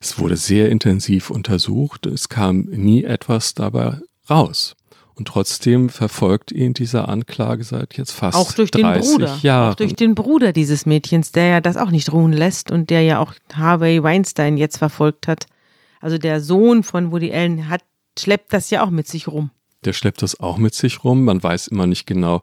Es 0.00 0.18
wurde 0.18 0.37
sehr 0.37 0.68
intensiv 0.68 1.30
untersucht, 1.30 2.07
es 2.07 2.28
kam 2.28 2.62
nie 2.62 3.04
etwas 3.04 3.54
dabei 3.54 4.00
raus. 4.28 4.76
Und 5.16 5.28
trotzdem 5.28 5.90
verfolgt 5.90 6.50
ihn 6.50 6.74
diese 6.74 7.09
Anklage 7.09 7.62
seit 7.62 7.96
jetzt 7.96 8.11
fast 8.11 8.37
auch 8.37 8.52
durch 8.52 8.72
30 8.72 8.83
den 8.83 9.12
Bruder, 9.12 9.38
Jahren. 9.42 9.72
Auch 9.72 9.76
durch 9.76 9.94
den 9.94 10.14
Bruder 10.16 10.52
dieses 10.52 10.87
Mädchens, 10.87 11.30
der 11.30 11.46
ja 11.46 11.61
das 11.61 11.76
auch 11.76 11.90
nicht 11.90 12.12
ruhen 12.12 12.33
lässt 12.33 12.72
und 12.72 12.90
der 12.90 13.02
ja 13.02 13.20
auch 13.20 13.33
Harvey 13.52 14.02
Weinstein 14.02 14.57
jetzt 14.57 14.78
verfolgt 14.78 15.28
hat. 15.28 15.46
Also 16.00 16.18
der 16.18 16.40
Sohn 16.40 16.83
von 16.83 17.12
Woody 17.12 17.33
Allen 17.33 17.68
hat, 17.68 17.83
schleppt 18.18 18.52
das 18.52 18.70
ja 18.70 18.85
auch 18.85 18.90
mit 18.90 19.07
sich 19.07 19.28
rum. 19.28 19.50
Der 19.85 19.92
schleppt 19.92 20.20
das 20.22 20.40
auch 20.40 20.59
mit 20.59 20.74
sich 20.74 21.04
rum. 21.04 21.24
Man 21.24 21.42
weiß 21.42 21.68
immer 21.68 21.87
nicht 21.87 22.07
genau, 22.07 22.42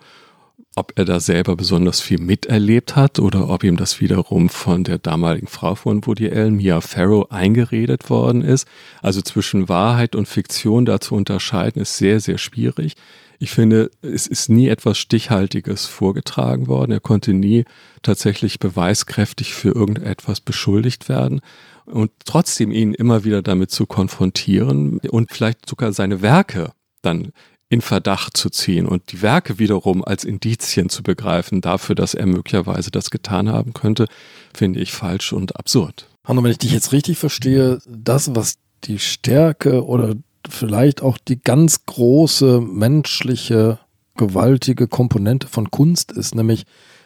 ob 0.76 0.94
er 0.96 1.04
da 1.04 1.20
selber 1.20 1.56
besonders 1.58 2.00
viel 2.00 2.20
miterlebt 2.20 2.96
hat 2.96 3.20
oder 3.20 3.50
ob 3.50 3.64
ihm 3.64 3.76
das 3.76 4.00
wiederum 4.00 4.48
von 4.48 4.86
der 4.86 5.00
damaligen 5.00 5.48
Frau 5.48 5.76
von 5.76 6.06
Woody 6.06 6.30
Allen, 6.30 6.56
Mia 6.56 6.80
Farrow, 6.80 7.30
eingeredet 7.30 8.10
worden 8.10 8.42
ist. 8.42 8.68
Also 9.02 9.22
zwischen 9.22 9.68
Wahrheit 9.68 10.16
und 10.16 10.30
Fiktion 10.30 10.86
da 10.86 11.02
zu 11.02 11.16
unterscheiden, 11.16 11.82
ist 11.82 11.98
sehr, 11.98 12.22
sehr 12.22 12.38
schwierig. 12.38 12.96
Ich 13.38 13.52
finde, 13.52 13.90
es 14.02 14.28
ist 14.28 14.50
nie 14.50 14.68
etwas 14.68 14.98
Stichhaltiges 14.98 15.88
vorgetragen 15.88 16.68
worden. 16.68 16.92
Er 16.92 17.00
konnte 17.00 17.34
nie 17.34 17.66
tatsächlich 18.02 18.60
beweiskräftig 18.60 19.54
für 19.54 19.70
irgendetwas 19.70 20.40
beschuldigt 20.40 21.10
werden. 21.10 21.42
Und 21.86 22.12
trotzdem 22.24 22.72
ihn 22.72 22.94
immer 22.94 23.24
wieder 23.26 23.42
damit 23.42 23.72
zu 23.72 23.88
konfrontieren 23.88 25.00
und 25.00 25.32
vielleicht 25.32 25.68
sogar 25.68 25.92
seine 25.92 26.22
Werke 26.22 26.72
dann 27.02 27.32
in 27.72 27.80
Verdacht 27.80 28.36
zu 28.36 28.50
ziehen 28.50 28.86
und 28.86 29.14
die 29.14 29.22
Werke 29.22 29.58
wiederum 29.58 30.04
als 30.04 30.26
Indizien 30.26 30.90
zu 30.90 31.04
begreifen 31.04 31.62
dafür, 31.62 31.96
dass 31.96 32.14
er 32.14 32.26
möglicherweise 32.26 32.92
das 32.92 33.12
getan 33.12 33.48
haben 33.48 33.72
könnte, 33.72 34.08
finde 34.54 34.82
ich 34.82 34.92
falsch 34.92 35.32
und 35.32 35.56
absurd. 35.56 36.10
Hanno, 36.26 36.44
wenn 36.44 36.52
ich 36.52 36.58
dich 36.58 36.74
jetzt 36.74 36.92
richtig 36.92 37.18
verstehe, 37.18 37.80
das, 37.88 38.36
was 38.36 38.56
die 38.84 39.00
Stärke 39.00 39.86
oder 39.86 40.16
vielleicht 40.50 41.02
auch 41.02 41.18
die 41.18 41.42
ganz 41.42 41.86
große 41.86 42.60
menschliche, 42.60 43.80
gewaltige 44.18 44.90
Komponente 44.90 45.48
von 45.48 45.72
Kunst 45.72 46.12
ist, 46.12 46.36
nämlich 46.36 46.66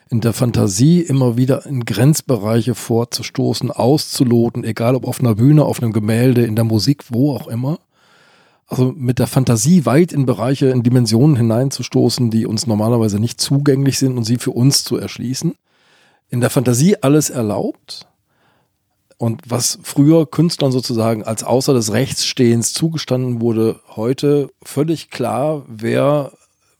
in 0.10 0.20
der 0.20 0.34
Fantasie 0.34 1.02
immer 1.02 1.38
wieder 1.38 1.68
in 1.68 1.86
Grenzbereiche 1.86 2.74
vorzustoßen, 2.74 3.70
auszuloten, 3.70 4.64
egal 4.64 4.96
ob 4.96 5.08
auf 5.08 5.20
einer 5.20 5.36
Bühne, 5.36 5.64
auf 5.64 5.80
einem 5.80 5.94
Gemälde, 5.94 6.44
in 6.44 6.56
der 6.56 6.66
Musik, 6.66 7.04
wo 7.10 7.36
auch 7.36 7.48
immer 7.48 7.78
also 8.68 8.94
mit 8.96 9.20
der 9.20 9.28
Fantasie 9.28 9.86
weit 9.86 10.12
in 10.12 10.26
Bereiche, 10.26 10.68
in 10.68 10.84
Dimensionen 10.84 11.36
hineinzustoßen, 11.36 12.32
die 12.32 12.46
uns 12.46 12.66
normalerweise 12.66 13.20
nicht 13.20 13.40
zugänglich 13.40 14.00
sind 14.00 14.18
und 14.18 14.24
sie 14.24 14.38
für 14.38 14.52
uns 14.52 14.84
zu 14.84 14.98
erschließen. 14.98 15.56
In 16.30 16.42
der 16.42 16.50
Fantasie 16.50 16.98
alles 17.02 17.30
erlaubt. 17.30 18.08
Und 19.18 19.44
was 19.48 19.80
früher 19.84 20.30
Künstlern 20.30 20.72
sozusagen 20.72 21.24
als 21.24 21.44
außer 21.44 21.74
des 21.74 21.94
Rechtsstehens 21.94 22.74
zugestanden 22.74 23.40
wurde, 23.40 23.80
heute 23.96 24.50
völlig 24.64 25.10
klar, 25.10 25.64
wer 25.68 26.34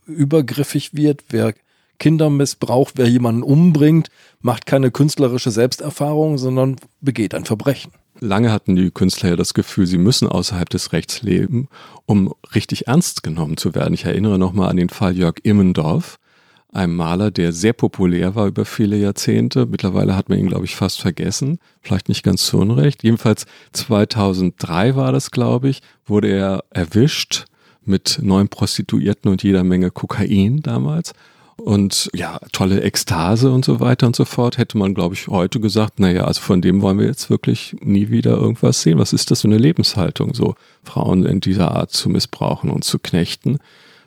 übergriffig 0.06 0.94
wird, 0.94 1.24
wer 1.30 1.54
Kinder 1.98 2.30
missbraucht, 2.30 2.98
wer 2.98 3.08
jemanden 3.08 3.42
umbringt, 3.42 4.10
macht 4.42 4.66
keine 4.66 4.92
künstlerische 4.92 5.52
Selbsterfahrung, 5.52 6.38
sondern 6.38 6.76
begeht 7.00 7.34
ein 7.34 7.46
Verbrechen. 7.46 7.94
Lange 8.20 8.52
hatten 8.52 8.76
die 8.76 8.92
Künstler 8.92 9.32
ja 9.32 9.36
das 9.36 9.54
Gefühl, 9.54 9.86
sie 9.88 9.98
müssen 9.98 10.28
außerhalb 10.28 10.70
des 10.70 10.94
Rechts 10.94 11.22
leben, 11.22 11.68
um 12.06 12.34
richtig 12.54 12.88
ernst 12.88 13.24
genommen 13.24 13.58
zu 13.58 13.76
werden. 13.76 13.94
Ich 13.94 14.06
erinnere 14.06 14.40
nochmal 14.40 14.70
an 14.70 14.78
den 14.78 14.90
Fall 14.90 15.18
Jörg 15.18 15.36
Immendorf, 15.44 16.18
einem 16.72 16.96
Maler, 16.96 17.32
der 17.32 17.52
sehr 17.54 17.74
populär 17.74 18.36
war 18.36 18.48
über 18.48 18.66
viele 18.66 18.98
Jahrzehnte. 18.98 19.66
Mittlerweile 19.66 20.16
hat 20.16 20.30
man 20.30 20.40
ihn, 20.40 20.48
glaube 20.48 20.66
ich, 20.66 20.76
fast 20.76 21.00
vergessen. 21.00 21.60
Vielleicht 21.82 22.10
nicht 22.10 22.24
ganz 22.24 22.46
zu 22.46 22.58
Unrecht. 22.58 23.04
Jedenfalls 23.04 23.46
2003 23.74 24.96
war 24.96 25.12
das, 25.12 25.32
glaube 25.32 25.70
ich, 25.70 25.82
wurde 26.06 26.30
er 26.30 26.64
erwischt 26.70 27.46
mit 27.84 28.20
neun 28.22 28.50
Prostituierten 28.50 29.32
und 29.32 29.44
jeder 29.44 29.64
Menge 29.64 29.92
Kokain 29.92 30.62
damals 30.62 31.14
und 31.66 32.12
ja, 32.14 32.40
tolle 32.52 32.84
Ekstase 32.84 33.52
und 33.52 33.66
so 33.66 33.80
weiter 33.80 34.06
und 34.06 34.16
so 34.16 34.24
fort, 34.24 34.60
hätte 34.60 34.78
man, 34.78 34.94
glaube 34.94 35.16
ich, 35.16 35.28
heute 35.28 35.60
gesagt, 35.60 36.00
naja, 36.00 36.26
also 36.26 36.40
von 36.40 36.62
dem 36.62 36.84
wollen 36.84 37.00
wir 37.00 37.08
jetzt 37.08 37.32
wirklich 37.32 37.76
nie 37.82 38.12
wieder 38.12 38.38
irgendwas 38.38 38.84
sehen. 38.84 39.00
Was 39.00 39.14
ist 39.14 39.32
das 39.32 39.42
für 39.42 39.48
eine 39.48 39.58
Lebenshaltung, 39.58 40.36
so 40.36 40.54
Frauen 40.84 41.26
in 41.26 41.40
dieser 41.40 41.72
Art 41.72 41.90
zu 41.90 42.08
missbrauchen 42.08 42.70
und 42.70 42.84
zu 42.84 43.00
knechten? 43.00 43.58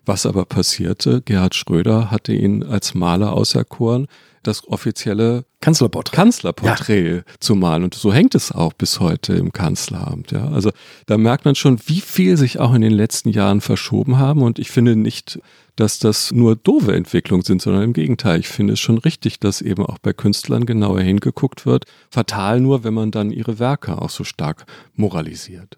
Was 0.09 0.25
aber 0.25 0.47
passierte, 0.47 1.21
Gerhard 1.21 1.55
Schröder 1.55 2.11
hatte 2.11 2.33
ihn 2.33 2.63
als 2.63 2.95
Maler 2.95 3.35
auserkoren, 3.35 4.07
das 4.43 4.67
offizielle 4.67 5.45
Kanzlerporträt, 5.61 6.17
Kanzlerporträt 6.17 7.17
ja. 7.17 7.23
zu 7.41 7.55
malen. 7.55 7.85
Und 7.85 7.93
so 7.93 8.11
hängt 8.11 8.35
es 8.35 8.51
auch 8.51 8.73
bis 8.73 9.01
heute 9.01 9.35
im 9.35 9.53
Kanzleramt. 9.53 10.31
Ja, 10.31 10.49
also 10.49 10.71
da 11.05 11.19
merkt 11.19 11.45
man 11.45 11.57
schon, 11.57 11.79
wie 11.85 12.01
viel 12.01 12.39
sich 12.39 12.59
auch 12.59 12.73
in 12.73 12.81
den 12.81 12.95
letzten 12.95 13.29
Jahren 13.29 13.61
verschoben 13.61 14.17
haben. 14.17 14.41
Und 14.41 14.59
ich 14.59 14.71
finde 14.71 14.97
nicht, 14.97 15.41
dass 15.77 15.99
das 15.99 16.33
nur 16.33 16.57
doofe 16.57 16.95
Entwicklungen 16.95 17.45
sind, 17.45 17.61
sondern 17.61 17.83
im 17.83 17.93
Gegenteil. 17.93 18.41
Ich 18.41 18.49
finde 18.49 18.73
es 18.73 18.81
schon 18.81 18.97
richtig, 18.97 19.41
dass 19.41 19.61
eben 19.61 19.85
auch 19.85 19.99
bei 19.99 20.15
Künstlern 20.15 20.65
genauer 20.65 21.03
hingeguckt 21.03 21.67
wird. 21.67 21.85
Fatal 22.09 22.63
nur, 22.63 22.83
wenn 22.83 22.95
man 22.95 23.11
dann 23.11 23.31
ihre 23.31 23.59
Werke 23.59 24.01
auch 24.01 24.09
so 24.09 24.25
stark 24.25 24.65
moralisiert. 24.95 25.77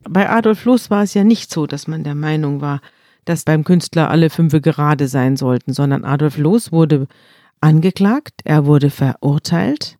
Bei 0.00 0.28
Adolf 0.28 0.64
Loos 0.64 0.90
war 0.90 1.04
es 1.04 1.14
ja 1.14 1.22
nicht 1.22 1.52
so, 1.52 1.68
dass 1.68 1.86
man 1.86 2.02
der 2.02 2.16
Meinung 2.16 2.60
war, 2.60 2.80
dass 3.24 3.44
beim 3.44 3.64
Künstler 3.64 4.10
alle 4.10 4.30
Fünfe 4.30 4.60
gerade 4.60 5.08
sein 5.08 5.36
sollten, 5.36 5.72
sondern 5.72 6.04
Adolf 6.04 6.38
Loos 6.38 6.72
wurde 6.72 7.06
angeklagt, 7.60 8.40
er 8.44 8.66
wurde 8.66 8.90
verurteilt 8.90 9.98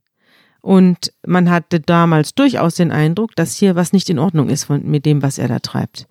und 0.60 1.12
man 1.26 1.50
hatte 1.50 1.80
damals 1.80 2.34
durchaus 2.34 2.74
den 2.74 2.92
Eindruck, 2.92 3.34
dass 3.36 3.56
hier 3.56 3.76
was 3.76 3.92
nicht 3.92 4.10
in 4.10 4.18
Ordnung 4.18 4.48
ist 4.48 4.64
von, 4.64 4.84
mit 4.84 5.06
dem, 5.06 5.22
was 5.22 5.38
er 5.38 5.48
da 5.48 5.60
treibt. 5.60 6.06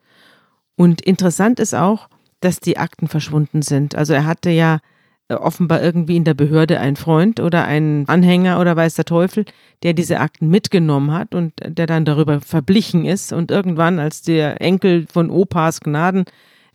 Und 0.76 1.02
interessant 1.02 1.60
ist 1.60 1.76
auch, 1.76 2.10
dass 2.40 2.60
die 2.60 2.78
Akten 2.78 3.08
verschwunden 3.08 3.62
sind. 3.62 3.96
Also 3.96 4.14
er 4.14 4.26
hatte 4.26 4.50
ja 4.50 4.80
äh, 5.28 5.34
offenbar 5.34 5.82
irgendwie 5.82 6.16
in 6.16 6.24
der 6.24 6.36
Behörde 6.36 6.80
einen 6.80 6.96
Freund 6.96 7.40
oder 7.40 7.66
einen 7.66 8.08
Anhänger 8.08 8.60
oder 8.60 8.76
weiß 8.76 8.96
der 8.96 9.06
Teufel, 9.06 9.46
der 9.84 9.94
diese 9.94 10.20
Akten 10.20 10.50
mitgenommen 10.50 11.12
hat 11.12 11.36
und 11.36 11.54
der 11.66 11.88
dann 11.88 12.06
darüber 12.06 12.40
verblichen 12.42 13.06
ist. 13.06 13.34
Und 13.34 13.52
irgendwann, 13.52 14.00
als 14.00 14.22
der 14.22 14.62
Enkel 14.62 15.06
von 15.12 15.30
Opas 15.30 15.82
Gnaden 15.82 16.26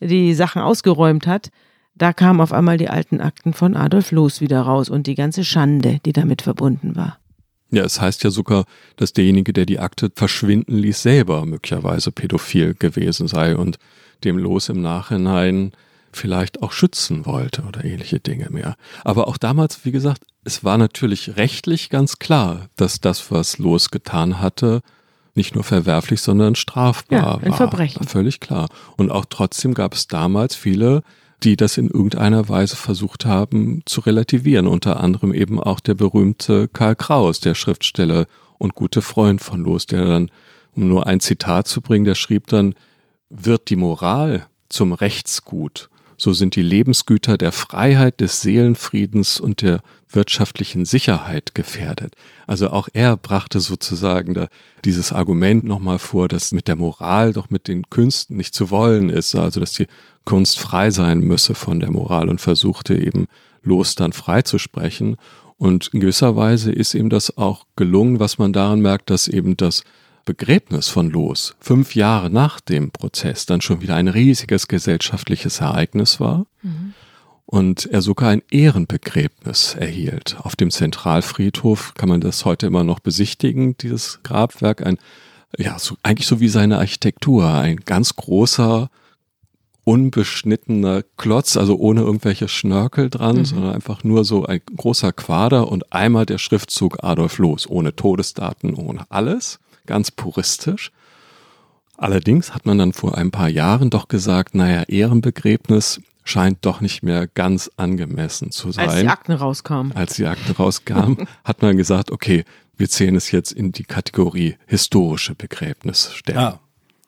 die 0.03 0.35
Sachen 0.35 0.63
ausgeräumt 0.63 1.27
hat, 1.27 1.51
da 1.95 2.13
kamen 2.13 2.41
auf 2.41 2.53
einmal 2.53 2.79
die 2.79 2.89
alten 2.89 3.21
Akten 3.21 3.53
von 3.53 3.77
Adolf 3.77 4.13
Loos 4.13 4.41
wieder 4.41 4.63
raus 4.63 4.89
und 4.89 5.07
die 5.07 5.15
ganze 5.15 5.45
Schande, 5.45 6.01
die 6.05 6.13
damit 6.13 6.43
verbunden 6.43 6.97
war. 6.97 7.19
Ja, 7.71 7.85
es 7.85 8.01
heißt 8.01 8.23
ja 8.25 8.31
sogar, 8.31 8.65
dass 8.97 9.13
derjenige, 9.13 9.53
der 9.53 9.67
die 9.67 9.79
Akte 9.79 10.11
verschwinden 10.15 10.77
ließ, 10.77 11.03
selber 11.03 11.47
möglicherweise 11.47 12.13
pädophil 12.13 12.75
gewesen 12.75 13.29
sei 13.29 13.57
und 13.57 13.79
dem 14.25 14.37
Los 14.37 14.69
im 14.69 14.83
Nachhinein 14.83 15.73
vielleicht 16.13 16.63
auch 16.63 16.73
schützen 16.73 17.25
wollte 17.25 17.63
oder 17.63 17.85
ähnliche 17.85 18.21
Dinge 18.21 18.49
mehr. 18.51 18.77
Aber 19.05 19.27
auch 19.27 19.39
damals, 19.39 19.85
wie 19.85 19.93
gesagt, 19.93 20.23
es 20.45 20.63
war 20.65 20.77
natürlich 20.77 21.37
rechtlich 21.37 21.89
ganz 21.89 22.19
klar, 22.19 22.69
dass 22.77 23.01
das, 23.01 23.31
was 23.31 23.59
Los 23.59 23.91
getan 23.91 24.41
hatte, 24.41 24.83
nicht 25.35 25.55
nur 25.55 25.65
verwerflich, 25.65 26.21
sondern 26.21 26.55
strafbar 26.55 27.19
ja, 27.19 27.35
ein 27.37 27.51
war. 27.51 27.57
Verbrechen. 27.57 28.07
Völlig 28.07 28.41
klar. 28.41 28.69
Und 28.97 29.11
auch 29.11 29.25
trotzdem 29.29 29.75
gab 29.75 29.95
es 29.95 30.07
damals 30.07 30.55
viele, 30.55 31.03
die 31.43 31.57
das 31.57 31.79
in 31.79 31.89
irgendeiner 31.89 32.49
Weise 32.49 32.77
versucht 32.77 33.25
haben 33.25 33.83
zu 33.87 34.01
relativieren. 34.03 34.67
Unter 34.67 35.01
anderem 35.01 35.33
eben 35.35 35.59
auch 35.59 35.81
der 35.81 35.95
berühmte 35.95 36.69
Karl 36.69 36.97
Kraus, 36.97 37.41
der 37.41 37.55
Schriftsteller 37.55 38.27
und 38.59 38.75
gute 38.75 39.03
Freund 39.03 39.41
von 39.41 39.63
Los, 39.63 39.87
der 39.87 40.05
dann, 40.05 40.31
um 40.75 40.89
nur 40.89 41.07
ein 41.07 41.21
Zitat 41.21 41.67
zu 41.67 41.81
bringen, 41.81 42.05
der 42.05 42.15
schrieb 42.15 42.47
dann, 42.47 42.75
wird 43.29 43.71
die 43.71 43.77
Moral 43.77 44.47
zum 44.69 44.93
Rechtsgut, 44.93 45.89
so 46.17 46.33
sind 46.33 46.55
die 46.55 46.63
Lebensgüter 46.63 47.37
der 47.37 47.51
Freiheit, 47.53 48.21
des 48.21 48.43
Seelenfriedens 48.43 49.41
und 49.41 49.63
der 49.63 49.81
wirtschaftlichen 50.15 50.85
Sicherheit 50.85 51.55
gefährdet. 51.55 52.15
Also 52.47 52.71
auch 52.71 52.89
er 52.93 53.17
brachte 53.17 53.61
sozusagen 53.61 54.35
da 54.35 54.49
dieses 54.85 55.13
Argument 55.13 55.65
nochmal 55.65 55.99
vor, 55.99 56.29
dass 56.29 56.53
mit 56.53 56.69
der 56.69 56.77
Moral 56.77 57.33
doch 57.33 57.51
mit 57.51 57.69
den 57.69 57.89
Künsten 57.91 58.37
nicht 58.37 58.55
zu 58.55 58.71
wollen 58.71 59.09
ist, 59.09 59.35
also 59.35 59.61
dass 59.61 59.73
die 59.73 59.87
Kunst 60.25 60.59
frei 60.59 60.91
sein 60.91 61.21
müsse 61.21 61.55
von 61.55 61.81
der 61.81 61.91
Moral 61.91 62.29
und 62.29 62.41
versuchte 62.41 62.95
eben 62.95 63.27
los 63.63 63.95
dann 63.95 64.13
frei 64.13 64.43
zu 64.43 64.59
sprechen. 64.59 65.17
Und 65.57 65.89
in 65.93 66.01
gewisser 66.01 66.37
Weise 66.37 66.73
ist 66.73 66.95
ihm 66.95 67.09
das 67.09 67.37
auch 67.37 67.67
gelungen, 67.77 68.19
was 68.19 68.39
man 68.39 68.53
daran 68.53 68.81
merkt, 68.81 69.11
dass 69.11 69.29
eben 69.29 69.57
das 69.57 69.85
Begräbnis 70.25 70.89
von 70.89 71.11
Los 71.11 71.57
fünf 71.61 71.95
Jahre 71.95 72.31
nach 72.31 72.61
dem 72.61 72.91
Prozess 72.91 73.47
dann 73.47 73.61
schon 73.61 73.81
wieder 73.81 73.97
ein 73.97 74.09
riesiges 74.09 74.69
gesellschaftliches 74.69 75.61
Ereignis 75.61 76.21
war 76.21 76.47
mhm. 76.63 76.95
Und 77.53 77.85
er 77.85 78.01
sogar 78.01 78.31
ein 78.31 78.41
Ehrenbegräbnis 78.51 79.75
erhielt. 79.75 80.37
Auf 80.41 80.57
dem 80.57 80.71
Zentralfriedhof 80.71 81.93
kann 81.93 82.09
man 82.09 82.23
das 82.23 82.47
heute 82.47 82.67
immer 82.67 82.83
noch 82.83 82.99
besichtigen, 82.99 83.77
dieses 83.77 84.21
Grabwerk, 84.23 84.87
ein 84.87 84.97
ja, 85.59 85.79
so, 85.79 85.97
eigentlich 86.03 86.27
so 86.27 86.41
wie 86.41 86.49
seine 86.49 86.79
Architektur, 86.79 87.47
ein 87.47 87.77
ganz 87.77 88.17
großer, 88.17 88.89
unbeschnittener 89.85 91.03
Klotz, 91.19 91.59
also 91.59 91.77
ohne 91.77 92.01
irgendwelche 92.01 92.49
Schnörkel 92.49 93.11
dran, 93.11 93.37
mhm. 93.37 93.45
sondern 93.45 93.75
einfach 93.75 94.03
nur 94.03 94.25
so 94.25 94.47
ein 94.47 94.63
großer 94.75 95.13
Quader 95.13 95.69
und 95.69 95.93
einmal 95.93 96.25
der 96.25 96.39
Schriftzug 96.39 97.05
Adolf 97.05 97.37
Loos, 97.37 97.69
ohne 97.69 97.95
Todesdaten, 97.95 98.73
ohne 98.77 99.05
alles 99.11 99.61
ganz 99.85 100.11
puristisch. 100.11 100.91
Allerdings 101.99 102.55
hat 102.55 102.65
man 102.65 102.79
dann 102.79 102.95
vor 102.95 103.19
ein 103.19 103.31
paar 103.31 103.51
Jahren 103.51 103.91
doch 103.91 104.09
gesagt, 104.09 104.55
naja, 104.55 104.85
Ehrenbegräbnis 104.85 106.01
scheint 106.25 106.59
doch 106.65 106.81
nicht 106.81 107.03
mehr 107.03 107.27
ganz 107.27 107.71
angemessen 107.77 108.51
zu 108.51 108.73
sein. 108.73 108.89
Als 108.89 109.01
die 109.01 109.09
Akten 109.09 109.33
rauskamen. 109.33 109.93
Als 109.93 110.15
die 110.15 110.27
Akten 110.27 110.53
rauskamen, 110.53 111.27
hat 111.45 111.63
man 111.63 111.77
gesagt, 111.77 112.11
okay, 112.11 112.45
wir 112.77 112.89
zählen 112.89 113.17
es 113.17 113.31
jetzt 113.31 113.53
in 113.53 113.73
die 113.73 113.85
Kategorie 113.85 114.57
historische 114.67 115.35
Begräbnisstätten. 115.35 116.41
Ja. 116.41 116.61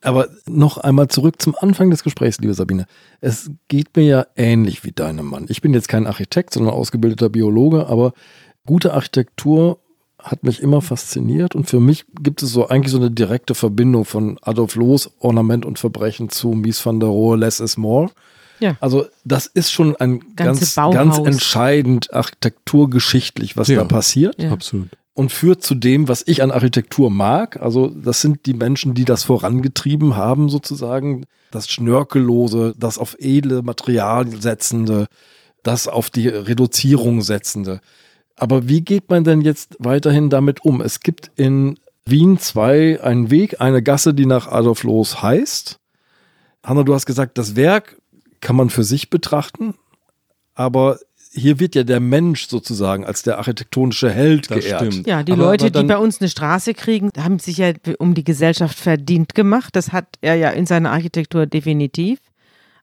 Aber 0.02 0.28
noch 0.46 0.76
einmal 0.76 1.08
zurück 1.08 1.40
zum 1.40 1.54
Anfang 1.58 1.90
des 1.90 2.04
Gesprächs, 2.04 2.38
liebe 2.38 2.52
Sabine. 2.52 2.86
Es 3.22 3.50
geht 3.68 3.96
mir 3.96 4.04
ja 4.04 4.26
ähnlich 4.36 4.84
wie 4.84 4.92
deinem 4.92 5.24
Mann. 5.24 5.46
Ich 5.48 5.62
bin 5.62 5.72
jetzt 5.72 5.88
kein 5.88 6.06
Architekt, 6.06 6.52
sondern 6.52 6.74
ausgebildeter 6.74 7.30
Biologe, 7.30 7.86
aber 7.86 8.12
gute 8.66 8.92
Architektur 8.92 9.78
hat 10.18 10.42
mich 10.42 10.62
immer 10.62 10.82
fasziniert 10.82 11.54
und 11.54 11.68
für 11.68 11.80
mich 11.80 12.04
gibt 12.20 12.42
es 12.42 12.50
so 12.50 12.68
eigentlich 12.68 12.92
so 12.92 12.98
eine 12.98 13.10
direkte 13.10 13.54
Verbindung 13.54 14.04
von 14.04 14.38
Adolf 14.42 14.74
Loos 14.74 15.10
Ornament 15.20 15.66
und 15.66 15.78
Verbrechen 15.78 16.30
zu 16.30 16.48
Mies 16.48 16.84
van 16.84 17.00
der 17.00 17.10
Rohe 17.10 17.36
Less 17.36 17.60
is 17.60 17.76
More. 17.76 18.10
Ja. 18.60 18.76
Also 18.80 19.06
das 19.24 19.46
ist 19.46 19.72
schon 19.72 19.96
ein 19.96 20.20
ganz, 20.36 20.74
ganz 20.74 21.18
entscheidend 21.18 22.12
architekturgeschichtlich, 22.12 23.56
was 23.56 23.68
ja. 23.68 23.80
da 23.80 23.84
passiert. 23.84 24.40
Ja. 24.40 24.52
Absolut. 24.52 24.88
Und 25.14 25.30
führt 25.30 25.62
zu 25.62 25.76
dem, 25.76 26.08
was 26.08 26.24
ich 26.26 26.42
an 26.42 26.50
Architektur 26.50 27.10
mag. 27.10 27.60
Also 27.60 27.88
das 27.88 28.20
sind 28.20 28.46
die 28.46 28.54
Menschen, 28.54 28.94
die 28.94 29.04
das 29.04 29.24
vorangetrieben 29.24 30.16
haben, 30.16 30.48
sozusagen. 30.48 31.26
Das 31.52 31.68
Schnörkellose, 31.68 32.74
das 32.76 32.98
auf 32.98 33.16
edle 33.20 33.62
Materialien 33.62 34.40
setzende, 34.40 35.06
das 35.62 35.86
auf 35.86 36.10
die 36.10 36.26
Reduzierung 36.26 37.22
setzende. 37.22 37.80
Aber 38.36 38.68
wie 38.68 38.80
geht 38.80 39.08
man 39.10 39.22
denn 39.22 39.40
jetzt 39.40 39.76
weiterhin 39.78 40.30
damit 40.30 40.64
um? 40.64 40.80
Es 40.80 40.98
gibt 41.00 41.30
in 41.36 41.78
Wien 42.06 42.38
2 42.38 43.02
einen 43.02 43.30
Weg, 43.30 43.60
eine 43.60 43.82
Gasse, 43.82 44.14
die 44.14 44.26
nach 44.26 44.48
Adolf 44.48 44.82
Loos 44.82 45.22
heißt. 45.22 45.78
Hanna, 46.64 46.82
du 46.82 46.94
hast 46.94 47.06
gesagt, 47.06 47.38
das 47.38 47.56
Werk 47.56 47.96
kann 48.44 48.54
man 48.54 48.70
für 48.70 48.84
sich 48.84 49.10
betrachten, 49.10 49.74
aber 50.54 50.98
hier 51.32 51.58
wird 51.58 51.74
ja 51.74 51.82
der 51.82 51.98
Mensch 51.98 52.46
sozusagen 52.46 53.04
als 53.04 53.24
der 53.24 53.38
architektonische 53.38 54.10
Held 54.10 54.50
das 54.50 54.60
geehrt. 54.60 54.92
Stimmt. 54.92 55.06
Ja, 55.08 55.24
die 55.24 55.32
aber, 55.32 55.42
Leute, 55.42 55.66
aber 55.66 55.80
die 55.80 55.86
bei 55.88 55.98
uns 55.98 56.20
eine 56.20 56.28
Straße 56.28 56.74
kriegen, 56.74 57.10
haben 57.18 57.40
sich 57.40 57.56
ja 57.56 57.72
um 57.98 58.14
die 58.14 58.22
Gesellschaft 58.22 58.78
verdient 58.78 59.34
gemacht. 59.34 59.74
Das 59.74 59.92
hat 59.92 60.06
er 60.20 60.36
ja 60.36 60.50
in 60.50 60.66
seiner 60.66 60.92
Architektur 60.92 61.46
definitiv. 61.46 62.20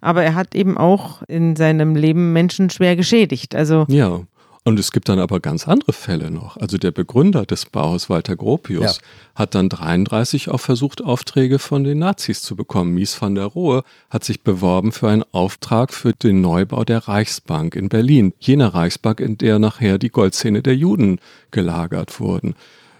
Aber 0.01 0.23
er 0.23 0.35
hat 0.35 0.55
eben 0.55 0.77
auch 0.77 1.21
in 1.27 1.55
seinem 1.55 1.95
Leben 1.95 2.33
Menschen 2.33 2.69
schwer 2.71 2.95
geschädigt. 2.95 3.55
Also 3.55 3.85
ja. 3.87 4.21
Und 4.63 4.77
es 4.77 4.91
gibt 4.91 5.09
dann 5.09 5.17
aber 5.17 5.39
ganz 5.39 5.67
andere 5.67 5.91
Fälle 5.91 6.29
noch. 6.29 6.55
Also 6.57 6.77
der 6.77 6.91
Begründer 6.91 7.47
des 7.47 7.65
Bauhaus, 7.65 8.11
Walter 8.11 8.35
Gropius, 8.35 8.97
ja. 8.97 9.03
hat 9.33 9.55
dann 9.55 9.69
33 9.69 10.49
auch 10.49 10.59
versucht, 10.59 11.03
Aufträge 11.03 11.57
von 11.57 11.83
den 11.83 11.97
Nazis 11.97 12.43
zu 12.43 12.55
bekommen. 12.55 12.93
Mies 12.93 13.19
van 13.19 13.33
der 13.33 13.45
Rohe 13.45 13.83
hat 14.11 14.23
sich 14.23 14.41
beworben 14.41 14.91
für 14.91 15.09
einen 15.09 15.23
Auftrag 15.31 15.91
für 15.93 16.13
den 16.13 16.41
Neubau 16.41 16.83
der 16.83 17.07
Reichsbank 17.07 17.75
in 17.75 17.89
Berlin. 17.89 18.33
Jener 18.39 18.75
Reichsbank, 18.75 19.19
in 19.19 19.39
der 19.39 19.57
nachher 19.57 19.97
die 19.97 20.09
Goldzähne 20.09 20.61
der 20.61 20.75
Juden 20.75 21.19
gelagert 21.49 22.19
wurden. 22.19 22.53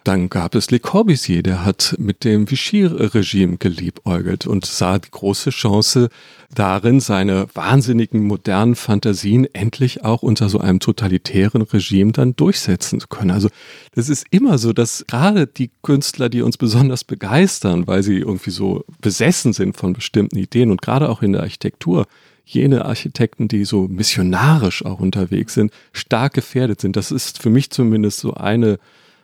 Dann 0.03 0.29
gab 0.29 0.55
es 0.55 0.71
Le 0.71 0.79
Corbusier, 0.79 1.43
der 1.43 1.63
hat 1.63 1.95
mit 1.99 2.23
dem 2.23 2.49
Vichy-Regime 2.49 3.57
geliebäugelt 3.57 4.47
und 4.47 4.65
sah 4.65 4.97
die 4.97 5.11
große 5.11 5.51
Chance 5.51 6.09
darin, 6.53 6.99
seine 6.99 7.47
wahnsinnigen 7.53 8.23
modernen 8.23 8.75
Fantasien 8.75 9.47
endlich 9.53 10.03
auch 10.03 10.23
unter 10.23 10.49
so 10.49 10.59
einem 10.59 10.79
totalitären 10.79 11.61
Regime 11.61 12.13
dann 12.13 12.35
durchsetzen 12.35 12.99
zu 12.99 13.07
können. 13.07 13.29
Also 13.29 13.49
das 13.93 14.09
ist 14.09 14.25
immer 14.31 14.57
so, 14.57 14.73
dass 14.73 15.05
gerade 15.07 15.45
die 15.45 15.69
Künstler, 15.83 16.29
die 16.29 16.41
uns 16.41 16.57
besonders 16.57 17.03
begeistern, 17.03 17.85
weil 17.85 18.01
sie 18.01 18.17
irgendwie 18.17 18.51
so 18.51 18.83
besessen 19.01 19.53
sind 19.53 19.77
von 19.77 19.93
bestimmten 19.93 20.37
Ideen 20.37 20.71
und 20.71 20.81
gerade 20.81 21.09
auch 21.09 21.21
in 21.21 21.33
der 21.33 21.41
Architektur, 21.41 22.07
jene 22.43 22.85
Architekten, 22.85 23.47
die 23.47 23.65
so 23.65 23.87
missionarisch 23.87 24.83
auch 24.83 24.99
unterwegs 24.99 25.53
sind, 25.53 25.71
stark 25.93 26.33
gefährdet 26.33 26.81
sind. 26.81 26.95
Das 26.95 27.11
ist 27.11 27.41
für 27.41 27.51
mich 27.51 27.69
zumindest 27.69 28.19
so 28.19 28.33
eine 28.33 28.79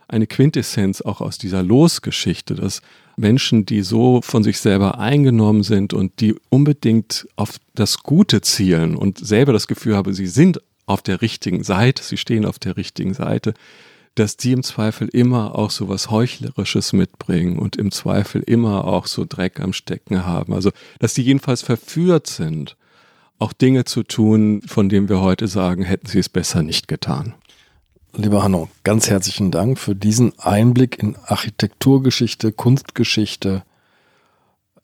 eine 0.08 0.28
Quintessenz 0.28 1.02
auch 1.02 1.22
aus 1.22 1.38
dieser 1.38 1.64
Losgeschichte, 1.64 2.56
dass 2.56 2.82
Menschen, 3.18 3.66
die 3.66 3.82
so 3.82 4.22
von 4.22 4.44
sich 4.44 4.60
selber 4.60 5.00
eingenommen 5.00 5.64
sind 5.64 5.94
und 5.94 6.22
die 6.22 6.36
unbedingt 6.50 7.28
auf 7.36 7.58
das 7.74 8.04
Gute 8.04 8.42
zielen 8.42 8.96
und 8.96 9.18
selber 9.26 9.54
das 9.54 9.68
Gefühl 9.68 9.96
haben, 9.96 10.14
sie 10.14 10.28
sind 10.28 10.62
auf 10.86 11.02
der 11.02 11.22
richtigen 11.22 11.64
Seite, 11.64 12.04
sie 12.04 12.18
stehen 12.18 12.46
auf 12.46 12.60
der 12.60 12.78
richtigen 12.78 13.14
Seite, 13.14 13.54
dass 14.16 14.38
die 14.38 14.52
im 14.52 14.64
Zweifel 14.64 15.08
immer 15.10 15.56
auch 15.56 15.70
so 15.70 15.90
was 15.90 16.10
Heuchlerisches 16.10 16.94
mitbringen 16.94 17.60
und 17.60 17.76
im 17.76 17.92
Zweifel 17.92 18.42
immer 18.42 18.86
auch 18.86 19.06
so 19.06 19.26
Dreck 19.28 19.60
am 19.60 19.74
Stecken 19.74 20.26
haben. 20.26 20.54
Also, 20.54 20.72
dass 21.00 21.14
die 21.14 21.22
jedenfalls 21.22 21.62
verführt 21.62 22.28
sind, 22.28 22.78
auch 23.40 23.54
Dinge 23.54 23.86
zu 23.86 24.04
tun, 24.04 24.62
von 24.66 24.90
denen 24.90 25.10
wir 25.10 25.22
heute 25.22 25.48
sagen, 25.48 25.84
hätten 25.84 26.08
sie 26.08 26.20
es 26.20 26.30
besser 26.30 26.64
nicht 26.64 26.88
getan. 26.88 27.36
Lieber 28.20 28.42
Hanno, 28.42 28.68
ganz 28.84 29.12
herzlichen 29.12 29.52
Dank 29.52 29.78
für 29.78 29.94
diesen 29.94 30.34
Einblick 30.40 30.98
in 30.98 31.16
Architekturgeschichte, 31.28 32.52
Kunstgeschichte 32.52 33.62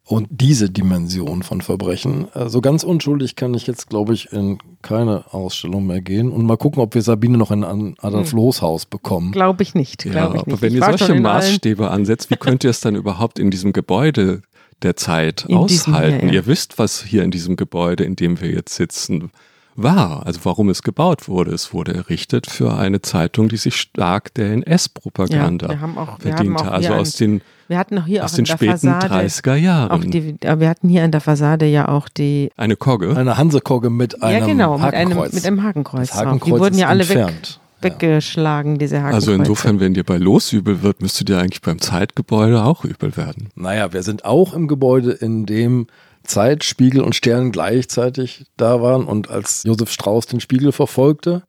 und 0.05 0.27
diese 0.29 0.69
Dimension 0.69 1.41
von 1.41 1.61
Verbrechen. 1.61 2.27
So 2.35 2.39
also 2.39 2.61
ganz 2.61 2.83
unschuldig 2.83 3.35
kann 3.35 3.55
ich 3.55 3.65
jetzt, 3.65 3.89
glaube 3.89 4.13
ich, 4.13 4.31
in 4.31 4.59
keine 4.83 5.33
Ausstellung 5.33 5.87
mehr 5.87 6.01
gehen 6.01 6.29
und 6.31 6.45
mal 6.45 6.57
gucken, 6.57 6.83
ob 6.83 6.93
wir 6.93 7.01
Sabine 7.01 7.39
noch 7.39 7.49
in 7.49 7.63
ein 7.63 7.95
Adolf 8.01 8.33
hm. 8.33 8.37
Loos 8.37 8.61
Haus 8.61 8.85
bekommen. 8.85 9.31
Glaube 9.31 9.63
ich 9.63 9.73
nicht. 9.73 10.05
Ja, 10.05 10.27
ich 10.27 10.33
nicht. 10.33 10.47
aber 10.47 10.61
wenn 10.61 10.69
ich 10.69 10.79
ihr 10.79 10.85
solche 10.85 11.15
Maßstäbe 11.15 11.89
ansetzt, 11.89 12.29
wie 12.29 12.35
könnt 12.35 12.63
ihr 12.63 12.69
es 12.69 12.81
dann 12.81 12.93
überhaupt 12.93 13.39
in 13.39 13.49
diesem 13.49 13.73
Gebäude 13.73 14.43
der 14.83 14.95
Zeit 14.95 15.45
in 15.47 15.55
aushalten? 15.57 15.87
Diesem, 16.11 16.19
ja, 16.19 16.27
ja. 16.27 16.33
Ihr 16.33 16.45
wisst, 16.45 16.77
was 16.77 17.01
hier 17.01 17.23
in 17.23 17.31
diesem 17.31 17.55
Gebäude, 17.55 18.03
in 18.03 18.15
dem 18.15 18.39
wir 18.39 18.51
jetzt 18.51 18.75
sitzen, 18.75 19.31
war, 19.75 20.25
also 20.25 20.39
warum 20.43 20.69
es 20.69 20.83
gebaut 20.83 21.27
wurde. 21.27 21.51
Es 21.51 21.73
wurde 21.73 21.93
errichtet 21.93 22.47
für 22.47 22.77
eine 22.77 23.01
Zeitung, 23.01 23.49
die 23.49 23.57
sich 23.57 23.75
stark 23.75 24.33
der 24.33 24.51
NS-Propaganda 24.51 25.71
ja, 25.71 26.17
verdiente. 26.19 26.71
also 26.71 26.93
aus 26.93 27.13
den, 27.13 27.41
wir 27.67 27.77
hatten 27.77 27.97
auch 27.97 28.05
hier 28.05 28.23
aus 28.23 28.33
auch 28.33 28.35
den 28.35 28.45
späten 28.45 28.71
Fassade 28.71 29.07
30er 29.07 29.55
Jahren. 29.55 30.11
Die, 30.11 30.35
wir 30.41 30.69
hatten 30.69 30.89
hier 30.89 31.03
an 31.03 31.11
der 31.11 31.21
Fassade 31.21 31.65
ja 31.65 31.87
auch 31.87 32.09
die 32.09 32.51
eine 32.57 32.75
Kogge, 32.75 33.15
eine 33.15 33.37
Hansekogge 33.37 33.89
mit 33.89 34.21
einem 34.21 34.39
ja, 34.39 34.45
genau, 34.45 34.79
Hakenkreuz. 34.79 35.33
Mit 35.33 35.45
einem, 35.45 35.55
mit 35.55 35.63
einem 35.63 35.63
Hakenkreuz. 35.63 36.09
Das 36.09 36.17
Hakenkreuz 36.17 36.45
die 36.45 36.59
wurden 36.59 36.77
ja 36.77 36.87
alle 36.87 37.03
entfernt. 37.03 37.59
weg 37.81 37.93
weggeschlagen, 37.99 38.77
diese 38.79 38.97
Hakenkreuze. 38.97 39.15
Also 39.15 39.33
insofern, 39.33 39.79
wenn 39.79 39.93
dir 39.93 40.05
bei 40.05 40.17
Los 40.17 40.53
übel 40.53 40.83
wird, 40.83 41.01
müsste 41.01 41.25
dir 41.25 41.39
eigentlich 41.39 41.61
beim 41.61 41.79
Zeitgebäude 41.79 42.63
auch 42.63 42.85
übel 42.85 43.17
werden. 43.17 43.49
Naja, 43.55 43.91
wir 43.91 44.03
sind 44.03 44.23
auch 44.23 44.53
im 44.53 44.67
Gebäude, 44.67 45.11
in 45.11 45.45
dem 45.45 45.87
Zeit, 46.23 46.63
Spiegel 46.63 47.01
und 47.01 47.15
Stern 47.15 47.51
gleichzeitig 47.51 48.45
da 48.57 48.81
waren 48.81 49.05
und 49.05 49.29
als 49.29 49.63
Josef 49.63 49.91
Strauß 49.91 50.25
den 50.27 50.39
Spiegel 50.39 50.71
verfolgte, 50.71 51.43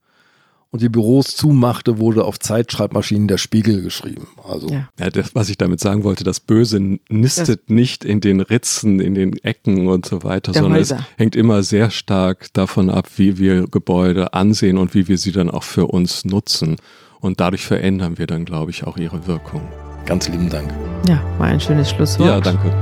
und 0.74 0.80
die 0.80 0.88
Büros 0.88 1.36
zumachte, 1.36 2.00
wurde 2.00 2.24
auf 2.24 2.40
Zeitschreibmaschinen 2.40 3.28
der 3.28 3.38
Spiegel 3.38 3.80
geschrieben. 3.80 4.26
Also 4.44 4.68
ja. 4.70 4.88
ja 4.98 5.08
das, 5.08 5.32
was 5.36 5.48
ich 5.48 5.56
damit 5.56 5.78
sagen 5.78 6.02
wollte, 6.02 6.24
das 6.24 6.40
Böse 6.40 6.80
nistet 7.08 7.60
das 7.60 7.68
nicht 7.68 8.04
in 8.04 8.20
den 8.20 8.40
Ritzen, 8.40 8.98
in 8.98 9.14
den 9.14 9.34
Ecken 9.44 9.86
und 9.86 10.04
so 10.04 10.24
weiter, 10.24 10.52
sondern 10.52 10.72
Häuser. 10.72 10.96
es 10.96 11.04
hängt 11.16 11.36
immer 11.36 11.62
sehr 11.62 11.90
stark 11.90 12.52
davon 12.54 12.90
ab, 12.90 13.06
wie 13.18 13.38
wir 13.38 13.68
Gebäude 13.68 14.34
ansehen 14.34 14.76
und 14.76 14.94
wie 14.94 15.06
wir 15.06 15.16
sie 15.16 15.30
dann 15.30 15.48
auch 15.48 15.62
für 15.62 15.86
uns 15.86 16.24
nutzen. 16.24 16.74
Und 17.20 17.38
dadurch 17.38 17.64
verändern 17.64 18.18
wir 18.18 18.26
dann, 18.26 18.44
glaube 18.44 18.72
ich, 18.72 18.82
auch 18.82 18.96
ihre 18.96 19.28
Wirkung. 19.28 19.62
Ganz 20.06 20.28
lieben 20.28 20.50
Dank. 20.50 20.74
Ja, 21.06 21.22
war 21.38 21.46
ein 21.46 21.60
schönes 21.60 21.90
Schlusswort. 21.90 22.28
Ja, 22.28 22.40
danke. 22.40 22.72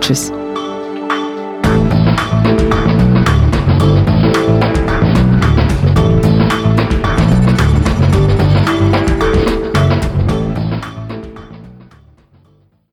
Tschüss. 0.00 0.30
Thank 2.46 2.60
you. 2.60 2.75